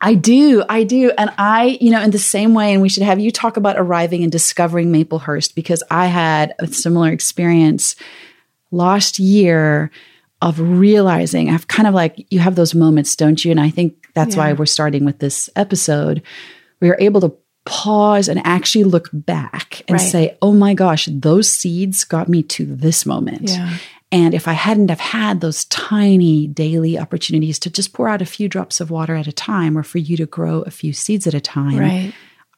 I 0.00 0.14
do. 0.14 0.64
I 0.68 0.82
do. 0.82 1.12
And 1.16 1.30
I, 1.38 1.78
you 1.80 1.90
know, 1.90 2.02
in 2.02 2.10
the 2.10 2.18
same 2.18 2.54
way, 2.54 2.72
and 2.72 2.82
we 2.82 2.88
should 2.88 3.04
have 3.04 3.20
you 3.20 3.30
talk 3.30 3.56
about 3.56 3.78
arriving 3.78 4.24
and 4.24 4.32
discovering 4.32 4.90
Maplehurst 4.92 5.54
because 5.54 5.82
I 5.90 6.06
had 6.06 6.54
a 6.58 6.66
similar 6.66 7.10
experience 7.12 7.94
last 8.72 9.20
year 9.20 9.92
of 10.42 10.58
realizing 10.58 11.50
I've 11.50 11.68
kind 11.68 11.86
of 11.86 11.94
like 11.94 12.26
you 12.30 12.40
have 12.40 12.56
those 12.56 12.74
moments, 12.74 13.14
don't 13.14 13.44
you? 13.44 13.52
And 13.52 13.60
I 13.60 13.70
think 13.70 14.01
that's 14.14 14.36
yeah. 14.36 14.42
why 14.42 14.52
we're 14.52 14.66
starting 14.66 15.04
with 15.04 15.18
this 15.18 15.48
episode. 15.56 16.22
We 16.80 16.90
are 16.90 16.96
able 16.98 17.20
to 17.22 17.36
pause 17.64 18.28
and 18.28 18.40
actually 18.44 18.84
look 18.84 19.08
back 19.12 19.82
and 19.88 19.98
right. 19.98 20.04
say, 20.04 20.38
"Oh 20.42 20.52
my 20.52 20.74
gosh, 20.74 21.08
those 21.10 21.48
seeds 21.50 22.04
got 22.04 22.28
me 22.28 22.42
to 22.44 22.66
this 22.66 23.06
moment." 23.06 23.50
Yeah. 23.50 23.76
And 24.10 24.34
if 24.34 24.46
I 24.46 24.52
hadn't 24.52 24.90
have 24.90 25.00
had 25.00 25.40
those 25.40 25.64
tiny 25.66 26.46
daily 26.46 26.98
opportunities 26.98 27.58
to 27.60 27.70
just 27.70 27.94
pour 27.94 28.08
out 28.08 28.20
a 28.20 28.26
few 28.26 28.46
drops 28.46 28.78
of 28.78 28.90
water 28.90 29.14
at 29.14 29.26
a 29.26 29.32
time 29.32 29.76
or 29.78 29.82
for 29.82 29.96
you 29.96 30.18
to 30.18 30.26
grow 30.26 30.60
a 30.62 30.70
few 30.70 30.92
seeds 30.92 31.26
at 31.26 31.32
a 31.32 31.40
time, 31.40 31.78
right. 31.78 32.12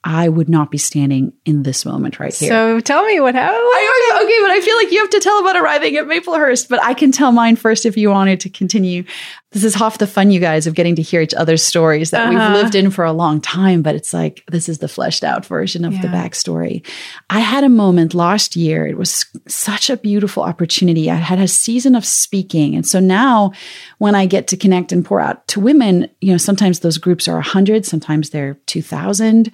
I 0.07 0.29
would 0.29 0.51
not 0.51 0.71
be 0.71 0.77
standing 0.77 1.33
in 1.47 1.63
this 1.63 1.87
moment 1.87 2.21
right 2.21 2.35
here. 2.35 2.51
So 2.51 2.79
tell 2.81 3.07
me 3.07 3.21
what 3.21 3.35
happened. 3.35 3.57
I, 3.59 4.21
okay, 4.23 4.39
but 4.43 4.51
I 4.51 4.61
feel 4.61 4.77
like 4.77 4.93
you 4.93 5.01
have 5.01 5.09
to 5.11 5.21
tell 5.21 5.41
about 5.41 5.57
arriving 5.57 5.97
at 5.97 6.05
Maplehurst, 6.05 6.69
but 6.69 6.83
I 6.83 6.93
can 6.93 7.11
tell 7.11 7.33
mine 7.33 7.57
first 7.57 7.87
if 7.87 7.97
you 7.97 8.11
wanted 8.11 8.39
to 8.41 8.51
continue. 8.51 9.05
This 9.53 9.65
is 9.65 9.75
half 9.75 9.97
the 9.97 10.07
fun, 10.07 10.31
you 10.31 10.41
guys, 10.41 10.67
of 10.67 10.75
getting 10.75 10.95
to 10.97 11.03
hear 11.03 11.23
each 11.23 11.33
other's 11.33 11.63
stories 11.63 12.11
that 12.11 12.29
uh-huh. 12.29 12.31
we've 12.31 12.63
lived 12.63 12.75
in 12.75 12.91
for 12.91 13.05
a 13.05 13.13
long 13.13 13.41
time, 13.41 13.81
but 13.81 13.95
it's 13.95 14.13
like 14.13 14.45
this 14.49 14.69
is 14.69 14.79
the 14.79 14.89
fleshed 14.89 15.25
out 15.25 15.47
version 15.47 15.87
of 15.87 15.95
yeah. 15.95 16.03
the 16.03 16.09
backstory. 16.09 16.87
I 17.31 17.41
had 17.41 17.65
a 17.65 17.71
moment 17.71 18.13
last 18.13 18.57
year. 18.57 18.87
It 18.87 18.99
was 18.99 19.25
such 19.49 19.89
a 19.89 19.97
beautiful 19.97 20.43
opportunity. 20.43 21.11
I 21.11 21.15
had 21.15 21.39
a 21.39 21.49
season 21.49 21.95
of 21.95 22.05
speaking. 22.05 22.75
And 22.75 22.87
so 22.87 23.01
now 23.01 23.53
when 23.99 24.15
I 24.15 24.27
get 24.27 24.49
to 24.49 24.57
connect 24.59 24.93
and 24.93 25.03
pour 25.03 25.21
out 25.21 25.47
to 25.49 25.61
women, 25.61 26.11
you 26.21 26.33
know, 26.33 26.39
sometimes 26.39 26.81
those 26.81 26.99
groups 26.99 27.27
are 27.27 27.37
100, 27.37 27.87
sometimes 27.87 28.31
they're 28.31 28.55
2,000. 28.67 29.51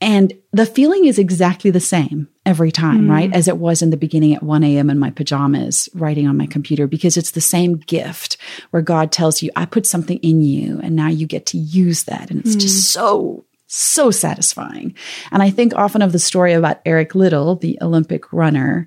And 0.00 0.34
the 0.52 0.66
feeling 0.66 1.06
is 1.06 1.18
exactly 1.18 1.70
the 1.70 1.80
same 1.80 2.28
every 2.44 2.70
time, 2.70 3.06
mm. 3.06 3.10
right? 3.10 3.32
As 3.32 3.48
it 3.48 3.56
was 3.56 3.80
in 3.80 3.90
the 3.90 3.96
beginning 3.96 4.34
at 4.34 4.42
1 4.42 4.62
a.m. 4.62 4.90
in 4.90 4.98
my 4.98 5.10
pajamas, 5.10 5.88
writing 5.94 6.26
on 6.26 6.36
my 6.36 6.46
computer, 6.46 6.86
because 6.86 7.16
it's 7.16 7.30
the 7.30 7.40
same 7.40 7.76
gift 7.78 8.36
where 8.70 8.82
God 8.82 9.10
tells 9.10 9.42
you, 9.42 9.50
I 9.56 9.64
put 9.64 9.86
something 9.86 10.18
in 10.18 10.42
you 10.42 10.80
and 10.82 10.96
now 10.96 11.08
you 11.08 11.26
get 11.26 11.46
to 11.46 11.58
use 11.58 12.04
that. 12.04 12.30
And 12.30 12.40
it's 12.40 12.56
mm. 12.56 12.60
just 12.60 12.90
so, 12.90 13.46
so 13.68 14.10
satisfying. 14.10 14.94
And 15.32 15.42
I 15.42 15.48
think 15.48 15.74
often 15.74 16.02
of 16.02 16.12
the 16.12 16.18
story 16.18 16.52
about 16.52 16.80
Eric 16.84 17.14
Liddell, 17.14 17.56
the 17.56 17.78
Olympic 17.80 18.30
runner, 18.34 18.86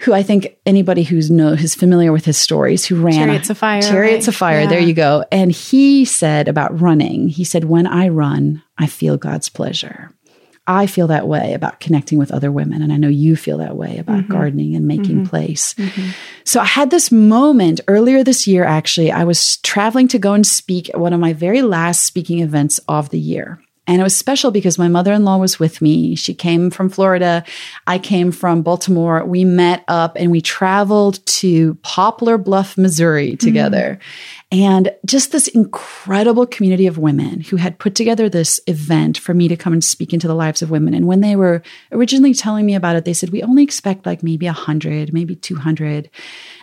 who 0.00 0.12
I 0.12 0.22
think 0.22 0.56
anybody 0.64 1.02
who's 1.02 1.30
know 1.30 1.56
who's 1.56 1.74
familiar 1.74 2.12
with 2.12 2.24
his 2.24 2.38
stories, 2.38 2.84
who 2.84 3.00
ran 3.02 3.14
Chariots 3.14 3.50
of 3.50 3.58
Fire, 3.58 3.82
Chariots 3.82 4.26
right? 4.26 4.28
of 4.28 4.36
Fire. 4.36 4.60
Yeah. 4.60 4.68
There 4.68 4.80
you 4.80 4.94
go. 4.94 5.24
And 5.32 5.50
he 5.50 6.04
said 6.04 6.46
about 6.46 6.80
running, 6.80 7.28
he 7.28 7.42
said, 7.42 7.64
"When 7.64 7.86
I 7.86 8.08
run, 8.08 8.62
I 8.78 8.86
feel 8.86 9.16
God's 9.16 9.48
pleasure." 9.48 10.12
I 10.68 10.86
feel 10.86 11.06
that 11.06 11.26
way 11.26 11.54
about 11.54 11.80
connecting 11.80 12.18
with 12.18 12.30
other 12.30 12.52
women. 12.52 12.82
And 12.82 12.92
I 12.92 12.98
know 12.98 13.08
you 13.08 13.36
feel 13.36 13.58
that 13.58 13.74
way 13.74 13.98
about 13.98 14.18
mm-hmm. 14.18 14.32
gardening 14.32 14.76
and 14.76 14.86
making 14.86 15.16
mm-hmm. 15.16 15.26
place. 15.26 15.72
Mm-hmm. 15.74 16.10
So 16.44 16.60
I 16.60 16.66
had 16.66 16.90
this 16.90 17.10
moment 17.10 17.80
earlier 17.88 18.22
this 18.22 18.46
year, 18.46 18.64
actually. 18.64 19.10
I 19.10 19.24
was 19.24 19.56
traveling 19.58 20.08
to 20.08 20.18
go 20.18 20.34
and 20.34 20.46
speak 20.46 20.90
at 20.90 21.00
one 21.00 21.14
of 21.14 21.20
my 21.20 21.32
very 21.32 21.62
last 21.62 22.04
speaking 22.04 22.40
events 22.40 22.78
of 22.86 23.08
the 23.08 23.18
year. 23.18 23.58
And 23.88 24.02
it 24.02 24.04
was 24.04 24.14
special 24.14 24.50
because 24.50 24.76
my 24.76 24.88
mother 24.88 25.14
in 25.14 25.24
law 25.24 25.38
was 25.38 25.58
with 25.58 25.80
me. 25.80 26.14
She 26.14 26.34
came 26.34 26.70
from 26.70 26.90
Florida. 26.90 27.42
I 27.86 27.98
came 27.98 28.30
from 28.32 28.60
Baltimore. 28.60 29.24
We 29.24 29.44
met 29.44 29.82
up 29.88 30.12
and 30.16 30.30
we 30.30 30.42
traveled 30.42 31.24
to 31.24 31.74
Poplar 31.76 32.36
Bluff, 32.36 32.76
Missouri 32.76 33.36
together. 33.36 33.98
Mm. 33.98 34.37
And 34.50 34.94
just 35.04 35.30
this 35.30 35.46
incredible 35.46 36.46
community 36.46 36.86
of 36.86 36.96
women 36.96 37.42
who 37.42 37.56
had 37.56 37.78
put 37.78 37.94
together 37.94 38.30
this 38.30 38.58
event 38.66 39.18
for 39.18 39.34
me 39.34 39.46
to 39.46 39.58
come 39.58 39.74
and 39.74 39.84
speak 39.84 40.14
into 40.14 40.26
the 40.26 40.34
lives 40.34 40.62
of 40.62 40.70
women. 40.70 40.94
And 40.94 41.06
when 41.06 41.20
they 41.20 41.36
were 41.36 41.62
originally 41.92 42.32
telling 42.32 42.64
me 42.64 42.74
about 42.74 42.96
it, 42.96 43.04
they 43.04 43.12
said, 43.12 43.28
we 43.28 43.42
only 43.42 43.62
expect 43.62 44.06
like 44.06 44.22
maybe 44.22 44.46
100, 44.46 45.12
maybe 45.12 45.36
200. 45.36 46.08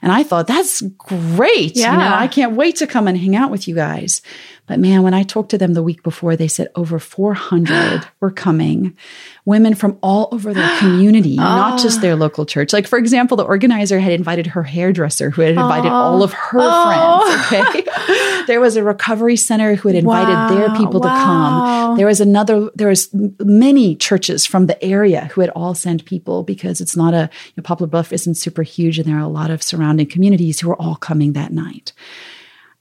And 0.02 0.12
I 0.12 0.24
thought, 0.24 0.48
that's 0.48 0.82
great. 0.82 1.76
Yeah. 1.76 1.92
You 1.92 2.00
know, 2.00 2.16
I 2.16 2.28
can't 2.28 2.56
wait 2.56 2.78
to 2.78 2.88
come 2.88 3.08
and 3.08 3.20
hang 3.20 3.36
out 3.36 3.52
with 3.52 3.68
you 3.68 3.76
guys. 3.76 4.24
But 4.66 4.80
man, 4.80 5.04
when 5.04 5.14
I 5.14 5.22
talked 5.22 5.52
to 5.52 5.58
them 5.60 5.74
the 5.74 5.84
week 5.84 6.02
before, 6.02 6.36
they 6.36 6.48
said 6.48 6.70
over 6.76 6.98
400 6.98 8.08
were 8.20 8.32
coming. 8.32 8.98
Women 9.46 9.76
from 9.76 9.98
all 10.02 10.28
over 10.32 10.54
their 10.54 10.78
community, 10.80 11.38
oh. 11.40 11.44
not 11.44 11.80
just 11.80 12.02
their 12.02 12.16
local 12.16 12.46
church. 12.46 12.74
Like, 12.74 12.88
for 12.88 12.98
example, 12.98 13.38
the 13.38 13.44
organizer 13.44 14.00
had 14.00 14.12
invited 14.12 14.48
her 14.48 14.64
hairdresser 14.64 15.30
who 15.30 15.42
had 15.42 15.52
invited 15.52 15.90
oh. 15.90 15.94
all 15.94 16.24
of 16.24 16.34
her 16.34 16.60
oh. 16.62 17.48
friends. 17.48 17.72
Okay. 17.72 18.44
there 18.48 18.60
was 18.60 18.76
a 18.76 18.84
recovery 18.84 19.36
center 19.36 19.76
who 19.76 19.90
had 19.90 19.98
invited 19.98 20.34
wow. 20.34 20.50
their 20.50 20.76
people 20.76 21.00
wow. 21.00 21.10
to 21.10 21.24
come. 21.24 21.98
There 21.98 22.08
was 22.08 22.22
another, 22.22 22.70
there 22.76 22.90
was 22.90 23.10
many 23.40 23.96
churches 23.96 24.46
from 24.46 24.66
the 24.66 24.84
area 24.84 25.26
who 25.34 25.42
had 25.42 25.52
all 25.52 25.76
sent 25.76 26.06
people 26.06 26.44
because 26.44 26.82
it's 26.82 26.96
not 26.96 27.14
a, 27.14 27.30
you 27.46 27.54
know, 27.58 27.64
Poplar 27.64 27.88
Bluff 27.88 28.12
isn't 28.12 28.36
super 28.36 28.64
huge 28.64 29.00
and 29.00 29.08
there 29.08 29.18
are 29.18 29.20
a 29.20 29.28
lot 29.28 29.52
of 29.52 29.62
surrounding 29.62 30.08
communities 30.08 30.60
who 30.60 30.70
were 30.70 30.82
all 30.82 30.96
coming 30.96 31.34
that 31.34 31.52
night. 31.54 31.94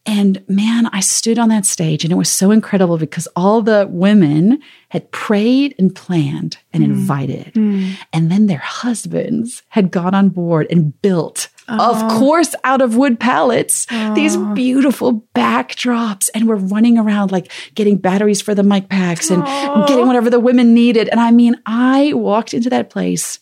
And 0.06 0.44
man, 0.48 0.86
I 0.88 1.00
stood 1.00 1.38
on 1.38 1.48
that 1.48 1.64
stage 1.64 2.04
and 2.04 2.12
it 2.12 2.16
was 2.16 2.28
so 2.28 2.50
incredible 2.50 2.98
because 2.98 3.26
all 3.34 3.62
the 3.62 3.86
women 3.90 4.60
had 4.90 5.10
prayed 5.12 5.74
and 5.78 5.94
planned 5.94 6.58
and 6.74 6.82
mm. 6.82 6.86
invited. 6.86 7.54
Mm. 7.54 7.96
And 8.12 8.30
then 8.30 8.46
their 8.46 8.58
husbands 8.58 9.62
had 9.68 9.90
gone 9.90 10.14
on 10.14 10.28
board 10.28 10.66
and 10.70 11.00
built, 11.00 11.48
oh. 11.70 11.94
of 11.94 12.18
course, 12.18 12.54
out 12.64 12.82
of 12.82 12.96
wood 12.96 13.18
pallets, 13.18 13.86
oh. 13.90 14.14
these 14.14 14.36
beautiful 14.54 15.26
backdrops. 15.34 16.28
And 16.34 16.48
we're 16.48 16.56
running 16.56 16.98
around 16.98 17.32
like 17.32 17.50
getting 17.74 17.96
batteries 17.96 18.42
for 18.42 18.54
the 18.54 18.62
mic 18.62 18.90
packs 18.90 19.30
and 19.30 19.42
oh. 19.46 19.86
getting 19.88 20.06
whatever 20.06 20.28
the 20.28 20.40
women 20.40 20.74
needed. 20.74 21.08
And 21.08 21.18
I 21.18 21.30
mean, 21.30 21.56
I 21.64 22.12
walked 22.12 22.52
into 22.52 22.68
that 22.68 22.90
place 22.90 23.40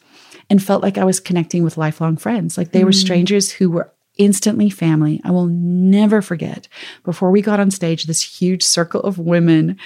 and 0.49 0.63
felt 0.63 0.83
like 0.83 0.97
I 0.97 1.05
was 1.05 1.19
connecting 1.19 1.65
with 1.65 1.77
lifelong 1.77 2.17
friends. 2.17 2.57
Like 2.57 2.71
they 2.71 2.83
mm. 2.83 2.87
were 2.87 2.93
strangers 2.93 3.51
who 3.51 3.69
were 3.69 3.93
instantly 4.19 4.69
family. 4.69 5.21
I 5.25 5.31
will 5.31 5.47
never 5.47 6.21
forget 6.21 6.69
before 7.05 7.31
we 7.31 7.43
got 7.43 7.61
on 7.61 7.71
stage, 7.71 8.05
this 8.05 8.41
huge 8.41 8.63
circle 8.63 9.01
of 9.01 9.19
women, 9.19 9.79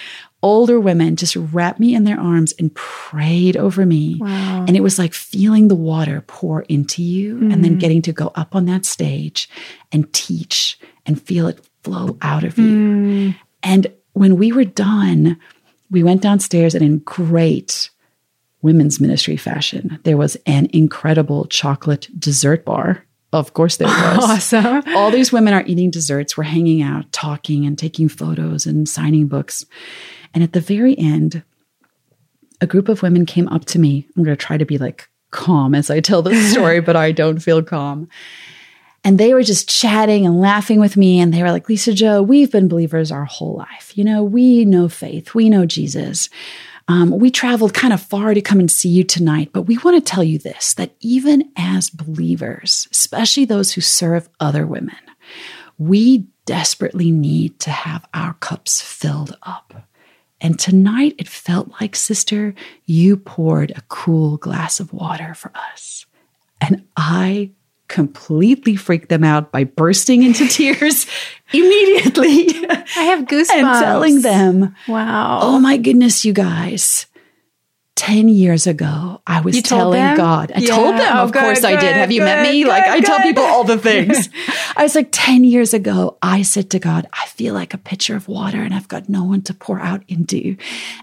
older 0.43 0.81
women, 0.81 1.17
just 1.17 1.37
wrapped 1.37 1.81
me 1.81 1.95
in 1.95 2.05
their 2.05 2.19
arms 2.19 2.53
and 2.59 2.75
prayed 2.75 3.57
over 3.57 3.87
me. 3.87 4.17
Wow. 4.21 4.65
And 4.67 4.77
it 4.77 4.83
was 4.83 4.99
like 4.99 5.15
feeling 5.15 5.69
the 5.69 5.75
water 5.75 6.25
pour 6.27 6.63
into 6.63 7.03
you 7.03 7.37
mm. 7.37 7.53
and 7.53 7.65
then 7.65 7.77
mm. 7.77 7.81
getting 7.81 8.03
to 8.03 8.13
go 8.13 8.33
up 8.35 8.55
on 8.55 8.67
that 8.67 8.85
stage 8.85 9.49
and 9.93 10.13
teach 10.13 10.79
and 11.05 11.21
feel 11.21 11.47
it 11.47 11.65
flow 11.85 12.19
out 12.21 12.43
of 12.43 12.59
you. 12.59 12.77
Mm. 12.77 13.37
And 13.63 13.93
when 14.13 14.37
we 14.37 14.51
were 14.51 14.65
done, 14.65 15.39
we 15.91 16.03
went 16.03 16.23
downstairs 16.23 16.75
and 16.75 16.85
in 16.85 16.99
great 16.99 17.91
women's 18.63 19.01
ministry 19.01 19.37
fashion, 19.37 20.01
there 20.03 20.17
was 20.17 20.37
an 20.47 20.69
incredible 20.73 21.45
chocolate 21.47 22.09
dessert 22.19 22.65
bar 22.65 23.06
of 23.33 23.55
course 23.55 23.77
there 23.77 23.89
was. 24.17 24.53
Awesome. 24.55 24.83
All 24.95 25.11
these 25.11 25.33
women 25.33 25.55
are 25.55 25.65
eating 25.67 25.91
desserts. 25.91 26.37
We're 26.37 26.45
hanging 26.45 26.83
out, 26.83 27.11
talking 27.13 27.67
and 27.67 27.79
taking 27.79 28.09
photos 28.09 28.67
and 28.67 28.89
signing 28.89 29.27
books. 29.29 29.65
And 30.35 30.43
at 30.43 30.53
the 30.53 30.61
very 30.61 30.99
end, 30.99 31.43
a 32.61 32.67
group 32.67 32.89
of 32.89 33.03
women 33.03 33.27
came 33.27 33.49
up 33.49 33.65
to 33.67 33.79
me. 33.79 34.07
I'm 34.17 34.25
going 34.25 34.37
to 34.37 34.43
try 34.43 34.57
to 34.57 34.65
be 34.65 34.79
like 34.79 35.09
calm 35.31 35.75
as 35.75 35.91
I 35.91 36.01
tell 36.01 36.23
this 36.23 36.53
story, 36.53 36.81
but 36.81 36.97
I 36.97 37.13
don't 37.13 37.39
feel 37.41 37.63
calm. 37.63 38.09
And 39.05 39.19
they 39.19 39.35
were 39.35 39.43
just 39.43 39.69
chatting 39.69 40.27
and 40.27 40.41
laughing 40.41 40.81
with 40.81 40.97
me. 40.97 41.21
And 41.21 41.33
they 41.33 41.43
were 41.43 41.53
like, 41.53 41.69
Lisa-Jo, 41.69 42.23
we've 42.23 42.51
been 42.51 42.67
believers 42.67 43.13
our 43.13 43.25
whole 43.25 43.57
life. 43.57 43.97
You 43.97 44.05
know, 44.05 44.25
we 44.25 44.65
know 44.65 44.89
faith, 44.89 45.35
we 45.35 45.49
know 45.49 45.67
Jesus. 45.67 46.29
Um, 46.89 47.11
we 47.11 47.31
traveled 47.31 47.75
kind 47.75 47.93
of 47.93 48.01
far 48.01 48.33
to 48.33 48.41
come 48.41 48.61
and 48.61 48.71
see 48.71 48.89
you 48.89 49.03
tonight, 49.03 49.51
but 49.53 49.63
we 49.63 49.77
want 49.79 49.97
to 49.97 50.11
tell 50.11 50.23
you 50.23 50.39
this 50.39 50.75
that 50.75 50.95
even 51.01 51.51
as 51.57 51.91
believers, 51.91 52.87
especially 52.93 53.45
those 53.45 53.73
who 53.73 53.81
serve 53.81 54.29
other 54.39 54.67
women, 54.67 54.97
we 55.79 56.27
desperately 56.45 57.11
need 57.11 57.59
to 57.61 57.71
have 57.71 58.07
our 58.15 58.35
cups 58.35 58.81
filled 58.81 59.37
up. 59.43 59.89
And 60.41 60.59
tonight 60.59 61.15
it 61.19 61.29
felt 61.29 61.73
like, 61.81 61.97
sister, 61.97 62.55
you 62.85 63.17
poured 63.17 63.73
a 63.73 63.83
cool 63.89 64.37
glass 64.37 64.79
of 64.79 64.93
water 64.93 65.35
for 65.35 65.51
us. 65.55 66.07
And 66.61 66.85
I 66.97 67.51
completely 67.89 68.77
freaked 68.77 69.09
them 69.09 69.25
out 69.25 69.53
by 69.53 69.65
bursting 69.65 70.23
into 70.23 70.47
tears 70.49 71.07
immediately. 71.53 72.67
I 72.69 73.03
have 73.05 73.25
goosebumps. 73.27 73.51
and 73.53 73.85
telling 73.85 74.21
them, 74.23 74.75
wow. 74.89 75.41
Oh 75.43 75.59
my 75.59 75.77
goodness, 75.77 76.25
you 76.25 76.33
guys. 76.33 77.07
10 77.97 78.29
years 78.29 78.67
ago, 78.67 79.23
I 79.27 79.41
was 79.41 79.63
telling 79.63 79.93
them? 80.03 80.17
God. 80.19 80.53
I 80.55 80.59
Yeah. 80.61 80.75
told 80.75 80.97
them, 80.99 81.17
Oh, 81.17 81.23
of 81.23 81.33
course 81.33 81.61
good, 81.63 81.65
I 81.73 81.81
did. 81.81 81.97
Have 81.97 82.13
you 82.13 82.21
met 82.21 82.43
me? 82.43 82.63
good, 82.63 82.69
like, 82.69 82.85
I 82.87 83.01
tell 83.01 83.21
people 83.21 83.43
all 83.43 83.65
the 83.65 83.79
things. 83.79 84.29
I 84.77 84.83
was 84.83 84.95
like, 84.95 85.09
10 85.13 85.45
years 85.45 85.73
ago, 85.73 86.19
I 86.21 86.43
said 86.43 86.69
to 86.71 86.79
God, 86.79 87.07
I 87.15 87.25
feel 87.29 87.55
like 87.55 87.73
a 87.73 87.79
pitcher 87.79 88.15
of 88.15 88.29
water 88.29 88.61
and 88.61 88.75
I've 88.75 88.87
got 88.89 89.09
no 89.09 89.25
one 89.25 89.41
to 89.43 89.55
pour 89.55 89.81
out 89.81 90.03
into. 90.09 90.59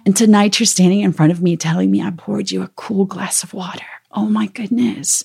And 0.05 0.15
tonight 0.15 0.59
you're 0.59 0.67
standing 0.67 0.99
in 0.99 1.13
front 1.13 1.31
of 1.31 1.41
me 1.41 1.57
telling 1.57 1.89
me 1.89 1.99
I 1.99 2.11
poured 2.11 2.51
you 2.51 2.61
a 2.61 2.67
cool 2.75 3.05
glass 3.05 3.41
of 3.41 3.55
water. 3.55 3.85
Oh 4.11 4.27
my 4.27 4.45
goodness. 4.45 5.23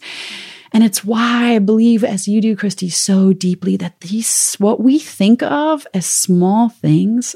And 0.73 0.85
it's 0.85 1.05
why 1.05 1.55
I 1.55 1.59
believe, 1.59 2.05
as 2.05 2.29
you 2.29 2.41
do, 2.41 2.57
Christie, 2.57 2.91
so 2.91 3.33
deeply 3.33 3.77
that 3.77 4.01
these, 4.01 4.55
what 4.57 4.81
we 4.81 4.99
think 4.99 5.43
of 5.43 5.87
as 5.95 6.07
small 6.07 6.69
things 6.69 7.35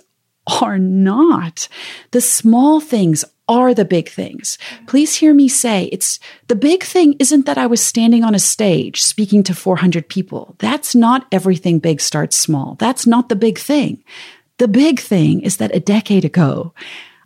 are 0.60 0.78
not. 0.78 1.68
The 2.10 2.20
small 2.20 2.80
things 2.80 3.24
are 3.48 3.74
the 3.74 3.84
big 3.84 4.08
things. 4.08 4.58
Please 4.86 5.16
hear 5.16 5.34
me 5.34 5.48
say 5.48 5.84
it's 5.86 6.18
the 6.48 6.54
big 6.54 6.82
thing 6.82 7.14
isn't 7.18 7.46
that 7.46 7.58
I 7.58 7.66
was 7.66 7.82
standing 7.82 8.24
on 8.24 8.34
a 8.34 8.38
stage 8.38 9.02
speaking 9.02 9.42
to 9.44 9.54
400 9.54 10.08
people. 10.08 10.54
That's 10.58 10.94
not 10.94 11.26
everything 11.32 11.78
big 11.78 12.00
starts 12.00 12.36
small. 12.36 12.76
That's 12.78 13.06
not 13.06 13.28
the 13.28 13.36
big 13.36 13.58
thing. 13.58 14.02
The 14.58 14.68
big 14.68 15.00
thing 15.00 15.40
is 15.40 15.56
that 15.56 15.74
a 15.74 15.80
decade 15.80 16.24
ago, 16.24 16.72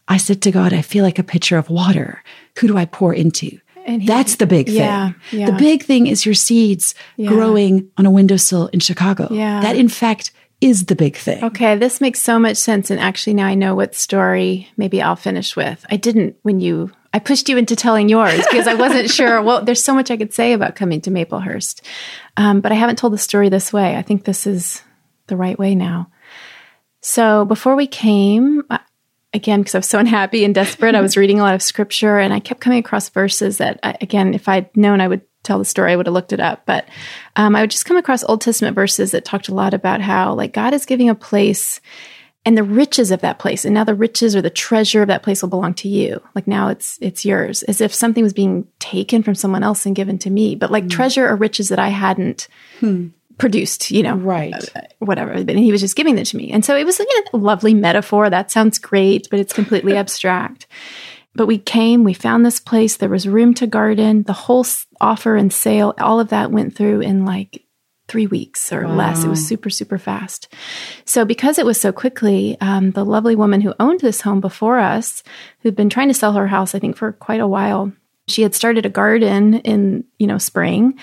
I 0.08 0.16
said 0.16 0.40
to 0.42 0.50
God, 0.50 0.72
I 0.72 0.82
feel 0.82 1.04
like 1.04 1.18
a 1.18 1.24
pitcher 1.24 1.58
of 1.58 1.70
water. 1.70 2.22
Who 2.58 2.68
do 2.68 2.76
I 2.76 2.86
pour 2.86 3.12
into? 3.12 3.60
And 3.86 4.02
he- 4.02 4.08
That's 4.08 4.36
the 4.36 4.46
big 4.46 4.66
thing. 4.66 4.76
Yeah, 4.76 5.12
yeah. 5.30 5.46
The 5.46 5.52
big 5.56 5.84
thing 5.84 6.06
is 6.08 6.26
your 6.26 6.34
seeds 6.34 6.94
Yeah. 7.16 7.28
growing 7.30 7.88
on 7.96 8.04
a 8.04 8.10
windowsill 8.10 8.66
in 8.68 8.80
Chicago. 8.80 9.28
Yeah. 9.30 9.60
That, 9.62 9.76
in 9.76 9.88
fact, 9.88 10.32
is 10.60 10.86
the 10.86 10.96
big 10.96 11.16
thing. 11.16 11.44
Okay, 11.44 11.76
this 11.76 12.00
makes 12.00 12.20
so 12.20 12.38
much 12.38 12.56
sense. 12.56 12.90
And 12.90 12.98
actually, 12.98 13.34
now 13.34 13.46
I 13.46 13.54
know 13.54 13.74
what 13.74 13.94
story 13.94 14.68
maybe 14.76 15.00
I'll 15.00 15.14
finish 15.16 15.54
with. 15.54 15.84
I 15.90 15.96
didn't 15.96 16.36
when 16.42 16.60
you, 16.60 16.90
I 17.12 17.18
pushed 17.20 17.48
you 17.48 17.58
into 17.58 17.76
telling 17.76 18.08
yours 18.08 18.38
because 18.50 18.66
I 18.66 18.74
wasn't 18.74 19.10
sure. 19.18 19.40
Well, 19.42 19.64
there's 19.64 19.84
so 19.84 19.94
much 19.94 20.10
I 20.10 20.16
could 20.16 20.32
say 20.34 20.52
about 20.54 20.74
coming 20.74 21.00
to 21.02 21.10
Maplehurst, 21.10 21.80
um, 22.36 22.60
but 22.62 22.72
I 22.72 22.74
haven't 22.74 22.96
told 22.96 23.12
the 23.12 23.18
story 23.18 23.50
this 23.50 23.72
way. 23.72 23.96
I 23.96 24.02
think 24.02 24.24
this 24.24 24.46
is 24.46 24.82
the 25.28 25.36
right 25.36 25.58
way 25.58 25.74
now. 25.74 26.10
So 27.02 27.44
before 27.44 27.76
we 27.76 27.86
came, 27.86 28.62
again, 29.32 29.60
because 29.60 29.74
I 29.74 29.78
was 29.78 29.88
so 29.88 29.98
unhappy 30.00 30.44
and 30.44 30.54
desperate, 30.54 30.94
I 30.94 31.00
was 31.00 31.16
reading 31.16 31.40
a 31.40 31.42
lot 31.42 31.54
of 31.54 31.62
scripture 31.62 32.18
and 32.18 32.32
I 32.32 32.40
kept 32.40 32.60
coming 32.60 32.78
across 32.78 33.08
verses 33.08 33.58
that, 33.58 33.80
I, 33.82 33.96
again, 34.00 34.34
if 34.34 34.48
I'd 34.48 34.74
known 34.76 35.00
I 35.00 35.08
would 35.08 35.22
tell 35.42 35.58
the 35.58 35.64
story, 35.64 35.92
I 35.92 35.96
would 35.96 36.06
have 36.06 36.14
looked 36.14 36.32
it 36.32 36.40
up. 36.40 36.66
But 36.66 36.88
um, 37.36 37.54
I 37.54 37.60
would 37.60 37.70
just 37.70 37.84
come 37.84 37.96
across 37.96 38.24
Old 38.24 38.40
Testament 38.40 38.74
verses 38.74 39.12
that 39.12 39.24
talked 39.24 39.48
a 39.48 39.54
lot 39.54 39.74
about 39.74 40.00
how, 40.00 40.34
like, 40.34 40.52
God 40.52 40.74
is 40.74 40.86
giving 40.86 41.08
a 41.08 41.14
place 41.14 41.80
and 42.46 42.56
the 42.56 42.62
riches 42.62 43.10
of 43.10 43.20
that 43.22 43.40
place 43.40 43.64
and 43.64 43.74
now 43.74 43.82
the 43.82 43.94
riches 43.94 44.36
or 44.36 44.40
the 44.40 44.48
treasure 44.48 45.02
of 45.02 45.08
that 45.08 45.24
place 45.24 45.42
will 45.42 45.48
belong 45.50 45.74
to 45.74 45.88
you. 45.88 46.22
Like 46.34 46.46
now 46.46 46.68
it's 46.68 46.96
it's 47.02 47.24
yours 47.24 47.64
as 47.64 47.80
if 47.80 47.92
something 47.92 48.22
was 48.22 48.32
being 48.32 48.68
taken 48.78 49.24
from 49.24 49.34
someone 49.34 49.64
else 49.64 49.84
and 49.84 49.96
given 49.96 50.16
to 50.20 50.30
me. 50.30 50.54
But 50.54 50.70
like 50.70 50.88
treasure 50.88 51.28
or 51.28 51.34
riches 51.34 51.70
that 51.70 51.80
i 51.80 51.88
hadn't 51.88 52.46
produced 53.38 53.90
you 53.90 54.02
know 54.02 54.16
Right. 54.16 54.54
whatever 54.98 55.44
but 55.44 55.56
he 55.56 55.72
was 55.72 55.80
just 55.80 55.96
giving 55.96 56.18
it 56.18 56.24
to 56.26 56.36
me. 56.36 56.50
And 56.50 56.64
so 56.64 56.76
it 56.76 56.84
was 56.84 56.98
know, 56.98 57.06
a 57.32 57.36
lovely 57.36 57.74
metaphor. 57.74 58.30
That 58.30 58.50
sounds 58.50 58.78
great 58.78 59.28
but 59.30 59.40
it's 59.40 59.52
completely 59.52 59.96
abstract. 60.02 60.66
But 61.34 61.46
we 61.46 61.58
came 61.58 62.02
we 62.04 62.14
found 62.14 62.44
this 62.46 62.60
place 62.60 62.96
there 62.96 63.08
was 63.10 63.28
room 63.28 63.52
to 63.54 63.66
garden. 63.66 64.22
The 64.22 64.32
whole 64.32 64.64
offer 65.00 65.36
and 65.36 65.52
sale 65.52 65.94
all 66.00 66.18
of 66.20 66.28
that 66.30 66.50
went 66.50 66.74
through 66.74 67.00
in 67.00 67.24
like 67.26 67.62
three 68.08 68.26
weeks 68.28 68.72
or 68.72 68.86
less. 68.88 69.24
It 69.24 69.28
was 69.28 69.46
super 69.46 69.68
super 69.68 69.98
fast. 69.98 70.48
So 71.04 71.24
because 71.24 71.58
it 71.58 71.66
was 71.66 71.78
so 71.80 71.92
quickly 71.92 72.56
um, 72.60 72.92
the 72.92 73.04
lovely 73.04 73.34
woman 73.36 73.60
who 73.60 73.74
owned 73.80 74.00
this 74.00 74.20
home 74.22 74.40
before 74.40 74.78
us 74.78 75.22
who'd 75.60 75.76
been 75.76 75.90
trying 75.90 76.08
to 76.08 76.14
sell 76.14 76.32
her 76.34 76.46
house 76.46 76.74
i 76.74 76.78
think 76.78 76.96
for 76.96 77.12
quite 77.12 77.40
a 77.40 77.48
while 77.48 77.92
she 78.28 78.42
had 78.42 78.54
started 78.54 78.86
a 78.86 78.90
garden 78.90 79.54
in 79.60 80.04
you 80.18 80.26
know 80.26 80.38
spring 80.38 80.98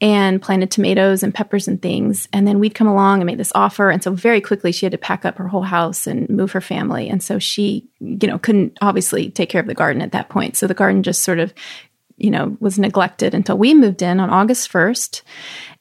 and 0.00 0.40
planted 0.40 0.70
tomatoes 0.70 1.22
and 1.22 1.34
peppers 1.34 1.66
and 1.66 1.82
things. 1.82 2.28
And 2.32 2.46
then 2.46 2.58
we'd 2.60 2.74
come 2.74 2.86
along 2.86 3.20
and 3.20 3.26
make 3.26 3.38
this 3.38 3.52
offer. 3.54 3.90
And 3.90 4.02
so 4.02 4.12
very 4.12 4.40
quickly 4.40 4.70
she 4.72 4.86
had 4.86 4.92
to 4.92 4.98
pack 4.98 5.24
up 5.24 5.38
her 5.38 5.48
whole 5.48 5.62
house 5.62 6.06
and 6.06 6.28
move 6.28 6.52
her 6.52 6.60
family. 6.60 7.08
And 7.08 7.22
so 7.22 7.38
she 7.38 7.88
you 8.00 8.28
know 8.28 8.38
couldn't 8.38 8.78
obviously 8.80 9.30
take 9.30 9.48
care 9.48 9.60
of 9.60 9.66
the 9.66 9.74
garden 9.74 10.02
at 10.02 10.12
that 10.12 10.28
point. 10.28 10.56
So 10.56 10.66
the 10.66 10.74
garden 10.74 11.02
just 11.02 11.22
sort 11.22 11.38
of 11.38 11.52
you 12.16 12.30
know 12.30 12.56
was 12.60 12.78
neglected 12.78 13.32
until 13.32 13.56
we 13.56 13.72
moved 13.74 14.02
in 14.02 14.18
on 14.18 14.28
august 14.28 14.72
1st 14.72 15.22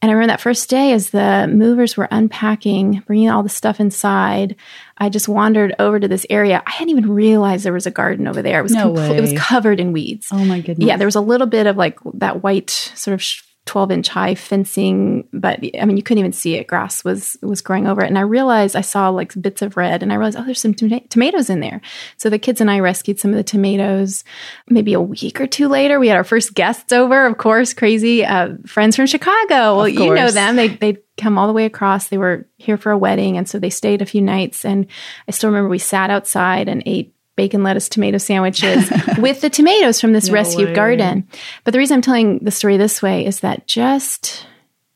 and 0.01 0.11
i 0.11 0.13
remember 0.13 0.31
that 0.31 0.39
first 0.39 0.69
day 0.69 0.91
as 0.93 1.09
the 1.09 1.47
movers 1.51 1.97
were 1.97 2.07
unpacking 2.11 3.03
bringing 3.07 3.27
all 3.29 3.41
the 3.41 3.49
stuff 3.49 3.79
inside 3.79 4.55
i 4.99 5.09
just 5.09 5.27
wandered 5.27 5.73
over 5.79 5.99
to 5.99 6.07
this 6.07 6.25
area. 6.29 6.61
I 6.65 6.71
hadn't 6.71 6.89
even 6.89 7.09
realized 7.11 7.65
there 7.65 7.73
was 7.73 7.87
a 7.87 7.91
garden 7.91 8.27
over 8.27 8.41
there. 8.41 8.59
It 8.59 8.63
was 8.63 8.73
No 8.73 8.95
it 8.97 9.21
was 9.21 9.33
covered 9.37 9.79
in 9.79 9.91
weeds. 9.91 10.29
Oh 10.31 10.43
my 10.45 10.59
goodness. 10.59 10.87
yeah, 10.87 10.97
there 10.97 11.07
was 11.07 11.15
a 11.15 11.21
little 11.21 11.47
bit 11.47 11.67
of 11.67 11.77
like 11.77 11.99
that 12.15 12.43
white 12.43 12.69
sort 12.69 13.13
of 13.13 13.21
sh- 13.21 13.43
12 13.67 13.91
inch 13.91 14.09
high 14.09 14.33
fencing, 14.33 15.27
but 15.31 15.59
I 15.79 15.85
mean, 15.85 15.97
you 15.97 16.03
couldn't 16.03 16.19
even 16.19 16.33
see 16.33 16.55
it. 16.55 16.67
Grass 16.67 17.03
was 17.03 17.37
was 17.41 17.61
growing 17.61 17.87
over 17.87 18.01
it. 18.01 18.07
And 18.07 18.17
I 18.17 18.21
realized 18.21 18.75
I 18.75 18.81
saw 18.81 19.09
like 19.09 19.39
bits 19.39 19.61
of 19.61 19.77
red 19.77 20.01
and 20.01 20.11
I 20.11 20.15
realized, 20.15 20.37
oh, 20.37 20.43
there's 20.43 20.61
some 20.61 20.73
toma- 20.73 21.07
tomatoes 21.07 21.49
in 21.49 21.59
there. 21.59 21.81
So 22.17 22.29
the 22.29 22.39
kids 22.39 22.61
and 22.61 22.71
I 22.71 22.79
rescued 22.79 23.19
some 23.19 23.31
of 23.31 23.37
the 23.37 23.43
tomatoes. 23.43 24.23
Maybe 24.69 24.93
a 24.93 25.01
week 25.01 25.39
or 25.39 25.47
two 25.47 25.67
later, 25.67 25.99
we 25.99 26.07
had 26.07 26.17
our 26.17 26.23
first 26.23 26.55
guests 26.55 26.91
over, 26.91 27.25
of 27.25 27.37
course, 27.37 27.73
crazy 27.73 28.25
uh, 28.25 28.55
friends 28.65 28.95
from 28.95 29.05
Chicago. 29.05 29.77
Well, 29.77 29.89
you 29.89 30.13
know 30.13 30.31
them. 30.31 30.55
They, 30.55 30.69
they'd 30.69 30.99
come 31.17 31.37
all 31.37 31.47
the 31.47 31.53
way 31.53 31.65
across. 31.65 32.07
They 32.07 32.17
were 32.17 32.47
here 32.57 32.77
for 32.77 32.91
a 32.91 32.97
wedding. 32.97 33.37
And 33.37 33.47
so 33.47 33.59
they 33.59 33.69
stayed 33.69 34.01
a 34.01 34.05
few 34.05 34.21
nights. 34.21 34.63
And 34.63 34.87
I 35.27 35.31
still 35.31 35.49
remember 35.49 35.69
we 35.69 35.79
sat 35.79 36.09
outside 36.09 36.69
and 36.69 36.83
ate 36.85 37.13
bacon, 37.37 37.63
lettuce, 37.63 37.87
tomato 37.87 38.17
sandwiches 38.17 38.91
with 39.17 39.39
the 39.39 39.49
tomatoes 39.49 40.01
from 40.01 40.11
this 40.11 40.29
rescued 40.29 40.69
way. 40.69 40.75
garden. 40.75 41.25
But 41.63 41.71
the 41.71 41.79
reason 41.79 41.95
I'm 41.95 42.01
telling 42.01 42.39
the 42.39 42.51
story 42.51 42.75
this 42.75 43.01
way 43.01 43.25
is 43.25 43.39
that 43.39 43.67
just 43.67 44.45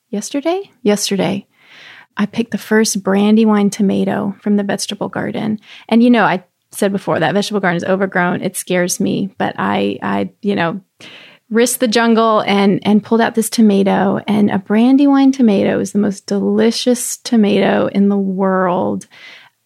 yesterday, 0.10 0.70
yesterday, 0.82 1.48
I 2.18 2.26
picked 2.26 2.52
the 2.52 2.58
first 2.58 3.02
brandywine 3.02 3.70
tomato 3.70 4.36
from 4.42 4.58
the 4.58 4.64
vegetable 4.64 5.08
garden. 5.08 5.60
And 5.88 6.04
you 6.04 6.10
know, 6.10 6.26
I 6.26 6.44
said 6.72 6.92
before 6.92 7.20
that 7.20 7.34
vegetable 7.34 7.62
garden 7.62 7.78
is 7.78 7.84
overgrown. 7.84 8.42
It 8.42 8.58
scares 8.58 9.00
me, 9.00 9.34
but 9.38 9.56
I, 9.58 9.98
I, 10.02 10.32
you 10.42 10.56
know, 10.56 10.82
risked 11.50 11.82
the 11.82 11.88
jungle 11.88 12.42
and 12.42 12.80
and 12.88 13.04
pulled 13.04 13.22
out 13.22 13.36
this 13.36 13.50
tomato. 13.50 14.20
And 14.28 14.50
a 14.50 14.58
brandywine 14.58 15.32
tomato 15.32 15.80
is 15.80 15.92
the 15.92 16.00
most 16.00 16.26
delicious 16.26 17.18
tomato 17.18 17.88
in 17.88 18.10
the 18.10 18.18
world. 18.18 19.08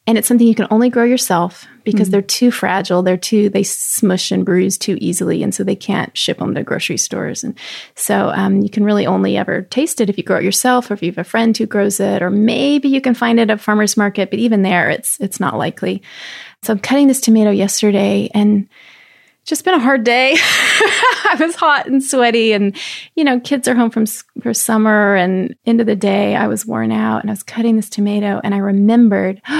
And 0.07 0.19
it's 0.19 0.27
something 0.27 0.45
you 0.45 0.53
can 0.53 0.67
only 0.69 0.89
grow 0.89 1.03
yourself 1.03 1.65
because 1.83 2.11
they're 2.11 2.21
too 2.21 2.51
fragile. 2.51 3.01
They're 3.01 3.17
too, 3.17 3.49
they 3.49 3.63
smush 3.63 4.31
and 4.31 4.45
bruise 4.45 4.77
too 4.77 4.97
easily. 5.01 5.41
And 5.41 5.53
so 5.53 5.63
they 5.63 5.75
can't 5.75 6.15
ship 6.15 6.37
them 6.37 6.53
to 6.53 6.63
grocery 6.63 6.97
stores. 6.97 7.43
And 7.43 7.57
so 7.95 8.29
um, 8.29 8.61
you 8.61 8.69
can 8.69 8.83
really 8.83 9.07
only 9.07 9.35
ever 9.35 9.63
taste 9.63 10.01
it 10.01 10.09
if 10.09 10.17
you 10.17 10.23
grow 10.23 10.37
it 10.37 10.43
yourself 10.43 10.91
or 10.91 10.93
if 10.93 11.01
you 11.01 11.09
have 11.09 11.17
a 11.17 11.23
friend 11.23 11.57
who 11.57 11.65
grows 11.65 11.99
it, 11.99 12.21
or 12.21 12.29
maybe 12.29 12.87
you 12.87 13.01
can 13.01 13.15
find 13.15 13.39
it 13.39 13.49
at 13.49 13.55
a 13.55 13.57
farmer's 13.57 13.97
market. 13.97 14.29
But 14.29 14.39
even 14.39 14.61
there, 14.61 14.91
it's, 14.91 15.19
it's 15.19 15.39
not 15.39 15.57
likely. 15.57 16.03
So 16.61 16.73
I'm 16.73 16.79
cutting 16.79 17.07
this 17.07 17.21
tomato 17.21 17.49
yesterday 17.49 18.29
and 18.33 18.67
just 19.45 19.63
been 19.63 19.75
a 19.75 19.79
hard 19.79 20.03
day. 20.03 20.35
I 20.39 21.37
was 21.39 21.55
hot 21.55 21.87
and 21.87 22.03
sweaty, 22.03 22.53
and 22.53 22.75
you 23.15 23.23
know, 23.23 23.39
kids 23.39 23.67
are 23.67 23.75
home 23.75 23.91
from 23.91 24.05
for 24.41 24.53
summer, 24.53 25.15
and 25.15 25.55
into 25.65 25.83
the 25.83 25.95
day, 25.95 26.35
I 26.35 26.47
was 26.47 26.65
worn 26.65 26.91
out, 26.91 27.21
and 27.21 27.29
I 27.29 27.33
was 27.33 27.43
cutting 27.43 27.75
this 27.75 27.89
tomato, 27.89 28.41
and 28.43 28.53
I 28.53 28.57
remembered. 28.57 29.41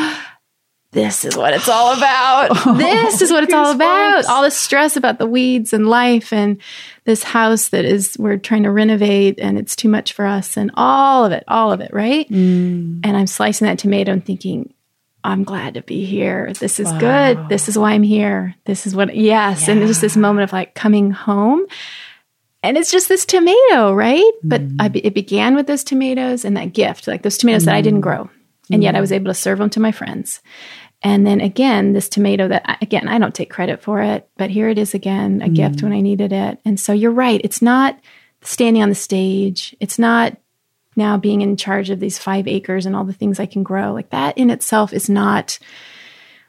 This 0.96 1.26
is 1.26 1.36
what 1.36 1.54
it's 1.54 1.68
all 1.68 1.96
about. 1.96 2.52
Oh, 2.66 2.74
this 2.74 3.22
is 3.22 3.32
what 3.32 3.44
it's 3.44 3.54
all 3.54 3.72
about. 3.72 4.26
All 4.26 4.42
the 4.42 4.50
stress 4.50 4.96
about 4.96 5.20
the 5.20 5.28
weeds 5.28 5.74
and 5.74 5.90
life 5.90 6.32
and 6.32 6.60
this 7.04 7.22
house 7.22 7.70
that 7.70 7.84
is 7.86 8.16
we're 8.18 8.38
trying 8.38 8.64
to 8.64 8.72
renovate 8.72 9.40
and 9.40 9.60
it's 9.60 9.76
too 9.76 9.90
much 9.90 10.14
for 10.14 10.26
us 10.26 10.58
and 10.58 10.72
all 10.76 11.26
of 11.26 11.32
it, 11.32 11.44
all 11.48 11.72
of 11.74 11.82
it, 11.82 11.94
right? 11.94 12.30
Mm. 12.30 13.02
And 13.04 13.18
I'm 13.18 13.28
slicing 13.28 13.68
that 13.68 13.78
tomato 13.78 14.14
and 14.14 14.26
thinking, 14.26 14.74
I'm 15.24 15.44
glad 15.44 15.74
to 15.74 15.82
be 15.82 16.06
here. 16.06 16.54
This 16.54 16.80
is 16.80 16.92
good. 16.94 17.50
This 17.50 17.68
is 17.68 17.78
why 17.78 17.92
I'm 17.92 18.04
here. 18.04 18.56
This 18.66 18.88
is 18.88 18.96
what, 18.96 19.16
yes. 19.16 19.68
And 19.68 19.86
just 19.86 20.02
this 20.02 20.16
moment 20.16 20.46
of 20.46 20.54
like 20.54 20.76
coming 20.76 21.12
home. 21.12 21.66
And 22.64 22.78
it's 22.78 22.92
just 22.92 23.10
this 23.10 23.26
tomato, 23.26 23.94
right? 23.94 24.32
But 24.44 24.62
mm-hmm. 24.62 24.82
I, 24.82 24.92
it 24.94 25.14
began 25.14 25.56
with 25.56 25.68
those 25.68 25.84
tomatoes 25.84 26.46
and 26.46 26.56
that 26.58 26.74
gift, 26.74 27.08
like 27.08 27.22
those 27.22 27.38
tomatoes 27.38 27.66
that 27.66 27.76
I 27.76 27.82
didn't 27.82 28.02
mm-hmm. 28.02 28.24
grow. 28.24 28.30
And 28.72 28.82
yet 28.82 28.96
I 28.96 28.98
mm-hmm. 28.98 29.02
was 29.02 29.12
able 29.12 29.28
to 29.28 29.36
serve 29.36 29.60
them 29.60 29.70
to 29.72 29.80
my 29.80 29.92
friends. 29.92 30.42
And 31.06 31.26
then 31.26 31.40
again, 31.40 31.94
this 31.94 32.10
tomato 32.10 32.48
that, 32.48 32.80
again, 32.82 33.08
I 33.08 33.20
don't 33.20 33.36
take 33.36 33.52
credit 33.52 33.80
for 33.84 34.02
it, 34.02 34.28
but 34.38 34.50
here 34.50 34.70
it 34.70 34.80
is 34.80 34.96
again, 34.96 35.44
a 35.44 35.46
mm. 35.46 35.56
gift 35.56 35.84
when 35.84 35.94
I 35.94 36.02
needed 36.02 36.34
it. 36.34 36.60
And 36.66 36.80
so 36.80 36.94
you're 36.94 37.12
right. 37.12 37.40
It's 37.44 37.62
not 37.62 38.00
standing 38.42 38.82
on 38.82 38.90
the 38.90 38.96
stage. 38.96 39.76
It's 39.80 40.00
not 40.00 40.36
now 40.96 41.18
being 41.18 41.42
in 41.42 41.58
charge 41.58 41.92
of 41.92 42.00
these 42.00 42.18
five 42.18 42.48
acres 42.48 42.88
and 42.88 42.96
all 42.96 43.04
the 43.04 43.14
things 43.14 43.40
I 43.40 43.46
can 43.46 43.62
grow. 43.62 43.94
Like 43.94 44.10
that 44.10 44.36
in 44.36 44.50
itself 44.50 44.94
is 44.94 45.08
not 45.08 45.60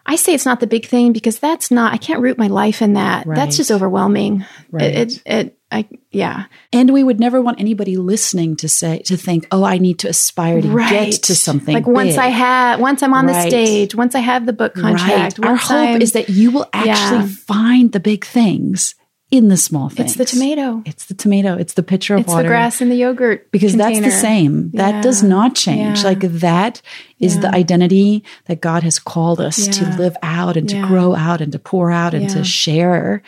I 0.06 0.16
say 0.16 0.32
it's 0.32 0.46
not 0.46 0.60
the 0.60 0.66
big 0.66 0.86
thing 0.86 1.12
because 1.12 1.38
that's 1.40 1.70
not, 1.70 1.92
I 1.92 1.96
can't 1.96 2.20
root 2.20 2.38
my 2.38 2.46
life 2.46 2.80
in 2.80 2.92
that. 2.92 3.26
Right. 3.26 3.34
That's 3.34 3.56
just 3.56 3.72
overwhelming. 3.72 4.46
Right. 4.70 4.84
It, 4.84 5.12
it, 5.12 5.22
it, 5.26 5.58
I, 5.76 5.88
yeah. 6.10 6.44
And 6.72 6.92
we 6.92 7.04
would 7.04 7.20
never 7.20 7.40
want 7.42 7.60
anybody 7.60 7.96
listening 7.96 8.56
to 8.56 8.68
say, 8.68 8.98
to 9.04 9.16
think, 9.16 9.46
oh, 9.52 9.62
I 9.64 9.78
need 9.78 9.98
to 10.00 10.08
aspire 10.08 10.60
to 10.62 10.68
get 10.68 11.12
to 11.24 11.34
something. 11.34 11.74
Like 11.74 11.86
once 11.86 12.10
big." 12.10 12.18
I 12.18 12.28
have, 12.28 12.80
once 12.80 13.02
I'm 13.02 13.14
on 13.14 13.26
the 13.26 13.40
stage, 13.42 13.94
once 13.94 14.14
I 14.14 14.20
have 14.20 14.46
the 14.46 14.52
book 14.52 14.74
contract, 14.74 15.38
Right. 15.38 15.48
Our 15.48 15.56
hope 15.56 15.70
I'm- 15.88 16.02
is 16.02 16.12
that 16.12 16.28
you 16.28 16.50
will 16.50 16.68
actually 16.72 17.20
Yeah. 17.28 17.36
find 17.46 17.92
the 17.92 18.00
big 18.00 18.24
things 18.24 18.94
in 19.30 19.48
the 19.48 19.56
small 19.56 19.88
things. 19.88 20.10
it's 20.10 20.18
the 20.18 20.24
tomato, 20.24 20.82
It's 20.86 21.06
the 21.06 21.14
tomato. 21.14 21.56
It's 21.56 21.74
the 21.74 21.82
pitcher 21.82 22.14
of 22.14 22.20
it's 22.20 22.28
water. 22.28 22.42
It's 22.42 22.46
the 22.46 22.48
grass 22.48 22.80
and 22.80 22.90
the 22.92 22.94
yogurt 22.96 23.50
because 23.50 23.72
container. 23.72 24.00
that's 24.02 24.14
the 24.14 24.20
same. 24.20 24.70
That 24.74 25.02
does 25.02 25.24
not 25.24 25.56
change. 25.56 25.98
Yeah. 25.98 26.04
Like 26.10 26.20
that 26.20 26.80
is 27.18 27.40
the 27.40 27.52
identity 27.52 28.22
that 28.46 28.60
God 28.60 28.84
has 28.84 29.00
called 29.00 29.40
us 29.40 29.66
to 29.66 29.84
live 29.98 30.16
out 30.22 30.56
and 30.56 30.68
to 30.68 30.80
grow 30.86 31.16
out 31.16 31.40
and 31.40 31.50
to 31.50 31.58
pour 31.58 31.90
out 31.90 32.14
and 32.14 32.22
Yeah. 32.30 32.34
to 32.36 32.44
share. 32.44 33.20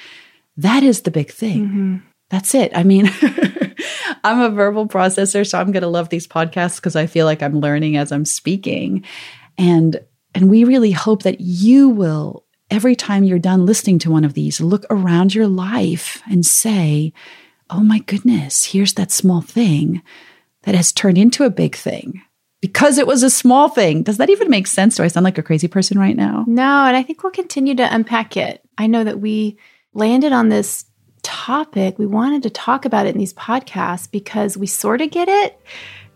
That 0.56 0.84
is 0.84 1.02
the 1.02 1.10
big 1.10 1.30
thing. 1.32 1.66
Mm-hmm. 1.66 1.96
That's 2.30 2.54
it. 2.54 2.72
I 2.74 2.82
mean, 2.82 3.10
I'm 4.24 4.40
a 4.40 4.50
verbal 4.50 4.86
processor, 4.86 5.48
so 5.48 5.58
I'm 5.58 5.72
going 5.72 5.82
to 5.82 5.88
love 5.88 6.08
these 6.08 6.26
podcasts 6.26 6.76
because 6.76 6.96
I 6.96 7.06
feel 7.06 7.26
like 7.26 7.42
I'm 7.42 7.60
learning 7.60 7.96
as 7.96 8.12
I'm 8.12 8.24
speaking. 8.24 9.04
And 9.56 10.00
and 10.34 10.50
we 10.50 10.64
really 10.64 10.92
hope 10.92 11.22
that 11.22 11.40
you 11.40 11.88
will 11.88 12.44
every 12.70 12.94
time 12.94 13.24
you're 13.24 13.38
done 13.38 13.64
listening 13.64 13.98
to 14.00 14.10
one 14.10 14.24
of 14.24 14.34
these, 14.34 14.60
look 14.60 14.84
around 14.90 15.34
your 15.34 15.48
life 15.48 16.22
and 16.30 16.44
say, 16.44 17.12
"Oh 17.70 17.80
my 17.80 18.00
goodness, 18.00 18.66
here's 18.66 18.94
that 18.94 19.10
small 19.10 19.40
thing 19.40 20.02
that 20.62 20.74
has 20.74 20.92
turned 20.92 21.18
into 21.18 21.44
a 21.44 21.50
big 21.50 21.74
thing." 21.74 22.22
Because 22.60 22.98
it 22.98 23.06
was 23.06 23.22
a 23.22 23.30
small 23.30 23.68
thing. 23.68 24.02
Does 24.02 24.16
that 24.16 24.30
even 24.30 24.50
make 24.50 24.66
sense? 24.66 24.96
Do 24.96 25.04
I 25.04 25.08
sound 25.08 25.22
like 25.22 25.38
a 25.38 25.44
crazy 25.44 25.68
person 25.68 25.96
right 25.96 26.16
now? 26.16 26.44
No, 26.48 26.86
and 26.86 26.96
I 26.96 27.04
think 27.04 27.22
we'll 27.22 27.30
continue 27.30 27.76
to 27.76 27.94
unpack 27.94 28.36
it. 28.36 28.62
I 28.76 28.88
know 28.88 29.04
that 29.04 29.20
we 29.20 29.58
landed 29.94 30.32
on 30.32 30.48
this 30.48 30.84
topic. 31.28 31.98
We 31.98 32.06
wanted 32.06 32.42
to 32.44 32.50
talk 32.50 32.84
about 32.86 33.06
it 33.06 33.10
in 33.14 33.18
these 33.18 33.34
podcasts 33.34 34.10
because 34.10 34.56
we 34.56 34.66
sort 34.66 35.00
of 35.02 35.10
get 35.10 35.28
it 35.28 35.60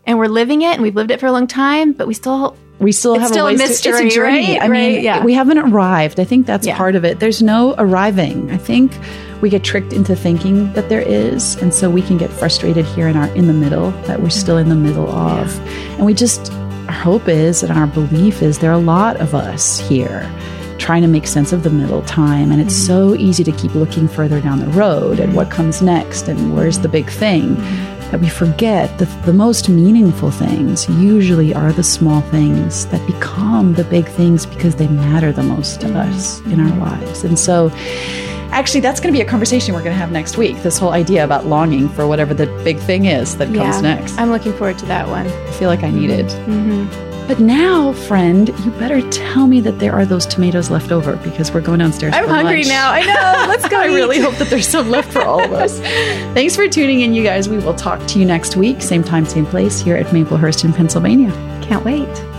and 0.07 0.17
we're 0.17 0.27
living 0.27 0.63
it 0.63 0.73
and 0.73 0.81
we've 0.81 0.95
lived 0.95 1.11
it 1.11 1.19
for 1.19 1.27
a 1.27 1.31
long 1.31 1.45
time, 1.47 1.93
but 1.93 2.07
we 2.07 2.13
still 2.15 2.57
we 2.79 2.91
still 2.91 3.13
It's 3.13 3.21
have 3.21 3.31
still 3.31 3.45
a 3.45 3.49
a 3.49 3.51
ways 3.53 3.59
to- 3.61 3.67
mystery, 3.67 4.07
it's 4.07 4.15
a 4.15 4.17
journey. 4.17 4.53
right? 4.53 4.61
I 4.61 4.67
mean, 4.67 4.93
Right, 4.95 5.03
yeah. 5.03 5.23
we 5.23 5.33
haven't 5.33 5.59
arrived. 5.59 6.19
I 6.19 6.23
think 6.23 6.47
that's 6.47 6.65
Yeah. 6.65 6.75
part 6.75 6.95
of 6.95 7.05
it. 7.05 7.19
There's 7.19 7.41
no 7.41 7.75
arriving. 7.77 8.49
I 8.51 8.57
think 8.57 8.91
we 9.41 9.49
get 9.49 9.63
tricked 9.63 9.93
into 9.93 10.15
thinking 10.15 10.73
that 10.73 10.89
there 10.89 11.01
is, 11.01 11.55
and 11.61 11.71
so 11.73 11.89
we 11.89 12.01
can 12.01 12.17
get 12.17 12.31
frustrated 12.31 12.85
here 12.85 13.07
in 13.07 13.15
our 13.15 13.27
in 13.35 13.45
the 13.47 13.53
middle 13.53 13.91
that 14.07 14.21
we're 14.21 14.29
still 14.31 14.57
in 14.57 14.69
the 14.69 14.75
middle 14.75 15.07
of. 15.09 15.57
And 15.97 16.05
we 16.05 16.13
just 16.15 16.51
our 16.87 16.93
hope 16.93 17.29
is 17.29 17.63
and 17.63 17.71
our 17.77 17.87
belief 17.87 18.41
is 18.41 18.57
there 18.59 18.71
are 18.71 18.73
a 18.73 18.89
lot 18.97 19.15
of 19.21 19.33
us 19.35 19.79
here 19.79 20.29
trying 20.83 21.01
to 21.01 21.07
make 21.07 21.25
sense 21.25 21.53
of 21.53 21.63
the 21.63 21.69
middle 21.69 22.01
time 22.01 22.51
and 22.51 22.59
it's 22.59 22.75
so 22.75 23.15
easy 23.15 23.41
to 23.41 23.53
keep 23.53 23.73
looking 23.73 24.05
further 24.05 24.41
down 24.41 24.59
the 24.59 24.67
road 24.71 25.17
and 25.17 25.33
what 25.33 25.49
comes 25.49 25.81
next 25.81 26.27
and 26.27 26.53
where's 26.53 26.79
the 26.79 26.89
big 26.89 27.09
thing 27.09 27.55
that 28.11 28.19
we 28.19 28.27
forget 28.27 28.95
that 28.99 29.07
the 29.25 29.31
most 29.31 29.69
meaningful 29.69 30.29
things 30.29 30.89
usually 30.89 31.53
are 31.53 31.71
the 31.71 31.81
small 31.83 32.19
things 32.23 32.85
that 32.87 33.01
become 33.07 33.73
the 33.75 33.85
big 33.85 34.05
things 34.05 34.45
because 34.45 34.75
they 34.75 34.89
matter 34.89 35.31
the 35.31 35.41
most 35.41 35.79
to 35.79 35.97
us 35.97 36.41
in 36.47 36.59
our 36.59 36.77
lives. 36.77 37.23
And 37.23 37.39
so, 37.39 37.71
actually, 38.51 38.81
that's 38.81 38.99
going 38.99 39.11
to 39.13 39.17
be 39.17 39.21
a 39.25 39.27
conversation 39.27 39.73
we're 39.73 39.83
going 39.83 39.95
to 39.95 39.99
have 39.99 40.11
next 40.11 40.37
week 40.37 40.61
this 40.63 40.77
whole 40.77 40.91
idea 40.91 41.23
about 41.23 41.45
longing 41.45 41.87
for 41.87 42.05
whatever 42.05 42.33
the 42.33 42.47
big 42.65 42.77
thing 42.77 43.05
is 43.05 43.37
that 43.37 43.47
comes 43.55 43.81
next. 43.81 44.19
I'm 44.19 44.31
looking 44.31 44.51
forward 44.51 44.77
to 44.79 44.85
that 44.87 45.07
one. 45.07 45.27
I 45.27 45.51
feel 45.53 45.69
like 45.69 45.81
I 45.83 45.89
need 45.89 46.09
it. 46.09 46.29
hmm 46.45 47.12
But 47.27 47.39
now, 47.39 47.93
friend, 47.93 48.49
you 48.49 48.71
better 48.71 49.01
tell 49.09 49.47
me 49.47 49.61
that 49.61 49.79
there 49.79 49.93
are 49.93 50.05
those 50.05 50.25
tomatoes 50.25 50.69
left 50.69 50.91
over 50.91 51.15
because 51.17 51.53
we're 51.53 51.61
going 51.61 51.79
downstairs. 51.79 52.13
I'm 52.13 52.27
hungry 52.27 52.57
lunch. 52.57 52.67
now. 52.67 52.91
I 52.91 53.01
know. 53.01 53.47
Let's 53.49 53.67
go. 53.69 53.79
I 53.79 53.85
really 53.85 54.19
hope 54.19 54.35
that 54.35 54.49
there's 54.49 54.67
some 54.67 54.89
left 54.89 55.11
for 55.11 55.21
all 55.21 55.41
of 55.43 55.53
us. 55.53 55.79
Thanks 56.33 56.55
for 56.55 56.67
tuning 56.67 57.01
in, 57.01 57.13
you 57.13 57.23
guys. 57.23 57.47
We 57.47 57.57
will 57.59 57.75
talk 57.75 58.05
to 58.07 58.19
you 58.19 58.25
next 58.25 58.55
week, 58.57 58.81
same 58.81 59.03
time, 59.03 59.25
same 59.25 59.45
place, 59.45 59.79
here 59.79 59.95
at 59.95 60.07
Maplehurst 60.07 60.65
in 60.65 60.73
Pennsylvania. 60.73 61.31
can't 61.63 61.85
wait. 61.85 62.32